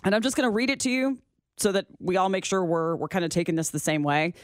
And 0.02 0.14
I'm 0.14 0.22
just 0.22 0.34
going 0.34 0.48
to 0.48 0.54
read 0.54 0.70
it 0.70 0.80
to 0.80 0.90
you 0.90 1.18
so 1.60 1.72
that 1.72 1.86
we 2.00 2.16
all 2.16 2.28
make 2.28 2.44
sure 2.44 2.64
we're 2.64 2.96
we're 2.96 3.08
kind 3.08 3.24
of 3.24 3.30
taking 3.30 3.54
this 3.54 3.70
the 3.70 3.78
same 3.78 4.02
way. 4.02 4.34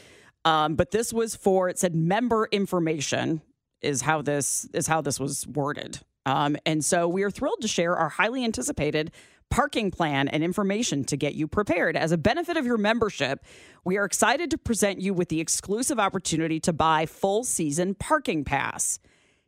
Um, 0.43 0.75
but 0.75 0.91
this 0.91 1.11
was 1.11 1.35
for 1.35 1.69
it 1.69 1.79
said 1.79 1.95
member 1.95 2.47
information 2.51 3.41
is 3.81 4.01
how 4.01 4.21
this 4.21 4.67
is 4.73 4.87
how 4.87 5.01
this 5.01 5.19
was 5.19 5.47
worded. 5.47 5.99
Um, 6.25 6.57
and 6.65 6.83
so 6.83 7.07
we 7.07 7.23
are 7.23 7.31
thrilled 7.31 7.61
to 7.61 7.67
share 7.67 7.95
our 7.95 8.09
highly 8.09 8.43
anticipated 8.43 9.11
parking 9.49 9.91
plan 9.91 10.27
and 10.27 10.43
information 10.43 11.03
to 11.05 11.15
get 11.15 11.35
you 11.35 11.47
prepared. 11.47 11.95
As 11.95 12.11
a 12.11 12.17
benefit 12.17 12.57
of 12.57 12.65
your 12.65 12.77
membership, 12.77 13.43
we 13.83 13.97
are 13.97 14.05
excited 14.05 14.49
to 14.51 14.57
present 14.57 14.99
you 14.99 15.13
with 15.13 15.29
the 15.29 15.39
exclusive 15.39 15.99
opportunity 15.99 16.59
to 16.61 16.73
buy 16.73 17.05
full 17.05 17.43
season 17.43 17.93
parking 17.93 18.43
pass. 18.43 18.99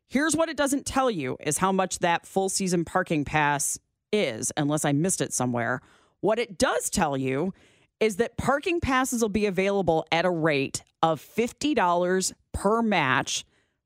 Here's 0.08 0.36
what 0.36 0.50
it 0.50 0.56
doesn't 0.56 0.86
tell 0.86 1.12
you 1.12 1.38
is 1.40 1.58
how 1.58 1.72
much 1.72 2.00
that 2.00 2.26
full 2.26 2.48
season 2.48 2.86
parking 2.86 3.26
pass 3.26 3.80
is, 4.14 4.52
unless 4.56 4.86
I 4.86 4.94
missed 4.94 5.20
it 5.20 5.34
somewhere. 5.34 5.82
What 6.22 6.40
it 6.40 6.58
does 6.58 6.90
tell 6.90 7.16
you 7.18 7.54
is 8.00 8.18
that 8.18 8.38
parking 8.38 8.80
passes 8.80 9.22
will 9.22 9.30
be 9.30 9.46
available 9.46 10.06
at 10.12 10.26
a 10.26 10.30
rate 10.30 10.84
of 11.02 11.22
$50 11.22 12.34
per 12.54 12.82
match 12.82 13.46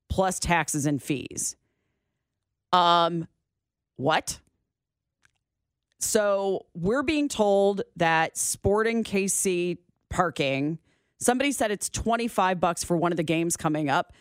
plus 0.10 0.40
taxes 0.40 0.86
and 0.86 1.02
fees. 1.02 1.56
Um, 2.74 3.28
what? 3.96 4.40
So 6.00 6.66
we're 6.74 7.04
being 7.04 7.30
told 7.30 7.84
that 7.96 8.38
Sporting 8.38 9.04
KC 9.04 9.78
parking, 10.10 10.80
somebody 11.20 11.52
said 11.52 11.72
it's 11.72 11.90
25 11.90 12.60
bucks 12.60 12.84
for 12.84 12.98
one 12.98 13.12
of 13.12 13.18
the 13.18 13.24
games 13.24 13.56
coming 13.56 13.90
up. 13.90 14.14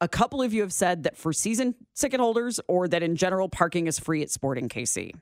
A 0.00 0.08
couple 0.08 0.42
of 0.42 0.52
you 0.52 0.62
have 0.62 0.72
said 0.72 1.04
that 1.04 1.16
for 1.16 1.32
season 1.32 1.74
ticket 1.94 2.20
holders 2.20 2.60
or 2.68 2.88
that 2.88 3.02
in 3.02 3.16
general 3.16 3.48
parking 3.48 3.86
is 3.86 3.98
free 3.98 4.22
at 4.22 4.30
Sporting 4.30 4.68
KC. 4.68 5.12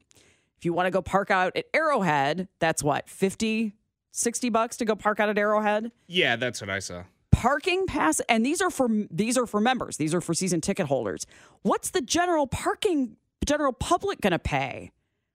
If 0.59 0.65
you 0.65 0.73
want 0.73 0.87
to 0.87 0.91
go 0.91 1.03
park 1.03 1.31
out 1.31 1.57
at 1.57 1.67
Arrowhead, 1.75 2.49
that's 2.59 2.83
what, 2.83 3.09
50, 3.09 3.75
60 4.11 4.49
bucks 4.49 4.77
to 4.79 4.85
go 4.85 4.95
park 4.95 5.21
out 5.21 5.29
at 5.29 5.39
Arrowhead? 5.39 5.93
Yeah, 6.07 6.37
that's 6.37 6.61
what 6.61 6.71
I 6.71 6.79
saw. 6.79 7.05
Parking 7.31 7.87
pass 7.87 8.21
and 8.31 8.47
these 8.47 8.63
are 8.63 8.71
for 8.71 8.89
these 9.11 9.37
are 9.37 9.47
for 9.47 9.61
members. 9.61 9.99
These 9.99 10.15
are 10.15 10.23
for 10.23 10.33
season 10.33 10.63
ticket 10.63 10.87
holders. 10.87 11.27
What's 11.61 11.91
the 11.91 12.01
general 12.01 12.47
parking 12.47 13.17
general 13.45 13.75
public 13.75 14.23
going 14.23 14.31
to 14.31 14.39
pay 14.39 14.91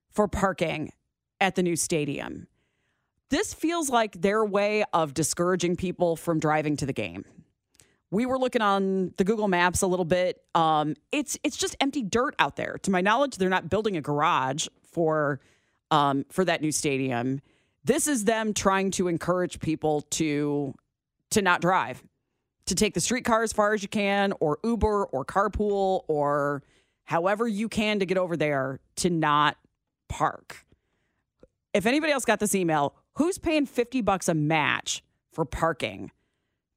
for 0.10 0.28
parking 0.28 0.92
at 1.40 1.54
the 1.54 1.62
new 1.62 1.76
stadium? 1.76 2.48
This 3.30 3.54
feels 3.54 3.92
like 3.92 4.20
their 4.20 4.44
way 4.44 4.84
of 4.94 5.14
discouraging 5.14 5.76
people 5.76 6.16
from 6.16 6.40
driving 6.40 6.76
to 6.78 6.88
the 6.88 6.92
game. 6.92 7.24
We 8.10 8.26
were 8.26 8.38
looking 8.38 8.62
on 8.62 9.14
the 9.18 9.24
Google 9.24 9.48
Maps 9.48 9.84
a 9.84 9.88
little 9.88 10.04
bit. 10.04 10.42
Um, 10.56 10.96
it's 11.12 11.38
it's 11.44 11.56
just 11.56 11.78
empty 11.80 12.02
dirt 12.02 12.36
out 12.40 12.56
there. 12.56 12.78
To 12.82 12.92
my 12.92 13.02
knowledge, 13.02 13.38
they're 13.38 13.48
not 13.48 13.70
building 13.70 13.96
a 13.96 14.02
garage 14.02 14.68
for 14.92 15.40
um, 15.90 16.26
for 16.30 16.46
that 16.46 16.62
new 16.62 16.72
stadium. 16.72 17.42
This 17.84 18.08
is 18.08 18.26
them 18.26 18.54
trying 18.54 18.92
to 18.92 19.08
encourage 19.08 19.60
people 19.60 20.02
to 20.12 20.74
to 21.32 21.42
not 21.42 21.62
drive, 21.62 22.04
to 22.66 22.76
take 22.76 22.94
the 22.94 23.02
streetcar 23.02 23.44
as 23.44 23.54
far 23.54 23.74
as 23.74 23.82
you 23.82 23.90
can, 23.90 24.34
or 24.40 24.60
Uber, 24.64 25.06
or 25.06 25.26
carpool, 25.26 26.04
or 26.08 26.64
however 27.06 27.48
you 27.48 27.70
can 27.70 28.00
to 28.00 28.06
get 28.06 28.18
over 28.18 28.36
there 28.38 28.80
to 28.98 29.10
not 29.10 29.58
park. 30.10 30.66
If 31.74 31.86
anybody 31.86 32.12
else 32.12 32.26
got 32.26 32.40
this 32.40 32.54
email, 32.54 32.96
who's 33.16 33.38
paying 33.38 33.66
50 33.66 34.02
bucks 34.02 34.28
a 34.28 34.34
match 34.34 35.04
for 35.32 35.46
parking 35.46 36.12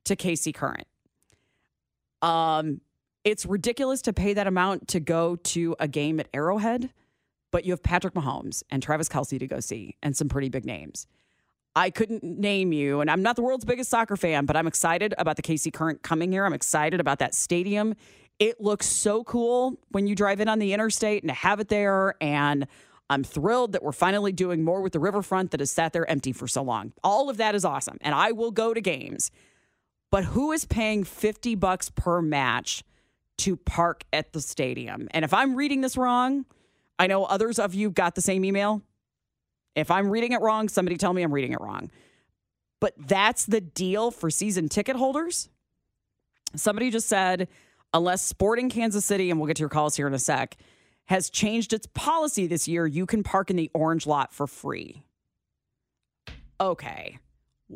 to 0.05 0.15
KC 0.15 0.55
Current? 0.55 0.87
Um, 2.23 2.81
it's 3.25 3.45
ridiculous 3.45 4.03
to 4.03 4.13
pay 4.13 4.35
that 4.35 4.47
amount 4.47 4.89
to 4.89 5.01
go 5.01 5.37
to 5.37 5.75
a 5.81 5.89
game 5.89 6.21
at 6.21 6.29
Arrowhead 6.33 6.91
but 7.55 7.65
you 7.65 7.71
have 7.71 7.85
Patrick 7.85 8.15
Mahomes 8.15 8.65
and 8.69 8.83
Travis 8.83 9.09
Kelce 9.09 9.39
to 9.39 9.47
go 9.47 9.61
see 9.61 9.95
and 10.03 10.17
some 10.17 10.29
pretty 10.29 10.49
big 10.49 10.65
names. 10.65 11.07
I 11.77 11.89
couldn't 11.89 12.25
name 12.25 12.73
you, 12.73 13.01
and 13.01 13.09
I'm 13.09 13.23
not 13.23 13.37
the 13.37 13.43
world's 13.43 13.65
biggest 13.65 13.91
soccer 13.91 14.17
fan, 14.17 14.45
but 14.45 14.57
I'm 14.57 14.67
excited 14.67 15.15
about 15.19 15.37
the 15.37 15.43
KC 15.43 15.73
Current 15.73 16.03
coming 16.03 16.33
here. 16.33 16.47
I'm 16.47 16.53
excited 16.53 16.99
about 16.99 17.21
that 17.21 17.33
stadium. 17.33 17.95
It 18.41 18.61
looks 18.61 18.87
so 18.87 19.23
cool 19.23 19.79
when 19.91 20.09
you 20.09 20.17
drive 20.17 20.41
in 20.41 20.49
on 20.49 20.59
the 20.59 20.73
interstate 20.73 21.23
and 21.23 21.31
to 21.31 21.35
have 21.35 21.61
it 21.61 21.69
there. 21.69 22.17
And 22.21 22.67
I'm 23.09 23.23
thrilled 23.23 23.71
that 23.75 23.85
we're 23.85 23.93
finally 23.93 24.33
doing 24.33 24.65
more 24.65 24.83
with 24.83 24.93
the 24.93 24.99
riverfront 24.99 25.53
that 25.53 25.61
has 25.61 25.71
sat 25.71 25.93
there 25.93 26.11
empty 26.11 26.33
for 26.33 26.49
so 26.49 26.61
long. 26.61 26.93
All 27.05 27.31
of 27.31 27.37
that 27.37 27.55
is 27.55 27.65
awesome. 27.65 27.99
And 28.01 28.17
I 28.17 28.33
will 28.33 28.51
go 28.51 28.75
to 28.75 28.81
games. 28.81 29.31
But 30.11 30.25
who 30.25 30.51
is 30.51 30.65
paying 30.65 31.05
50 31.05 31.55
bucks 31.55 31.89
per 31.89 32.21
match 32.21 32.83
to 33.39 33.57
park 33.57 34.03
at 34.13 34.33
the 34.33 34.41
stadium? 34.41 35.07
And 35.13 35.25
if 35.25 35.33
I'm 35.33 35.55
reading 35.55 35.83
this 35.83 35.97
wrong, 35.97 36.47
I 36.99 37.07
know 37.07 37.25
others 37.25 37.59
of 37.59 37.75
you 37.75 37.91
got 37.91 38.15
the 38.15 38.21
same 38.21 38.45
email. 38.45 38.83
If 39.75 39.91
I'm 39.91 40.11
reading 40.11 40.33
it 40.33 40.41
wrong, 40.41 40.69
somebody 40.69 40.97
tell 40.97 41.13
me 41.13 41.23
I'm 41.23 41.33
reading 41.33 41.53
it 41.53 41.61
wrong. 41.61 41.91
But 42.81 42.95
that's 42.99 43.47
the 43.47 43.61
deal 43.61 44.11
for 44.11 44.31
season 44.31 44.69
ticket 44.69 44.97
holders. 44.97 45.49
Somebody 46.55 46.91
just 46.91 47.09
said, 47.09 47.49
unless 47.93 48.23
Sporting 48.23 48.71
Kansas 48.71 49.05
City, 49.05 49.31
and 49.31 49.41
we'll 49.41 49.47
get 49.47 49.57
to 49.57 49.63
your 49.63 49.69
calls 49.69 49.97
here 49.97 50.07
in 50.07 50.15
a 50.15 50.19
sec, 50.19 50.57
has 51.07 51.31
changed 51.31 51.73
its 51.73 51.87
policy 51.95 52.47
this 52.47 52.69
year, 52.69 52.87
you 52.87 53.07
can 53.07 53.23
park 53.23 53.51
in 53.51 53.57
the 53.57 53.71
orange 53.75 54.07
lot 54.07 54.33
for 54.33 54.47
free. 54.47 55.03
Okay. 56.61 57.19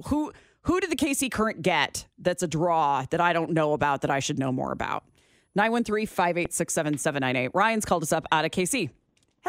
Who 0.06 0.32
who 0.62 0.80
did 0.80 0.90
the 0.90 0.96
KC 0.96 1.30
Current 1.30 1.62
get 1.62 2.06
that's 2.18 2.42
a 2.42 2.46
draw 2.46 3.04
that 3.10 3.20
I 3.20 3.32
don't 3.32 3.50
know 3.50 3.72
about 3.72 4.02
that 4.02 4.10
I 4.10 4.20
should 4.20 4.38
know 4.38 4.52
more 4.52 4.72
about? 4.72 5.04
913 5.54 6.06
586 6.06 6.72
7798. 6.74 7.50
Ryan's 7.54 7.84
called 7.84 8.02
us 8.02 8.12
up 8.12 8.26
out 8.30 8.44
of 8.44 8.50
KC. 8.50 8.90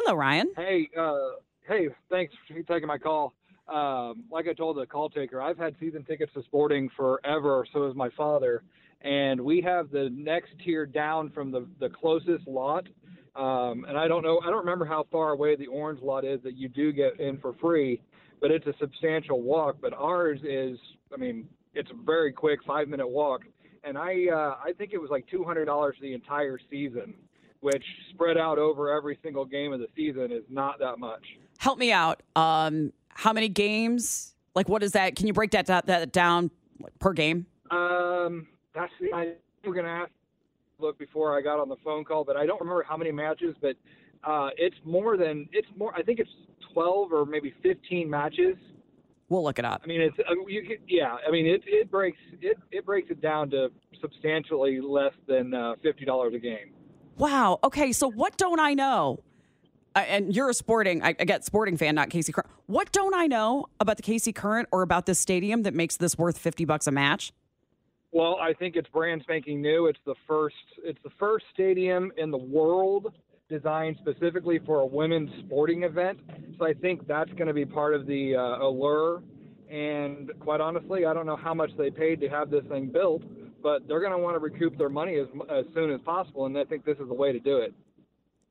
Hello, 0.02 0.16
Ryan. 0.16 0.48
Hey, 0.56 0.90
uh, 0.98 1.32
hey, 1.68 1.90
thanks 2.10 2.34
for 2.48 2.54
taking 2.74 2.88
my 2.88 2.98
call. 2.98 3.34
Um, 3.68 4.24
like 4.32 4.48
I 4.48 4.54
told 4.54 4.78
the 4.78 4.86
call 4.86 5.10
taker, 5.10 5.42
I've 5.42 5.58
had 5.58 5.76
season 5.78 6.06
tickets 6.06 6.32
to 6.36 6.44
Sporting 6.44 6.90
forever. 6.96 7.66
So 7.74 7.86
has 7.86 7.96
my 7.98 8.10
father, 8.16 8.64
and 9.02 9.42
we 9.42 9.60
have 9.60 9.92
the 9.92 10.10
next 10.14 10.52
tier 10.64 10.86
down 10.86 11.32
from 11.32 11.52
the 11.52 11.68
the 11.82 11.90
closest 11.90 12.48
lot. 12.48 12.88
Um, 13.36 13.84
and 13.90 13.98
I 13.98 14.08
don't 14.08 14.24
know, 14.24 14.40
I 14.42 14.46
don't 14.46 14.60
remember 14.60 14.86
how 14.86 15.06
far 15.12 15.32
away 15.32 15.58
the 15.58 15.68
orange 15.68 16.02
lot 16.02 16.24
is 16.24 16.42
that 16.44 16.56
you 16.56 16.70
do 16.70 16.94
get 16.94 17.20
in 17.20 17.38
for 17.38 17.54
free, 17.60 18.02
but 18.40 18.52
it's 18.52 18.68
a 18.68 18.74
substantial 18.80 19.42
walk. 19.42 19.80
But 19.82 19.94
ours 19.94 20.40
is, 20.46 20.80
I 21.14 21.18
mean, 21.18 21.46
it's 21.74 21.92
a 21.92 22.06
very 22.06 22.32
quick 22.32 22.62
five 22.66 22.88
minute 22.88 23.10
walk, 23.10 23.42
and 23.84 23.98
I 23.98 24.28
uh, 24.34 24.56
I 24.64 24.72
think 24.78 24.94
it 24.94 24.98
was 24.98 25.10
like 25.12 25.28
two 25.28 25.44
hundred 25.44 25.66
dollars 25.66 25.98
the 26.02 26.14
entire 26.14 26.58
season 26.70 27.16
which 27.62 27.84
spread 28.12 28.38
out 28.38 28.58
over 28.58 28.90
every 28.96 29.18
single 29.24 29.46
game 29.46 29.74
of 29.74 29.80
the 29.80 29.88
season 29.96 30.32
is 30.32 30.44
not 30.50 30.80
that 30.80 31.00
much. 31.00 31.24
Help 31.58 31.78
me 31.78 31.92
out. 31.92 32.22
Um, 32.36 32.94
how 33.10 33.34
many 33.34 33.50
games? 33.50 34.34
Like, 34.56 34.70
what 34.70 34.84
is 34.84 34.94
that? 34.94 35.16
Can 35.16 35.28
you 35.28 35.34
break 35.34 35.52
that, 35.52 35.66
that, 35.68 35.86
that 35.88 36.12
down 36.12 36.52
per 37.00 37.14
game? 37.14 37.46
Um, 37.72 38.48
that's 38.74 38.92
I 39.14 39.34
we're 39.66 39.74
gonna 39.74 39.88
ask 39.90 40.12
look 40.80 40.98
before 40.98 41.38
I 41.38 41.42
got 41.42 41.60
on 41.60 41.70
the 41.70 41.76
phone 41.84 42.04
call, 42.04 42.24
but 42.24 42.38
I 42.38 42.46
don't 42.46 42.60
remember 42.60 42.84
how 42.88 42.98
many 42.98 43.12
matches. 43.12 43.56
But 43.62 43.76
uh, 44.24 44.50
it's 44.58 44.76
more 44.84 45.18
than 45.18 45.48
it's 45.52 45.68
more. 45.78 45.94
I 45.96 46.02
think 46.02 46.20
it's 46.20 46.30
twelve 46.74 47.12
or 47.12 47.26
maybe 47.26 47.54
fifteen 47.62 48.10
matches. 48.10 48.56
We'll 49.28 49.44
look 49.44 49.60
it 49.60 49.66
up. 49.66 49.82
I 49.84 49.88
mean, 49.88 50.02
it's 50.02 50.18
uh, 50.20 50.34
you 50.48 50.64
can, 50.64 50.78
yeah. 50.88 51.18
I 51.28 51.32
mean, 51.32 51.46
it 51.46 51.62
it 51.68 51.92
breaks 51.92 52.18
it 52.42 52.58
it 52.72 52.86
breaks 52.86 53.12
it 53.12 53.22
down 53.22 53.50
to 53.52 53.70
substantially 54.02 54.80
less 54.82 55.14
than 55.28 55.54
uh, 55.54 55.74
fifty 55.84 56.06
dollars 56.06 56.34
a 56.34 56.40
game. 56.40 56.72
Wow. 57.20 57.60
Okay. 57.66 57.92
So 57.92 58.10
what 58.10 58.38
don't 58.38 58.60
I 58.60 58.74
know? 58.74 59.20
And 59.96 60.34
you're 60.34 60.50
a 60.50 60.54
sporting, 60.54 61.04
I, 61.04 61.10
I 61.20 61.26
get 61.26 61.44
sporting 61.44 61.76
fan, 61.76 61.96
not 61.96 62.10
KC 62.10 62.34
Current. 62.34 62.50
What 62.68 62.92
don't 62.94 63.14
I 63.14 63.28
know 63.28 63.66
about 63.80 63.98
the 63.98 64.04
KC 64.04 64.34
Current 64.34 64.70
or 64.72 64.82
about 64.82 65.06
this 65.06 65.20
stadium 65.20 65.64
that 65.64 65.74
makes 65.74 65.98
this 65.98 66.18
worth 66.18 66.38
50 66.38 66.64
bucks 66.64 66.88
a 66.88 66.92
match? 66.92 67.34
Well, 68.12 68.38
I 68.42 68.54
think 68.54 68.76
it's 68.76 68.88
brand 68.90 69.22
spanking 69.24 69.62
new. 69.62 69.88
It's 69.88 70.00
the 70.06 70.16
first, 70.28 70.56
it's 70.84 71.00
the 71.04 71.10
first 71.20 71.46
stadium 71.54 72.12
in 72.18 72.32
the 72.32 72.38
world 72.38 73.14
designed 73.50 73.98
specifically 74.00 74.60
for 74.66 74.80
a 74.80 74.86
women's 74.86 75.32
sporting 75.46 75.84
event. 75.84 76.20
So 76.58 76.66
I 76.66 76.74
think 76.74 77.06
that's 77.08 77.32
going 77.32 77.48
to 77.48 77.54
be 77.54 77.66
part 77.66 77.94
of 77.96 78.06
the 78.06 78.36
uh, 78.36 78.64
allure. 78.64 79.22
And 79.70 80.32
quite 80.40 80.62
honestly, 80.62 81.06
I 81.06 81.14
don't 81.14 81.26
know 81.26 81.36
how 81.36 81.54
much 81.54 81.72
they 81.78 81.90
paid 81.90 82.22
to 82.22 82.30
have 82.30 82.50
this 82.50 82.64
thing 82.70 82.88
built, 82.88 83.24
but 83.62 83.88
they're 83.88 84.00
going 84.00 84.12
to 84.12 84.18
want 84.18 84.36
to 84.36 84.40
recoup 84.40 84.78
their 84.78 84.90
money 84.90 85.16
as 85.16 85.28
as 85.50 85.66
soon 85.74 85.92
as 85.92 86.02
possible, 86.02 86.46
and 86.46 86.58
I 86.58 86.64
think 86.66 86.86
this 86.86 86.98
is 86.98 87.08
the 87.08 87.14
way 87.14 87.32
to 87.32 87.40
do 87.40 87.58
it, 87.58 87.74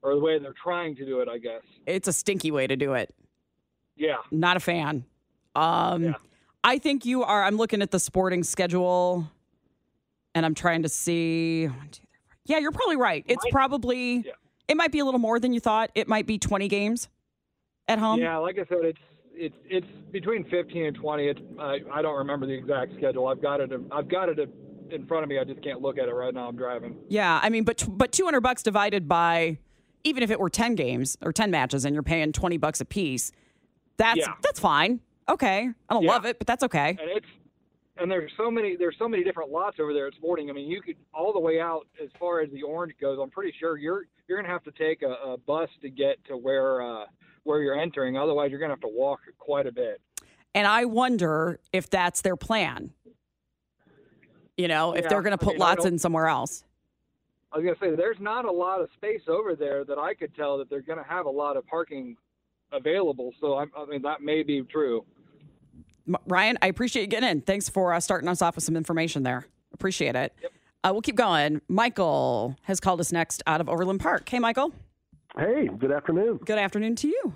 or 0.02 0.14
the 0.14 0.20
way 0.20 0.38
they're 0.38 0.54
trying 0.62 0.96
to 0.96 1.06
do 1.06 1.20
it, 1.20 1.28
I 1.28 1.38
guess. 1.38 1.62
It's 1.86 2.08
a 2.08 2.12
stinky 2.12 2.50
way 2.50 2.66
to 2.66 2.76
do 2.76 2.94
it. 2.94 3.14
Yeah, 3.96 4.16
not 4.30 4.56
a 4.56 4.60
fan. 4.60 5.04
Um, 5.54 6.04
yeah. 6.04 6.12
I 6.64 6.78
think 6.78 7.04
you 7.04 7.22
are. 7.24 7.42
I'm 7.42 7.56
looking 7.56 7.82
at 7.82 7.90
the 7.90 8.00
sporting 8.00 8.42
schedule, 8.42 9.30
and 10.34 10.44
I'm 10.46 10.54
trying 10.54 10.82
to 10.82 10.88
see. 10.88 11.68
Yeah, 12.44 12.58
you're 12.58 12.72
probably 12.72 12.96
right. 12.96 13.24
It's 13.26 13.44
might, 13.44 13.52
probably. 13.52 14.16
Yeah. 14.18 14.32
It 14.68 14.76
might 14.76 14.92
be 14.92 14.98
a 14.98 15.04
little 15.04 15.20
more 15.20 15.40
than 15.40 15.52
you 15.52 15.60
thought. 15.60 15.90
It 15.94 16.08
might 16.08 16.26
be 16.26 16.38
20 16.38 16.68
games 16.68 17.08
at 17.88 17.98
home. 17.98 18.20
Yeah, 18.20 18.36
like 18.36 18.56
I 18.56 18.66
said, 18.68 18.78
it's 18.82 18.98
it's 19.34 19.54
it's 19.64 19.86
between 20.12 20.44
15 20.44 20.86
and 20.86 20.96
20. 20.96 21.24
It's 21.26 21.40
I, 21.58 21.78
I 21.92 22.02
don't 22.02 22.16
remember 22.16 22.46
the 22.46 22.52
exact 22.52 22.94
schedule. 22.96 23.28
I've 23.28 23.40
got 23.40 23.60
it. 23.60 23.70
I've 23.90 24.08
got 24.08 24.28
it 24.28 24.38
in 24.92 25.06
front 25.06 25.22
of 25.22 25.28
me. 25.28 25.38
I 25.38 25.44
just 25.44 25.62
can't 25.62 25.80
look 25.80 25.98
at 25.98 26.08
it 26.08 26.14
right 26.14 26.32
now. 26.32 26.48
I'm 26.48 26.56
driving. 26.56 26.96
Yeah, 27.08 27.40
I 27.42 27.48
mean, 27.48 27.64
but 27.64 27.84
but 27.88 28.12
200 28.12 28.40
bucks 28.40 28.62
divided 28.62 29.08
by 29.08 29.58
even 30.04 30.22
if 30.22 30.30
it 30.30 30.40
were 30.40 30.50
10 30.50 30.74
games 30.74 31.16
or 31.22 31.32
10 31.32 31.50
matches 31.50 31.84
and 31.84 31.94
you're 31.94 32.02
paying 32.02 32.32
20 32.32 32.56
bucks 32.56 32.80
a 32.80 32.84
piece, 32.84 33.32
that's 33.96 34.18
yeah. 34.18 34.34
that's 34.42 34.60
fine. 34.60 35.00
Okay, 35.28 35.68
I 35.88 35.94
don't 35.94 36.04
yeah. 36.04 36.10
love 36.10 36.24
it, 36.24 36.38
but 36.38 36.46
that's 36.46 36.62
okay. 36.64 36.96
And 37.00 37.10
it's 37.10 37.26
and 37.98 38.10
there's 38.10 38.30
so 38.36 38.50
many 38.50 38.76
there's 38.76 38.96
so 38.98 39.08
many 39.08 39.24
different 39.24 39.50
lots 39.50 39.78
over 39.80 39.92
there 39.92 40.06
at 40.06 40.14
Sporting. 40.14 40.50
I 40.50 40.52
mean, 40.52 40.70
you 40.70 40.80
could 40.80 40.96
all 41.12 41.32
the 41.32 41.40
way 41.40 41.60
out 41.60 41.86
as 42.02 42.08
far 42.18 42.40
as 42.40 42.50
the 42.50 42.62
orange 42.62 42.94
goes. 43.00 43.18
I'm 43.20 43.30
pretty 43.30 43.54
sure 43.58 43.76
you're 43.76 44.06
you're 44.28 44.40
gonna 44.40 44.52
have 44.52 44.64
to 44.64 44.72
take 44.72 45.02
a, 45.02 45.32
a 45.32 45.36
bus 45.36 45.68
to 45.82 45.90
get 45.90 46.24
to 46.26 46.36
where 46.36 46.80
uh, 46.80 47.04
where 47.44 47.60
you're 47.60 47.78
entering. 47.78 48.16
Otherwise, 48.16 48.50
you're 48.50 48.60
gonna 48.60 48.72
have 48.72 48.80
to 48.80 48.88
walk 48.88 49.20
quite 49.38 49.66
a 49.66 49.72
bit. 49.72 50.00
And 50.54 50.66
I 50.66 50.86
wonder 50.86 51.60
if 51.72 51.90
that's 51.90 52.22
their 52.22 52.36
plan 52.36 52.92
you 54.58 54.68
know, 54.68 54.92
if 54.92 55.08
they're 55.08 55.22
going 55.22 55.30
to 55.30 55.38
put 55.38 55.50
I 55.50 55.52
mean, 55.52 55.60
lots 55.60 55.84
in 55.86 55.98
somewhere 55.98 56.26
else. 56.26 56.64
I 57.52 57.56
was 57.56 57.64
going 57.64 57.76
to 57.76 57.80
say, 57.80 57.96
there's 57.96 58.20
not 58.20 58.44
a 58.44 58.50
lot 58.50 58.82
of 58.82 58.90
space 58.94 59.22
over 59.28 59.54
there 59.54 59.84
that 59.84 59.98
I 59.98 60.12
could 60.12 60.34
tell 60.34 60.58
that 60.58 60.68
they're 60.68 60.82
going 60.82 60.98
to 60.98 61.08
have 61.08 61.24
a 61.24 61.30
lot 61.30 61.56
of 61.56 61.66
parking 61.66 62.16
available. 62.72 63.32
So 63.40 63.54
I, 63.54 63.64
I 63.76 63.86
mean, 63.86 64.02
that 64.02 64.20
may 64.20 64.42
be 64.42 64.60
true. 64.62 65.04
Ryan, 66.26 66.58
I 66.60 66.66
appreciate 66.66 67.02
you 67.02 67.08
getting 67.08 67.30
in. 67.30 67.40
Thanks 67.40 67.68
for 67.68 67.94
uh, 67.94 68.00
starting 68.00 68.28
us 68.28 68.42
off 68.42 68.56
with 68.56 68.64
some 68.64 68.76
information 68.76 69.22
there. 69.22 69.46
Appreciate 69.72 70.16
it. 70.16 70.34
Yep. 70.42 70.52
Uh, 70.84 70.90
we'll 70.92 71.02
keep 71.02 71.16
going. 71.16 71.60
Michael 71.68 72.56
has 72.62 72.80
called 72.80 73.00
us 73.00 73.12
next 73.12 73.42
out 73.46 73.60
of 73.60 73.68
Overland 73.68 74.00
Park. 74.00 74.28
Hey, 74.28 74.38
Michael. 74.38 74.72
Hey, 75.36 75.68
good 75.68 75.92
afternoon. 75.92 76.38
Good 76.38 76.58
afternoon 76.58 76.96
to 76.96 77.08
you. 77.08 77.34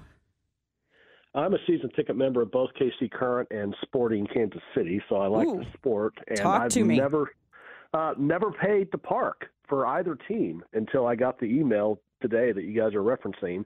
I'm 1.35 1.55
a 1.55 1.59
season 1.67 1.91
ticket 1.97 2.17
member 2.17 2.43
of 2.43 2.51
both 2.51 2.71
KC 2.79 3.11
Current 3.11 3.49
and 3.51 3.75
Sporting 3.83 4.27
Kansas 4.27 4.61
City, 4.75 5.03
so 5.09 5.17
I 5.17 5.27
like 5.27 5.49
Ooh, 5.49 5.59
the 5.61 5.67
sport. 5.75 6.15
And 6.29 6.39
talk 6.39 6.63
I've 6.63 6.71
to 6.73 6.85
me. 6.85 6.99
never 6.99 7.31
uh, 7.95 8.15
never 8.19 8.51
paid 8.51 8.91
to 8.93 8.99
park 8.99 9.47
for 9.69 9.87
either 9.87 10.17
team 10.29 10.63
until 10.75 11.07
I 11.07 11.15
got 11.15 11.39
the 11.39 11.47
email 11.47 12.01
today 12.21 12.53
that 12.53 12.65
you 12.65 12.79
guys 12.79 12.95
are 12.95 13.03
referencing. 13.03 13.65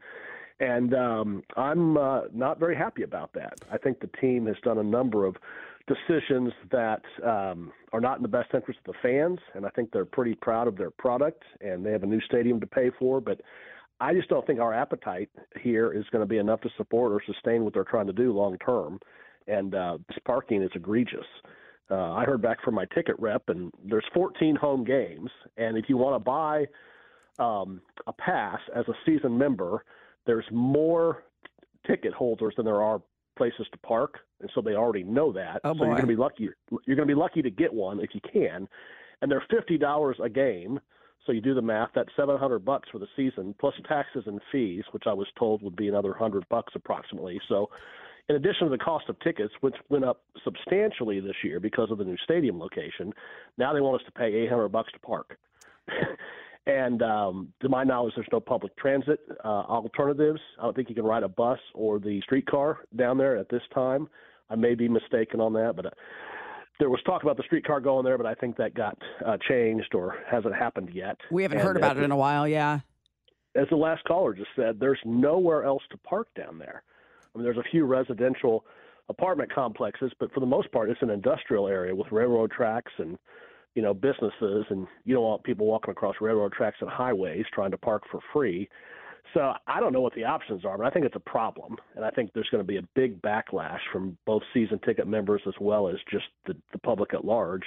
And 0.59 0.95
um, 0.95 1.43
I'm 1.57 1.97
uh, 1.97 2.23
not 2.33 2.59
very 2.59 2.77
happy 2.77 3.03
about 3.03 3.33
that. 3.35 3.55
I 3.71 3.77
think 3.77 4.01
the 4.01 4.11
team 4.21 4.47
has 4.47 4.57
done 4.63 4.79
a 4.79 4.83
number 4.83 5.27
of 5.27 5.37
decisions 5.87 6.53
that 6.71 7.03
um, 7.25 7.73
are 7.93 8.01
not 8.01 8.17
in 8.17 8.23
the 8.23 8.29
best 8.29 8.55
interest 8.55 8.81
of 8.87 8.95
the 8.95 8.99
fans, 9.03 9.39
and 9.55 9.67
I 9.67 9.69
think 9.71 9.91
they're 9.93 10.05
pretty 10.05 10.35
proud 10.35 10.67
of 10.67 10.77
their 10.77 10.91
product, 10.91 11.43
and 11.61 11.85
they 11.85 11.93
have 11.93 12.03
a 12.03 12.07
new 12.07 12.21
stadium 12.23 12.59
to 12.61 12.67
pay 12.67 12.91
for. 12.99 13.21
But 13.21 13.41
I 14.01 14.15
just 14.15 14.29
don't 14.29 14.47
think 14.47 14.61
our 14.61 14.75
appetite 14.75 15.31
here 15.63 15.93
is 15.93 16.05
going 16.13 16.21
to 16.21 16.27
be 16.27 16.39
enough 16.39 16.61
to 16.63 16.71
support 16.77 17.13
or 17.13 17.23
sustain 17.25 17.65
what 17.65 17.73
they're 17.73 17.85
trying 17.85 18.07
to 18.07 18.13
do 18.13 18.33
long 18.33 18.59
term. 18.59 19.01
And 19.47 19.75
uh, 19.75 19.99
this 20.09 20.19
parking 20.25 20.63
is 20.63 20.71
egregious. 20.75 21.27
Uh, 21.91 22.13
I 22.13 22.25
heard 22.25 22.43
back 22.43 22.63
from 22.65 22.75
my 22.75 22.85
ticket 22.95 23.15
rep, 23.19 23.49
and 23.49 23.73
there's 23.85 24.05
14 24.13 24.57
home 24.57 24.85
games, 24.85 25.31
and 25.57 25.79
if 25.79 25.85
you 25.89 25.97
want 25.97 26.17
to 26.17 26.19
buy 26.19 26.67
um, 27.39 27.81
a 28.09 28.13
pass 28.13 28.59
as 28.75 28.85
a 28.89 28.93
season 29.05 29.39
member, 29.39 29.85
there's 30.27 30.45
more 30.51 31.23
ticket 31.87 32.13
holders 32.13 32.55
than 32.57 32.65
there 32.65 32.83
are 32.83 33.01
places 33.39 33.67
to 33.71 33.79
park, 33.79 34.19
and 34.41 34.51
so 34.55 34.61
they 34.61 34.75
already 34.75 35.05
know 35.05 35.33
that. 35.33 35.61
Oh, 35.63 35.75
so 35.75 35.85
you're 35.85 35.95
going 35.95 36.01
to 36.01 36.07
be 36.09 36.17
lucky. 36.17 36.49
You're 36.87 36.97
going 36.97 37.09
to 37.09 37.15
be 37.15 37.19
lucky 37.19 37.43
to 37.43 37.51
get 37.51 37.73
one 37.73 38.01
if 38.01 38.11
you 38.15 38.21
can, 38.33 38.67
and 39.23 39.31
they're 39.31 39.45
fifty 39.49 39.79
dollars 39.79 40.17
a 40.23 40.29
game. 40.29 40.81
So 41.27 41.33
you 41.33 41.41
do 41.41 41.55
the 41.55 41.63
math. 41.63 41.91
That's 41.95 42.09
seven 42.17 42.39
hundred 42.39 42.65
bucks 42.65 42.89
for 42.91 42.99
the 42.99 43.09
season, 43.17 43.55
plus 43.59 43.75
taxes 43.89 44.25
and 44.27 44.41
fees, 44.53 44.85
which 44.93 45.05
I 45.07 45.13
was 45.13 45.27
told 45.39 45.63
would 45.63 45.77
be 45.77 45.89
another 45.89 46.13
hundred 46.13 46.49
bucks 46.49 46.73
approximately. 46.77 47.41
So, 47.49 47.69
in 48.29 48.37
addition 48.37 48.67
to 48.67 48.71
the 48.71 48.79
cost 48.79 49.09
of 49.09 49.19
tickets, 49.21 49.53
which 49.61 49.75
went 49.89 50.05
up 50.05 50.23
substantially 50.45 51.21
this 51.21 51.37
year 51.43 51.61
because 51.61 51.91
of 51.91 51.99
the 51.99 52.05
new 52.05 52.17
stadium 52.25 52.59
location, 52.59 53.13
now 53.59 53.73
they 53.73 53.81
want 53.81 54.01
us 54.01 54.07
to 54.07 54.13
pay 54.13 54.33
eight 54.33 54.49
hundred 54.49 54.69
bucks 54.69 54.93
to 54.93 54.99
park. 55.01 55.39
And 56.67 57.01
um, 57.01 57.53
to 57.63 57.69
my 57.69 57.85
knowledge, 57.85 58.15
there's 58.17 58.27
no 58.33 58.41
public 58.41 58.77
transit 58.77 59.21
uh, 59.45 59.47
alternatives. 59.47 60.41
I 60.59 60.65
don't 60.65 60.75
think 60.75 60.89
you 60.89 60.97
can 60.97 61.05
ride 61.05 61.23
a 61.23 61.29
bus 61.29 61.61
or 61.75 62.01
the 62.01 62.21
streetcar 62.23 62.81
down 62.97 63.19
there 63.19 63.37
at 63.37 63.49
this 63.49 63.63
time. 63.73 64.09
I 64.51 64.57
may 64.57 64.75
be 64.75 64.89
mistaken 64.89 65.41
on 65.41 65.53
that, 65.53 65.75
but 65.77 65.87
uh, 65.87 65.91
there 66.79 66.91
was 66.91 67.01
talk 67.05 67.23
about 67.23 67.37
the 67.37 67.43
streetcar 67.45 67.81
going 67.81 68.05
there, 68.05 68.19
but 68.19 68.27
I 68.27 68.35
think 68.35 68.57
that 68.57 68.75
got 68.75 68.97
uh, 69.25 69.37
changed 69.49 69.95
or 69.95 70.17
hasn't 70.31 70.55
happened 70.55 70.91
yet. 70.93 71.17
We 71.31 71.43
haven't 71.43 71.59
and 71.59 71.67
heard 71.67 71.77
about 71.77 71.97
it 71.97 72.03
in 72.03 72.11
a 72.11 72.17
while, 72.17 72.47
yeah. 72.47 72.81
As 73.55 73.67
the 73.71 73.77
last 73.77 74.05
caller 74.05 74.35
just 74.35 74.51
said, 74.55 74.79
there's 74.79 74.99
nowhere 75.05 75.65
else 75.65 75.83
to 75.91 75.97
park 75.99 76.29
down 76.37 76.59
there. 76.59 76.83
I 77.35 77.39
mean, 77.39 77.45
there's 77.45 77.57
a 77.57 77.71
few 77.71 77.85
residential 77.85 78.65
apartment 79.09 79.53
complexes, 79.53 80.13
but 80.21 80.33
for 80.33 80.41
the 80.41 80.47
most 80.47 80.71
part, 80.73 80.91
it's 80.91 81.03
an 81.03 81.11
industrial 81.11 81.69
area 81.69 81.95
with 81.95 82.13
railroad 82.13 82.51
tracks 82.51 82.93
and 82.99 83.19
you 83.77 83.83
know, 83.83 83.93
businesses, 83.93 84.65
and 84.71 84.87
you 85.05 85.15
don't 85.15 85.23
want 85.23 85.45
people 85.45 85.67
walking 85.67 85.93
across 85.93 86.17
railroad 86.21 86.53
tracks 86.53 86.79
and 86.81 86.89
highways 86.89 87.45
trying 87.53 87.71
to 87.71 87.77
park 87.77 88.03
for 88.11 88.21
free. 88.33 88.69
So 89.35 89.53
I 89.67 89.81
don't 89.81 89.93
know 89.93 90.01
what 90.01 90.15
the 90.15 90.25
options 90.25 90.65
are, 90.65 90.79
but 90.79 90.87
I 90.87 90.91
think 90.91 91.05
it's 91.05 91.17
a 91.17 91.21
problem, 91.21 91.77
and 91.95 92.05
I 92.05 92.11
think 92.11 92.31
there's 92.33 92.49
going 92.51 92.63
to 92.63 92.67
be 92.67 92.79
a 92.79 92.89
big 92.95 93.21
backlash 93.21 93.81
from 93.93 94.17
both 94.25 94.43
season 94.55 94.79
ticket 94.85 95.07
members 95.07 95.43
as 95.47 95.55
well 95.61 95.89
as 95.89 95.97
just 96.11 96.27
the, 96.47 96.55
the 96.73 96.79
public 96.79 97.13
at 97.13 97.25
large. 97.25 97.65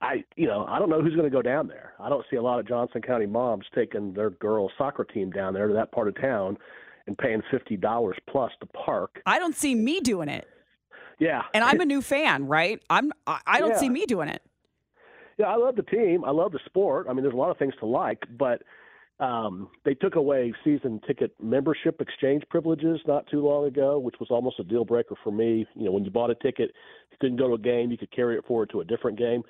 I, 0.00 0.24
you 0.36 0.46
know, 0.46 0.66
I 0.68 0.78
don't 0.78 0.90
know 0.90 1.02
who's 1.02 1.14
going 1.14 1.30
to 1.30 1.34
go 1.34 1.42
down 1.42 1.68
there. 1.68 1.94
I 1.98 2.08
don't 2.08 2.24
see 2.30 2.36
a 2.36 2.42
lot 2.42 2.58
of 2.58 2.68
Johnson 2.68 3.02
County 3.02 3.26
moms 3.26 3.64
taking 3.74 4.12
their 4.12 4.30
girls' 4.30 4.72
soccer 4.76 5.04
team 5.04 5.30
down 5.30 5.54
there 5.54 5.66
to 5.66 5.74
that 5.74 5.92
part 5.92 6.08
of 6.08 6.20
town 6.20 6.58
and 7.06 7.16
paying 7.16 7.42
fifty 7.50 7.76
dollars 7.76 8.16
plus 8.28 8.52
to 8.60 8.66
park. 8.66 9.20
I 9.26 9.38
don't 9.38 9.54
see 9.54 9.74
me 9.74 10.00
doing 10.00 10.28
it. 10.28 10.46
Yeah, 11.18 11.42
and 11.54 11.62
I'm 11.62 11.80
a 11.80 11.84
new 11.84 12.02
fan, 12.02 12.46
right? 12.46 12.82
I'm. 12.90 13.12
I, 13.26 13.40
I 13.46 13.60
don't 13.60 13.70
yeah. 13.70 13.78
see 13.78 13.88
me 13.88 14.04
doing 14.06 14.28
it. 14.28 14.42
Yeah, 15.38 15.46
I 15.46 15.56
love 15.56 15.76
the 15.76 15.82
team. 15.82 16.24
I 16.24 16.30
love 16.30 16.52
the 16.52 16.60
sport. 16.66 17.06
I 17.08 17.12
mean, 17.12 17.22
there's 17.22 17.34
a 17.34 17.38
lot 17.38 17.50
of 17.50 17.58
things 17.58 17.74
to 17.80 17.86
like, 17.86 18.24
but 18.36 18.62
um, 19.20 19.70
they 19.84 19.94
took 19.94 20.16
away 20.16 20.52
season 20.64 21.00
ticket 21.06 21.32
membership 21.40 22.00
exchange 22.00 22.42
privileges 22.50 23.00
not 23.06 23.26
too 23.30 23.46
long 23.46 23.66
ago, 23.66 23.98
which 23.98 24.16
was 24.18 24.28
almost 24.30 24.58
a 24.58 24.64
deal 24.64 24.84
breaker 24.84 25.14
for 25.22 25.30
me. 25.30 25.66
You 25.74 25.84
know, 25.84 25.92
when 25.92 26.04
you 26.04 26.10
bought 26.10 26.30
a 26.30 26.34
ticket, 26.34 26.72
you 27.10 27.16
couldn't 27.20 27.36
go 27.36 27.48
to 27.48 27.54
a 27.54 27.58
game, 27.58 27.90
you 27.90 27.98
could 27.98 28.10
carry 28.10 28.36
it 28.36 28.44
forward 28.44 28.70
to 28.70 28.80
a 28.80 28.84
different 28.84 29.18
game. 29.18 29.42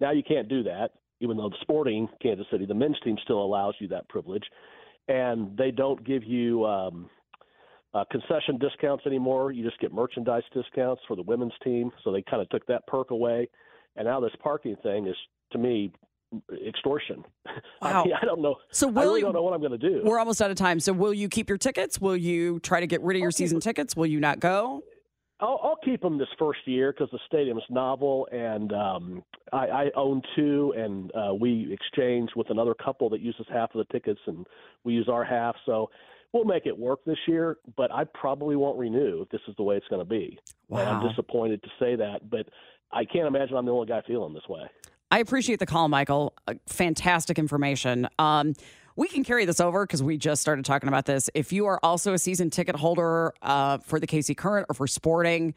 Now 0.00 0.10
you 0.10 0.22
can't 0.22 0.48
do 0.48 0.62
that, 0.64 0.90
even 1.20 1.38
though 1.38 1.48
the 1.48 1.56
Sporting 1.62 2.08
Kansas 2.20 2.46
City, 2.50 2.66
the 2.66 2.74
men's 2.74 3.00
team, 3.02 3.16
still 3.24 3.42
allows 3.42 3.74
you 3.78 3.88
that 3.88 4.08
privilege, 4.08 4.44
and 5.08 5.56
they 5.56 5.70
don't 5.70 6.04
give 6.04 6.24
you. 6.24 6.64
Um, 6.66 7.10
uh, 7.94 8.04
concession 8.10 8.58
discounts 8.58 9.06
anymore. 9.06 9.52
You 9.52 9.64
just 9.64 9.80
get 9.80 9.90
merchandise 9.90 10.42
discounts 10.52 11.00
for 11.08 11.16
the 11.16 11.22
women's 11.22 11.54
team. 11.64 11.90
So 12.04 12.12
they 12.12 12.20
kind 12.20 12.42
of 12.42 12.48
took 12.50 12.66
that 12.66 12.86
perk 12.86 13.10
away. 13.10 13.48
And 13.96 14.06
now 14.06 14.20
this 14.20 14.32
parking 14.42 14.76
thing 14.82 15.06
is, 15.06 15.16
to 15.52 15.58
me, 15.58 15.92
extortion. 16.66 17.24
Wow. 17.82 18.02
I, 18.02 18.04
mean, 18.04 18.14
I 18.20 18.24
don't 18.24 18.40
know. 18.40 18.56
So 18.70 18.88
will 18.88 18.98
I 18.98 19.02
really 19.02 19.20
you, 19.20 19.26
don't 19.26 19.34
know 19.34 19.42
what 19.42 19.52
I'm 19.52 19.60
going 19.60 19.78
to 19.78 19.78
do. 19.78 20.00
We're 20.02 20.18
almost 20.18 20.40
out 20.42 20.50
of 20.50 20.56
time. 20.56 20.80
So 20.80 20.92
will 20.92 21.12
you 21.12 21.28
keep 21.28 21.48
your 21.48 21.58
tickets? 21.58 22.00
Will 22.00 22.16
you 22.16 22.58
try 22.60 22.80
to 22.80 22.86
get 22.86 23.02
rid 23.02 23.16
of 23.16 23.20
your 23.20 23.30
season 23.30 23.60
tickets? 23.60 23.94
Will 23.94 24.06
you 24.06 24.18
not 24.18 24.40
go? 24.40 24.82
I'll, 25.40 25.60
I'll 25.62 25.78
keep 25.84 26.00
them 26.00 26.18
this 26.18 26.28
first 26.38 26.60
year 26.64 26.92
because 26.92 27.10
the 27.12 27.18
stadium's 27.26 27.62
novel, 27.68 28.26
and 28.32 28.72
um, 28.72 29.22
I, 29.52 29.66
I 29.66 29.90
own 29.94 30.22
two, 30.34 30.72
and 30.76 31.12
uh, 31.14 31.34
we 31.34 31.70
exchange 31.72 32.30
with 32.34 32.50
another 32.50 32.74
couple 32.74 33.10
that 33.10 33.20
uses 33.20 33.46
half 33.50 33.74
of 33.74 33.86
the 33.86 33.92
tickets, 33.92 34.20
and 34.26 34.46
we 34.84 34.94
use 34.94 35.08
our 35.10 35.24
half. 35.24 35.54
So 35.66 35.90
we'll 36.32 36.44
make 36.44 36.66
it 36.66 36.76
work 36.76 37.00
this 37.04 37.18
year, 37.26 37.58
but 37.76 37.92
I 37.92 38.04
probably 38.04 38.56
won't 38.56 38.78
renew 38.78 39.22
if 39.22 39.28
this 39.28 39.42
is 39.46 39.54
the 39.56 39.62
way 39.62 39.76
it's 39.76 39.88
going 39.88 40.00
to 40.00 40.08
be. 40.08 40.38
Wow. 40.68 40.80
And 40.80 40.88
I'm 40.88 41.08
disappointed 41.08 41.62
to 41.62 41.68
say 41.78 41.96
that, 41.96 42.30
but 42.30 42.46
I 42.92 43.04
can't 43.04 43.26
imagine 43.26 43.56
I'm 43.56 43.66
the 43.66 43.72
only 43.72 43.86
guy 43.86 44.02
feeling 44.06 44.32
this 44.32 44.48
way. 44.48 44.62
I 45.10 45.20
appreciate 45.20 45.58
the 45.58 45.66
call, 45.66 45.88
Michael. 45.88 46.34
Uh, 46.48 46.54
fantastic 46.66 47.38
information. 47.38 48.08
Um, 48.18 48.54
we 48.96 49.08
can 49.08 49.24
carry 49.24 49.44
this 49.44 49.60
over 49.60 49.86
because 49.86 50.02
we 50.02 50.16
just 50.16 50.40
started 50.42 50.64
talking 50.64 50.88
about 50.88 51.04
this. 51.04 51.28
If 51.34 51.52
you 51.52 51.66
are 51.66 51.78
also 51.82 52.14
a 52.14 52.18
season 52.18 52.50
ticket 52.50 52.76
holder 52.76 53.32
uh, 53.42 53.78
for 53.78 54.00
the 54.00 54.06
KC 54.06 54.36
Current 54.36 54.66
or 54.70 54.74
for 54.74 54.86
Sporting, 54.86 55.54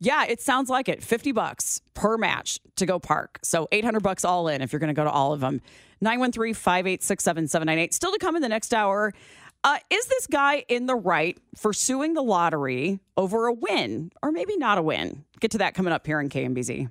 yeah, 0.00 0.24
it 0.24 0.40
sounds 0.40 0.68
like 0.68 0.88
it. 0.88 1.02
50 1.02 1.30
bucks 1.30 1.80
per 1.94 2.18
match 2.18 2.58
to 2.76 2.86
go 2.86 2.98
park. 2.98 3.38
So 3.42 3.68
800 3.70 4.02
bucks 4.02 4.24
all 4.24 4.48
in 4.48 4.60
if 4.60 4.72
you're 4.72 4.80
going 4.80 4.88
to 4.88 4.94
go 4.94 5.04
to 5.04 5.10
all 5.10 5.32
of 5.32 5.40
them. 5.40 5.60
913 6.00 6.54
586 6.54 7.22
7798. 7.22 7.94
Still 7.94 8.10
to 8.10 8.18
come 8.18 8.34
in 8.34 8.42
the 8.42 8.48
next 8.48 8.74
hour. 8.74 9.12
Uh, 9.62 9.78
is 9.90 10.06
this 10.06 10.26
guy 10.26 10.64
in 10.68 10.86
the 10.86 10.96
right 10.96 11.38
for 11.56 11.72
suing 11.72 12.14
the 12.14 12.22
lottery 12.22 12.98
over 13.16 13.46
a 13.46 13.52
win 13.52 14.10
or 14.24 14.32
maybe 14.32 14.56
not 14.56 14.76
a 14.76 14.82
win? 14.82 15.24
Get 15.38 15.52
to 15.52 15.58
that 15.58 15.74
coming 15.74 15.92
up 15.92 16.04
here 16.04 16.18
in 16.20 16.28
KMBZ. 16.28 16.90